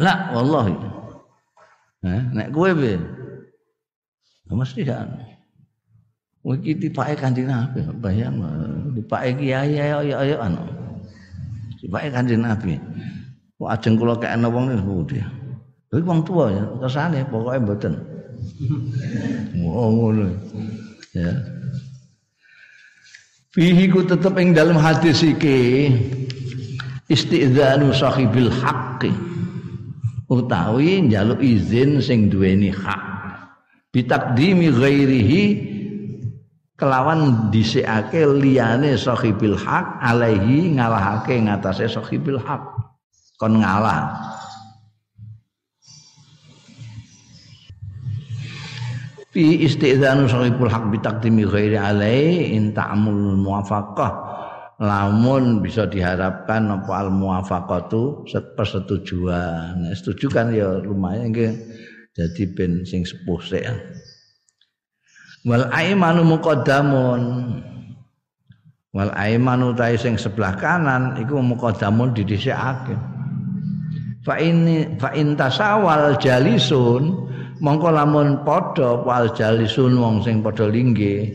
Lah 0.01 0.18
wallahi. 0.32 0.74
Nah, 2.01 2.22
nek 2.32 2.49
kowe 2.49 2.72
piye? 2.72 2.97
Mesti 4.49 4.89
gak. 4.89 5.05
Iki 6.49 6.89
tipake 6.89 7.12
Kanjeng 7.20 7.53
Nabi. 7.53 7.85
Bayang 8.01 8.41
tipake 8.97 9.37
kiai 9.37 9.76
ayo 9.76 10.01
ayo 10.01 10.16
ayo 10.16 10.37
anu. 10.41 10.64
Tipake 11.85 12.09
Kanjeng 12.09 12.41
Nabi. 12.41 12.80
Kok 13.61 13.68
ajeng 13.68 14.01
kula 14.01 14.16
kayak 14.16 14.41
wong 14.49 14.72
niku. 14.72 15.05
Kuwi 15.93 16.01
wong 16.01 16.24
tua 16.24 16.49
ya, 16.49 16.64
kersane 16.80 17.20
pokoke 17.28 17.61
mboten. 17.61 17.95
Oh 19.68 19.93
ngono. 19.93 20.32
Ya. 21.12 21.30
Fihi 23.53 23.87
ku 23.93 24.03
tetep 24.03 24.35
ing 24.41 24.57
dalam 24.57 24.80
hadis 24.80 25.22
iki 25.22 25.93
istidzanu 27.07 27.93
sahibil 27.95 28.51
haqqi 28.51 29.12
utawi 30.26 31.05
njaluk 31.05 31.39
izin 31.39 32.03
sing 32.03 32.32
duweni 32.32 32.74
hak 32.74 32.99
bitakdimi 33.95 34.72
ghairihi 34.74 35.43
kelawan 36.75 37.51
dhisikake 37.55 38.27
liyane 38.27 38.99
sahibil 38.99 39.55
hak 39.55 40.03
alaihi 40.03 40.75
ngalahake 40.75 41.39
ngatasé 41.39 41.87
sahibil 41.87 42.39
hak. 42.43 42.62
Kon 43.39 43.62
ngalah. 43.62 44.14
Fi 49.35 49.66
istizanu 49.66 50.31
sahibul 50.31 50.70
haq 50.70 50.95
bi 50.95 50.99
taqdimi 51.03 51.43
ghairi 51.43 51.75
alai 51.75 52.55
in 52.55 52.70
ta'mul 52.70 53.35
muwafaqah. 53.43 54.35
Lamun 54.79 55.62
bisa 55.62 55.87
diharapkan 55.87 56.66
apa 56.70 57.07
al 57.07 57.11
muwafaqatu 57.11 58.27
persetujuan. 58.59 59.91
Setuju 59.95 60.27
kan 60.31 60.51
ya 60.55 60.83
lumayan 60.83 61.31
nggih. 61.31 61.51
Jadi 62.14 62.43
ben 62.55 62.87
sing 62.87 63.03
sepuh 63.03 63.43
sik 63.43 63.66
wal 65.45 65.68
aimanu 65.70 66.24
muqaddamun. 66.24 67.22
Wal 68.95 69.11
aimanu 69.14 69.74
ta 69.74 69.90
sing 69.99 70.14
sebelah 70.16 70.55
kanan 70.57 71.18
iku 71.18 71.42
muqaddamun 71.42 72.14
didhisikake 72.14 72.95
fa 74.24 74.40
ini 74.40 74.97
fa 74.97 75.12
intasawal 75.12 76.16
jalisun 76.16 77.28
mongko 77.61 77.92
lamun 77.92 78.40
padha 78.42 79.05
wal 79.05 79.28
jalisun 79.36 80.01
wong 80.01 80.24
sing 80.24 80.40
padha 80.40 80.66
lingge. 80.66 81.28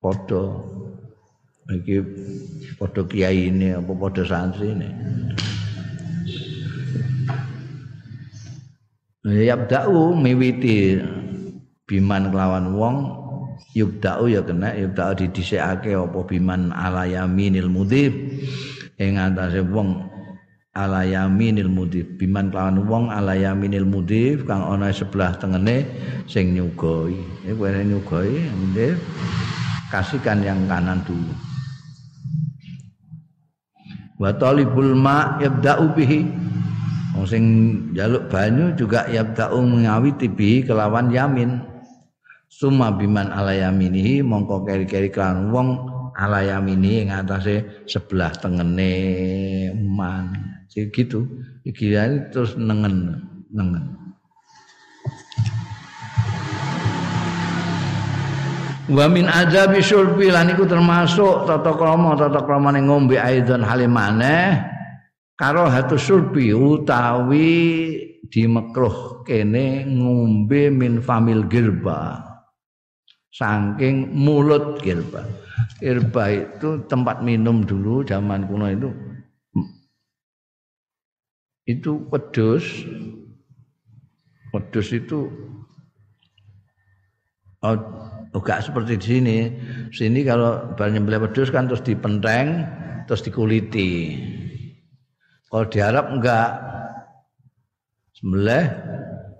Padha. 0.00 0.42
Iki 1.68 1.96
padha 2.80 3.02
kiai 3.04 3.52
ini 3.52 3.76
apa 3.76 3.92
padha 3.92 4.24
santri 4.24 4.72
Yabda'u 9.28 10.16
miwiti. 10.16 10.96
Biman 11.88 12.32
kelawan 12.32 12.76
wong 12.76 12.96
yubda'u 13.72 14.28
ya 14.28 14.44
kena 14.44 14.76
yubda'u 14.76 15.24
didhisikake 15.24 15.96
apa 15.96 16.20
biman 16.24 16.72
ala 16.72 17.04
yaminil 17.04 17.68
mudhib. 17.68 18.12
Ing 19.00 19.16
antase 19.20 19.64
wong 19.64 20.08
ala 20.76 21.04
yaminil 21.04 21.68
mudhib. 21.68 22.16
Biman 22.16 22.52
lawan 22.52 22.84
wong 22.84 23.04
ala 23.12 23.36
yaminil 23.36 23.88
mudhib 23.88 24.44
kang 24.44 24.64
ana 24.64 24.92
sebelah 24.92 25.36
tengene 25.36 25.84
sing 26.28 26.52
nyugoi 26.56 27.16
iku 27.48 27.62
ene 27.68 27.88
nyugoi 27.88 28.48
mudhib 28.52 28.96
kasihkan 29.88 30.44
yang 30.44 30.60
kanan 30.68 31.00
dulu. 31.08 31.32
Wa 34.18 34.34
talibul 34.34 34.92
ma 34.98 35.38
yabda'u 35.40 35.94
bihi 35.94 36.20
sing 37.24 37.44
jaluk 37.96 38.28
banyu 38.28 38.76
juga 38.76 39.08
yabda'u 39.08 39.58
ngawiti 39.58 40.28
bihi 40.28 40.66
kelawan 40.68 41.10
yamin. 41.10 41.62
Summa 42.48 42.90
biman 42.90 43.30
ala 43.30 43.54
yaminihi 43.54 44.24
mongko 44.24 44.66
keri-keri 44.66 45.14
kan 45.14 45.52
wong 45.54 45.78
ala 46.18 46.42
yamini 46.42 47.06
ing 47.06 47.14
atase 47.14 47.86
sebelah 47.86 48.34
tengene 48.34 48.92
man. 49.78 50.34
Gitu. 50.70 51.26
Iki 51.66 51.86
terus 52.30 52.54
nengen 52.58 53.18
nengen. 53.50 53.98
Wa 58.88 59.04
min 59.04 59.28
azabi 59.28 59.84
syurbi 59.84 60.32
lan 60.32 60.48
iku 60.48 60.64
termasuk 60.64 61.44
tata 61.44 61.76
krama 61.76 62.16
tata 62.16 62.40
kramane 62.40 62.80
ngombe 62.80 63.20
aidon 63.20 63.60
halimane 63.60 64.64
karo 65.38 65.70
hatu 65.70 65.94
syurbi 65.94 66.50
utawi 66.50 67.46
dimekruh 68.26 69.22
kene 69.22 69.86
ngombe 69.86 70.68
min 70.68 70.98
famil 70.98 71.46
girba. 71.46 72.26
Saking 73.30 74.10
mulut 74.18 74.82
kirba. 74.82 75.22
Kirba 75.78 76.24
itu 76.34 76.82
tempat 76.90 77.22
minum 77.22 77.62
dulu 77.62 78.02
zaman 78.02 78.50
kuno 78.50 78.66
itu. 78.66 78.90
Itu 81.68 82.08
pedus 82.10 82.64
pedus 84.48 84.88
itu 84.96 85.28
oh, 87.62 87.76
enggak 88.34 88.66
seperti 88.66 88.98
di 88.98 89.06
sini. 89.06 89.38
Sini 89.94 90.26
kalau 90.26 90.74
banyak 90.74 91.04
beli 91.06 91.22
pedus 91.22 91.54
kan 91.54 91.70
terus 91.70 91.84
dipenteng 91.84 92.66
terus 93.06 93.22
dikuliti 93.22 94.18
kalau 95.48 95.64
di 95.68 95.78
Arab 95.80 96.12
enggak. 96.12 96.50
Sembelih 98.20 98.66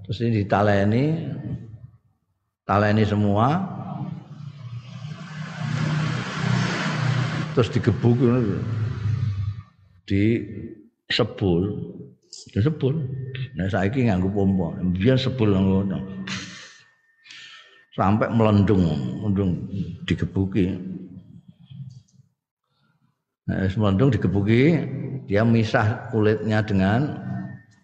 terus 0.04 0.18
ini 0.24 0.44
ditaleni. 0.44 1.04
Taleni 2.64 3.04
semua. 3.04 3.60
Terus 7.52 7.68
digebuk 7.74 8.16
di 10.08 10.40
sebul 11.08 11.74
di 12.28 12.60
sebul 12.60 12.94
nah 13.56 13.68
saiki 13.68 14.08
nganggo 14.08 14.30
pompa. 14.32 14.78
Biar 14.96 15.20
sebul 15.20 15.52
ngono. 15.52 15.98
Sampai 17.98 18.30
melendung 18.30 18.86
melendung 19.20 19.66
digebuki 20.06 20.70
nah, 23.48 23.64
melendung 23.80 24.12
digebuki 24.12 24.76
dia 25.24 25.42
misah 25.42 26.08
kulitnya 26.12 26.60
dengan 26.60 27.16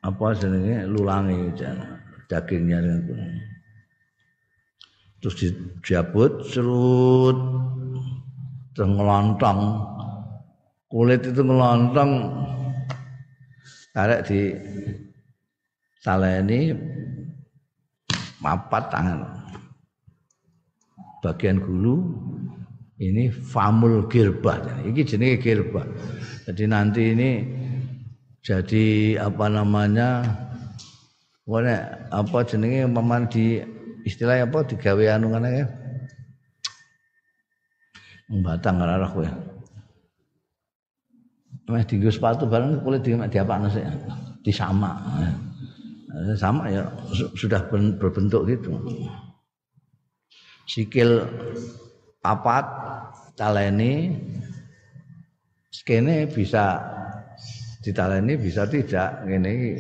apa 0.05 0.37
jenenge 0.37 0.85
lulangi 0.85 1.51
dagingnya 2.29 2.79
dengan 2.85 3.33
terus 5.25 5.35
dijabut 5.41 6.45
serut 6.45 7.37
terus 8.77 8.93
kulit 10.95 11.27
itu 11.27 11.43
ngelontong. 11.43 12.11
Karek 13.95 14.27
di 14.31 14.41
saleni 16.03 16.71
mapat 18.39 18.91
tangan. 18.95 19.19
Bagian 21.23 21.59
gulu 21.59 21.95
ini 23.03 23.31
famul 23.31 24.07
girba 24.07 24.63
ini 24.87 25.03
jenis 25.03 25.43
girba 25.43 25.83
jadi 26.47 26.65
nanti 26.71 27.03
ini 27.15 27.31
jadi 28.45 29.17
apa 29.19 29.47
namanya 29.49 30.23
apa 32.13 32.39
jenenge 32.45 32.87
paman 32.93 33.27
di 33.27 33.59
istilah 34.05 34.45
apa 34.45 34.69
digawe 34.69 35.05
anu 35.17 35.33
ya 35.43 35.67
Batang 38.25 38.81
ora 38.81 39.05
kowe. 39.05 39.29
Meh 41.65 41.85
dienggo 41.85 42.09
sepatu 42.13 42.49
bareng 42.49 42.81
kulit 42.81 43.05
di 43.05 43.13
diapakno 43.13 43.69
sik. 43.69 43.85
Disama. 44.41 44.97
Eh, 46.13 46.37
sama 46.37 46.69
ya 46.73 46.89
sudah 47.37 47.69
berbentuk 47.69 48.49
gitu. 48.49 48.73
Sikil 50.65 51.21
papat 52.25 52.65
taleni 53.37 54.17
skene 55.69 56.25
bisa 56.33 56.81
ditaleni 57.85 58.41
bisa 58.41 58.65
tidak 58.65 59.29
ngene 59.29 59.77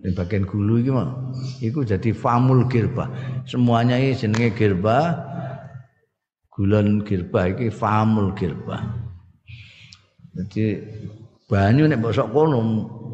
di 0.00 0.10
bagian 0.16 0.48
gulu 0.48 0.80
iki 0.80 0.90
mah 0.90 1.12
iku 1.60 1.84
jadi 1.84 2.10
famul 2.16 2.64
girba 2.72 3.06
semuanya 3.44 4.00
ini 4.00 4.16
jenenge 4.16 4.56
girba 4.56 5.20
gulon 6.52 7.00
girba 7.02 7.48
iki 7.48 7.72
famul 7.72 8.36
girba. 8.36 8.84
Jadi 10.36 10.84
banyu 11.48 11.88
nek 11.88 12.00
mbok 12.00 12.12
sok 12.12 12.28
kono 12.32 12.60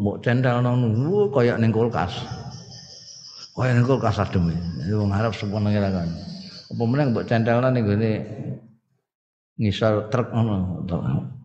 mbok 0.02 0.16
centelno 0.26 0.74
nunggu 0.74 1.30
kaya 1.30 1.54
ning 1.54 1.70
kulkas. 1.70 2.26
Kaya 3.54 3.78
ning 3.78 3.86
kulkas 3.86 4.18
adem. 4.18 4.50
Wong 4.90 5.14
Arab 5.14 5.32
semono 5.38 5.70
kan. 5.70 6.10
Apa 6.68 6.82
meneh 6.84 7.04
mbok 7.08 7.24
centelno 7.24 7.68
ning 7.72 7.84
gone 7.88 8.12
ngisor 9.56 10.12
truk 10.12 10.28
ngono. 10.32 10.84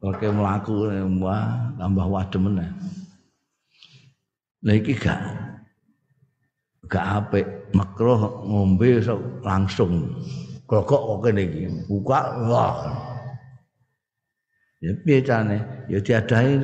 Oke 0.04 0.28
mlaku 0.28 0.92
wah 1.24 1.72
tambah 1.80 2.08
wadem 2.12 2.42
meneh. 2.52 2.70
Lah 4.64 4.76
iki 4.76 4.96
gak 4.96 5.20
gak 6.92 7.06
apik 7.24 7.48
makruh 7.72 8.44
ngombe 8.48 9.00
langsung 9.44 10.12
Kok 10.64 10.84
kok 10.88 11.20
kene 11.24 11.44
iki. 11.44 11.62
Buka 11.88 12.20
wah. 12.48 12.76
Ya 14.84 14.92
piye 15.00 15.24
carane? 15.24 15.88
Ya 15.88 16.00
diadahi 16.04 16.60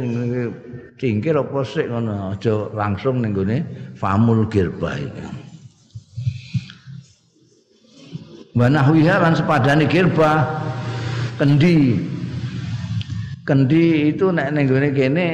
cingkir 1.00 1.40
apa 1.40 1.60
sik 1.64 1.88
ngono, 1.88 2.36
aja 2.36 2.68
langsung 2.76 3.24
ning 3.24 3.32
gone 3.32 3.64
famul 3.96 4.48
girba 4.52 4.96
iki. 5.00 5.49
Wa 8.60 8.68
nahwiha 8.68 9.24
lan 9.24 9.34
sepadane 9.40 9.88
girba 9.88 10.44
kendi. 11.40 12.04
Kendi 13.48 14.12
itu 14.12 14.30
nek 14.36 14.52
ning 14.52 14.68
gone 14.68 14.92
kene 14.92 15.28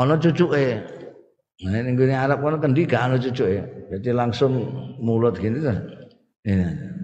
ana 0.00 0.16
cucuke. 0.16 0.80
Nek 1.68 1.80
ning 1.84 1.94
gone 1.94 2.16
Arab 2.16 2.40
kono 2.40 2.56
kendi 2.56 2.88
gak 2.88 3.12
ana 3.12 3.16
cucuke. 3.20 3.60
Jadi 3.92 4.08
langsung 4.16 4.72
mulut 4.96 5.36
gini 5.36 5.60
tuh. 5.60 5.76
Ini. 6.48 6.94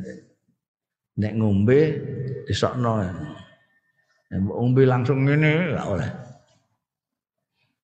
nek 1.20 1.32
ngombe 1.36 1.80
disokno 2.48 3.04
nek 3.04 4.40
ngombe 4.40 4.82
langsung 4.88 5.28
ngene 5.28 5.76
gak 5.76 5.86
oleh 5.86 6.10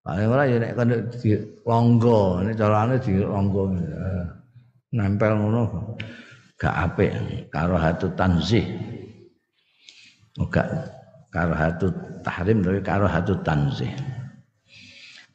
paling 0.06 0.28
ora 0.30 0.44
ya 0.46 0.56
nek 0.62 0.72
kan 0.78 0.88
di 1.10 1.30
longgo 1.66 2.44
nek 2.44 2.54
carane 2.54 2.96
di 3.02 3.12
longgo 3.18 3.74
nempel 4.94 5.32
ngono 5.34 5.62
gak 6.64 6.76
apik. 6.88 7.12
Karo 7.52 7.76
hatu 7.76 8.08
tanzih. 8.16 8.64
Gak 10.48 10.68
karo 11.28 11.52
hatu 11.52 11.92
tahrim 12.24 12.64
tapi 12.64 12.80
karo 12.80 13.04
hatu 13.04 13.36
tanzih. 13.44 13.92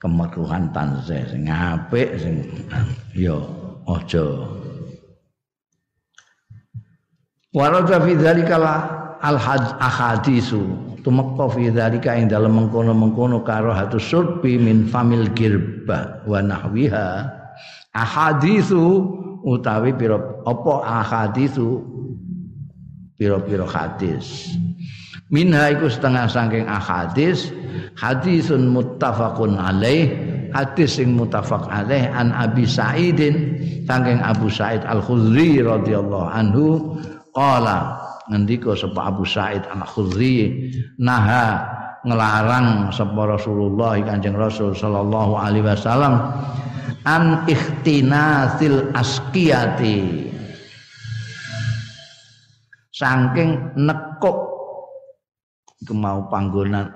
Kemakruhan 0.02 0.74
tanzih. 0.74 1.22
Sing 1.30 1.46
apik 1.46 2.18
sing 2.18 2.42
ya 3.14 3.38
aja. 3.86 4.26
Warada 7.54 7.98
fi 8.02 8.18
dzalika 8.18 8.58
al 9.22 9.38
ahadisu. 9.78 10.90
Tumekta 11.06 11.46
fi 11.54 11.70
dzalika 11.70 12.18
ing 12.18 12.28
dalem 12.28 12.58
mengkono-mengkono 12.58 13.46
karo 13.46 13.70
hatu 13.72 14.02
surbi 14.02 14.58
min 14.58 14.90
famil 14.90 15.30
girba 15.38 16.26
wa 16.26 16.42
nahwiha. 16.42 17.38
Ahadisu 17.94 18.84
utawi 19.50 19.98
pira 19.98 20.22
apa 20.46 20.74
ahadisu 20.86 21.82
pira-pira 23.18 23.66
hadis. 23.66 24.54
Minha 25.30 25.74
iku 25.74 25.90
setengah 25.90 26.30
saking 26.30 26.66
ahadis 26.66 27.54
hadisun 27.98 28.70
muttafaqun 28.70 29.58
alaih 29.58 30.10
hadis 30.54 30.98
sing 30.98 31.14
muttafaq 31.14 31.70
alaih 31.70 32.10
an 32.10 32.34
Abi 32.34 32.66
Sa'idin 32.66 33.62
saking 33.86 34.22
Abu 34.26 34.50
Sa'id 34.50 34.82
Al-Khudri 34.86 35.62
radhiyallahu 35.62 36.28
anhu 36.34 36.98
Qala 37.30 38.10
ngendika 38.30 38.74
sapa 38.74 39.14
Abu 39.14 39.26
Said 39.26 39.66
Al-Khudri 39.70 40.70
naha 40.98 41.66
ngelarang 42.06 42.94
sapa 42.94 43.36
Rasulullah 43.36 44.00
Kanjeng 44.04 44.38
Rasul 44.38 44.72
sallallahu 44.72 45.36
alaihi 45.36 45.66
wasallam 45.66 46.20
an 47.04 47.44
ikhtinasil 47.48 48.92
askiyati. 48.96 50.28
Saking 52.96 53.80
nekuk 53.80 54.38
iku 55.80 55.94
mau 55.96 56.28
panggonan 56.28 56.92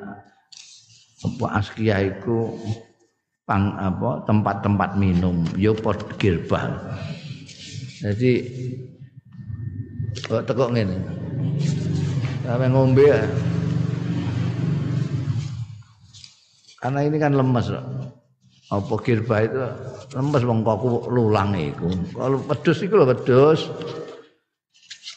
apa 1.23 1.45
askia 1.55 2.03
iku 2.03 2.51
pang 3.47 3.71
apa 3.79 4.27
tempat-tempat 4.27 4.99
minum 4.99 5.47
yo 5.55 5.71
pot 5.71 5.95
girbah 6.19 6.67
jadi 8.03 8.43
kok 10.27 10.43
tekok 10.43 10.75
ngene? 10.75 10.99
Sampe 12.43 12.67
ngombe 12.67 13.07
ya. 13.07 13.23
Karena 16.83 16.99
ini 17.07 17.15
kan 17.15 17.31
lemes 17.31 17.71
apa 18.67 18.93
girbah 18.99 19.39
itu 19.39 19.63
lemes 20.19 20.43
wong 20.43 20.67
kok 20.67 21.07
lulang 21.07 21.55
iku 21.55 21.87
kalau 22.11 22.43
wedhus 22.43 22.83
iku 22.83 22.99
lho 22.99 23.07
wedhus 23.07 23.71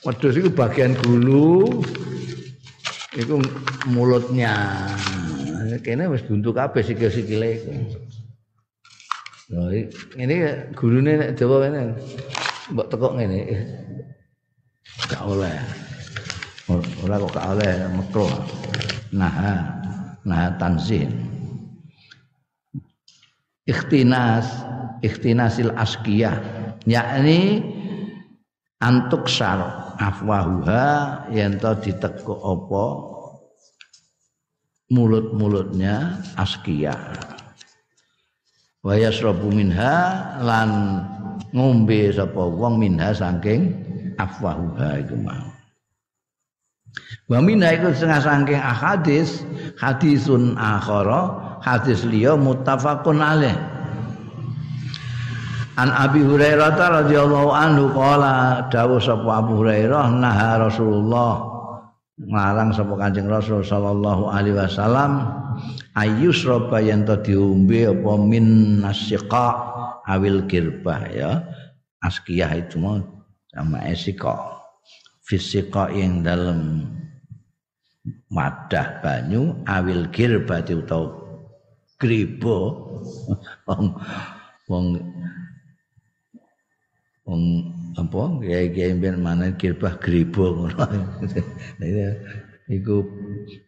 wedhus 0.06 0.38
iku 0.38 0.48
bagian 0.55 0.94
gulu 1.02 1.82
iku 3.18 3.43
mulutnya 3.90 4.55
kene 5.82 6.06
wis 6.06 6.22
buntu 6.22 6.55
kabeh 6.55 6.86
sikil-sikile 6.86 7.48
iku 7.59 7.74
Nah, 9.47 9.70
ini 10.18 10.43
gurune 10.74 11.22
nek 11.22 11.38
Jawa 11.38 11.70
kene 11.70 11.94
mbok 12.74 12.90
tekok 12.90 13.14
ngene. 13.14 13.47
Gak 15.06 15.22
oleh. 15.22 15.55
Ora 17.06 17.14
kok 17.22 17.30
gak 17.30 17.48
oleh 17.55 17.72
makruh. 17.94 18.32
Nah, 19.14 19.30
nah 20.26 20.51
tanzih. 20.59 21.06
Ikhtinas, 23.66 24.47
ikhtinasil 25.02 25.74
askiyah, 25.74 26.38
yakni 26.86 27.66
antuk 28.78 29.26
sar 29.26 29.90
afwahuha 29.98 31.26
yen 31.34 31.59
to 31.59 31.74
ditekuk 31.82 32.38
apa? 32.38 32.84
Mulut-mulutnya 34.86 36.22
askiyah. 36.38 37.18
Wa 38.86 38.94
yasrabu 38.94 39.51
minha 39.51 39.94
lan 40.38 41.02
ngombe 41.51 42.14
sapa 42.14 42.38
wong 42.38 42.78
minha 42.78 43.10
saking 43.10 43.74
afwahuha 44.14 45.02
iku 45.02 45.18
mau. 45.18 45.51
Wa 47.26 47.43
minha 47.43 47.74
iku 47.74 47.90
setengah 47.90 48.22
saking 48.22 48.62
ahadis 48.62 49.43
hadisun 49.74 50.55
akhara 50.55 51.45
hadis 51.66 52.06
liya 52.06 52.38
muttafaqun 52.38 53.18
alaih. 53.18 53.59
An 55.76 55.93
Abi 55.93 56.24
Hurairah 56.24 56.72
radhiyallahu 56.72 57.51
anhu 57.52 57.93
qala 57.93 58.64
dawuh 58.72 59.02
sapa 59.02 59.44
Abu 59.44 59.60
Hurairah 59.60 60.09
naha 60.14 60.62
Rasulullah. 60.62 61.52
Ngarang 62.16 62.72
sapa 62.72 62.97
Kanjeng 62.97 63.28
Rasul 63.28 63.60
sallallahu 63.60 64.32
alaihi 64.32 64.56
wasallam 64.56 65.20
ayus 66.01 66.48
roba 66.48 66.80
yang 66.80 67.05
to 67.05 67.20
diombe 67.20 67.84
apa 67.84 68.12
min 68.16 68.80
nasiqa 68.80 69.52
awil 70.09 70.48
kirbah 70.48 71.12
ya? 71.12 71.44
Askiyah 72.01 72.56
itu 72.56 72.80
mau 72.80 72.97
sama 73.52 73.84
esika 73.84 74.32
fisika 75.28 75.93
yang 75.93 76.24
dalam 76.24 76.88
wadah 78.32 79.05
banyu 79.05 79.52
awil 79.68 80.09
kirbah 80.09 80.64
utawa 80.64 81.26
gribo 81.97 82.59
wong 83.64 83.85
wong 84.68 84.86
wong 87.24 87.43
apa 87.97 88.23
kiai-kiai 88.44 88.93
mana 89.16 89.56
kirbah 89.56 89.97
ngono 89.97 90.85
Iku 92.66 93.06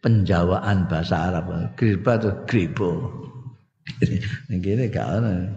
penjawaan 0.03 0.91
bahasa 0.91 1.31
Arab. 1.31 1.71
Griba 1.79 2.19
itu. 2.19 2.91
Ning 4.51 4.59
kene 4.59 4.91
gak 4.91 5.07
ono. 5.07 5.47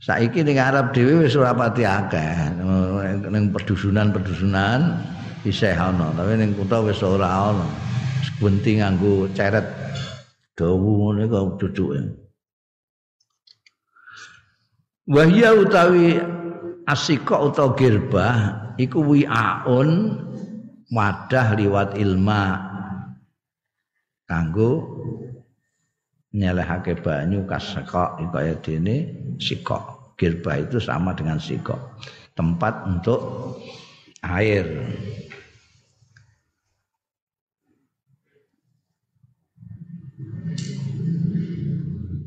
Saiki 0.00 0.40
ning 0.40 0.56
Arab 0.56 0.96
dhewe 0.96 1.28
wis 1.28 1.36
ora 1.36 1.52
pati 1.52 1.84
akeh. 1.84 2.56
Ning 3.28 3.52
perdusunan-perdusunan 3.52 5.04
isih 5.44 5.76
ana, 5.76 6.16
tapi 6.16 6.40
ning 6.40 6.56
kutha 6.56 6.80
wis 6.80 7.04
ora 7.04 7.52
ana. 7.52 7.68
Sepunti 8.24 8.80
nganggo 8.80 9.28
ceret 9.36 9.68
dawu 10.56 11.12
ngene 11.12 11.28
kok 11.28 11.60
duduke. 11.60 12.00
Wahya 15.06 15.54
utawi 15.54 16.18
asika 16.88 17.38
utawa 17.38 17.76
girbah 17.78 18.36
iku 18.80 19.04
wi'aun 19.04 20.18
wadah 20.90 21.54
liwat 21.54 21.94
ilma. 21.94 22.72
Kanggo 24.26 24.82
nyelehake 26.34 26.98
banyu 26.98 27.46
kaseka 27.46 28.18
kaya 28.34 28.58
dene 28.58 29.14
sikok. 29.38 30.16
Girba 30.16 30.58
itu 30.58 30.80
sama 30.80 31.12
dengan 31.12 31.36
sikok. 31.36 32.00
Tempat 32.32 32.88
untuk 32.88 33.20
air 34.24 34.64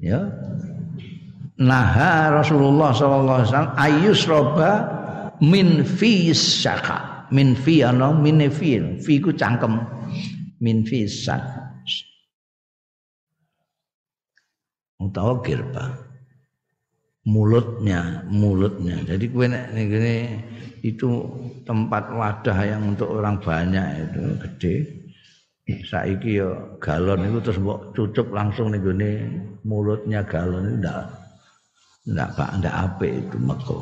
ya. 0.10 0.22
Naha 1.60 2.34
Rasulullah 2.34 2.96
sallallahu 2.96 3.38
alaihi 3.44 3.50
wasallam 3.52 3.74
ayus 3.78 4.22
roba 4.26 4.72
min 5.44 5.84
fi 5.84 6.32
syaka 6.32 7.30
min 7.30 7.54
fi 7.54 7.86
ana 7.86 8.16
min 8.16 8.42
fi. 8.50 8.98
Fi 8.98 9.14
ku 9.22 9.36
cangkem. 9.36 9.78
Min 10.60 10.84
fi 10.84 11.08
sat 11.08 11.60
utawa 15.00 15.40
girba 15.42 15.96
mulutnya 17.24 18.28
mulutnya. 18.28 19.00
Jadi 19.08 19.26
kue 19.32 19.48
ini 19.48 20.18
itu 20.84 21.10
tempat 21.64 22.12
wadah 22.12 22.60
yang 22.68 22.96
untuk 22.96 23.12
orang 23.16 23.40
banyak 23.40 23.88
itu 24.12 24.24
gede 24.44 24.76
saiki 25.86 26.42
yo 26.42 26.78
galon 26.82 27.26
itu 27.30 27.38
terus 27.44 27.62
mbok 27.62 27.94
cucup 27.94 28.28
langsung 28.34 28.74
nih 28.74 28.82
gini 28.82 29.12
mulutnya 29.66 30.26
galon 30.26 30.66
itu 30.66 30.78
ndak 30.82 31.04
ndak 32.10 32.30
pak 32.34 32.52
ndak 32.58 32.76
ape 32.76 33.10
itu 33.22 33.38
meko. 33.38 33.80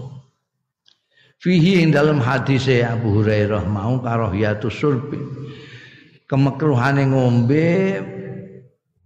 Fihi 1.38 1.86
ing 1.86 1.94
dalam 1.94 2.18
hadis 2.18 2.66
Abu 2.82 3.22
Hurairah 3.22 3.64
mau 3.70 4.02
karahiyatus 4.02 4.74
surbi 4.74 5.22
kemekruhane 6.28 7.08
ngombe 7.14 7.70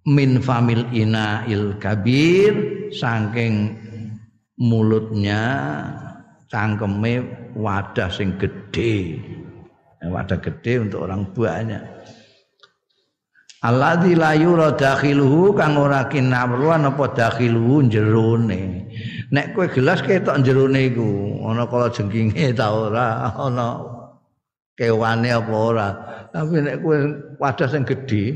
min 0.07 0.41
famil 0.41 0.87
ina 0.95 1.45
il 1.45 1.77
kabir 1.77 2.55
saking 2.95 3.77
mulutnya 4.57 5.41
cangkeme 6.49 7.21
wadah 7.53 8.09
sing 8.09 8.33
gede 8.41 9.21
wadah 10.01 10.39
gede 10.41 10.87
untuk 10.89 11.05
orang 11.05 11.29
banyak 11.35 11.83
Alladzi 13.61 14.17
la 14.17 14.33
yura 14.33 14.73
dakhiluhu 14.73 15.53
kang 15.53 15.77
ora 15.77 16.09
kinamruan 16.09 16.81
apa 16.89 17.13
dakhiluhu 17.13 17.85
jerone. 17.93 18.89
Nek 19.29 19.53
kowe 19.53 19.69
gelas 19.69 20.01
ketok 20.01 20.41
jerone 20.41 20.89
iku, 20.89 21.38
ana 21.45 21.69
kala 21.69 21.93
jengkinge 21.93 22.57
ta 22.57 22.73
ora, 22.73 23.29
ana 23.38 23.85
kewane 24.73 25.29
apa 25.29 25.53
ora. 25.53 25.88
Tapi 26.33 26.57
nek 26.57 26.81
kowe 26.81 26.97
wadah 27.38 27.67
sing 27.69 27.85
gedhe 27.85 28.33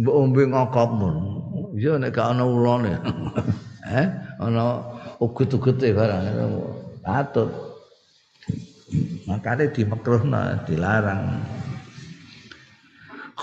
mbok 0.00 0.16
ombe 0.16 0.42
ngokopmu. 0.48 1.08
Ya 1.76 2.00
nek 2.00 2.16
gak 2.16 2.32
ana 2.32 2.48
ulone. 2.48 2.96
eh, 3.92 4.08
ana 4.40 4.80
ugut-ugute 5.20 5.92
barang. 5.92 6.24
Patut. 7.04 7.52
Makane 9.28 9.68
dimekruhna, 9.68 10.64
dilarang 10.64 11.44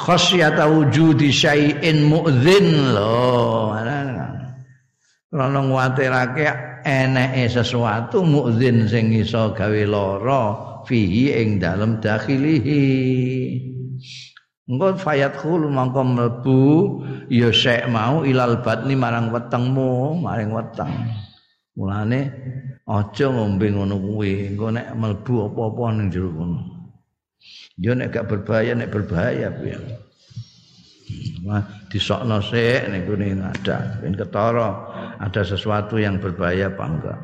khasyata 0.06 0.70
wujudi 0.70 1.34
syai'in 1.34 2.06
mu'dzin 2.06 2.94
lho 2.94 3.74
Karena 5.28 5.60
nguatirake 5.60 6.48
eneke 6.88 7.52
sesuatu 7.52 8.24
mu'dzin 8.24 8.88
sing 8.88 9.12
iso 9.12 9.52
gawe 9.52 9.82
lara 9.84 10.44
fihi 10.88 11.36
ing 11.36 11.60
dalem 11.60 12.00
dakhilihi. 12.00 12.86
Engko 14.68 14.96
fayat 14.96 15.36
khul 15.36 15.68
mangko 15.68 16.04
mlebu 16.04 16.60
ya 17.28 17.52
syek 17.52 17.92
mau 17.92 18.24
ilal 18.24 18.64
batni 18.64 18.96
marang 18.96 19.32
wetengmu, 19.36 20.20
maring 20.24 20.52
weteng. 20.56 20.92
Mulane 21.76 22.20
aja 22.88 23.28
ngombe 23.28 23.68
ngono 23.68 23.96
kuwi, 24.00 24.56
engko 24.56 24.68
nek 24.72 24.96
mlebu 24.96 25.34
apa-apa 25.52 25.84
ning 25.92 26.08
jero 26.08 26.32
kono. 26.32 26.77
Yo 27.78 27.94
nek 27.94 28.10
gak 28.14 28.28
berbahaya 28.30 28.74
nek 28.74 28.90
berbahaya 28.90 29.54
piye. 29.54 29.78
Wah, 31.48 31.64
disokno 31.88 32.44
sik 32.44 32.92
niku 32.92 33.16
ada. 33.16 34.02
Ben 34.04 34.18
ketara 34.18 34.70
ada 35.22 35.42
sesuatu 35.46 35.96
yang 35.96 36.20
berbahaya 36.20 36.74
apa 36.74 36.84
enggak. 36.84 37.20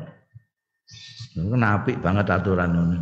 Apik 1.60 1.98
banget 1.98 2.30
aturan 2.30 2.72
ini. 2.72 2.98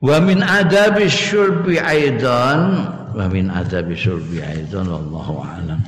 Wa 0.00 0.16
min 0.20 0.40
adabi 0.40 1.08
syurbi 1.08 1.76
aidan 1.80 2.88
wa 3.12 3.24
min 3.28 3.52
adabi 3.52 3.96
syurbi 3.96 4.40
aidan 4.40 4.88
wallahu 4.88 5.44
a'lam. 5.44 5.80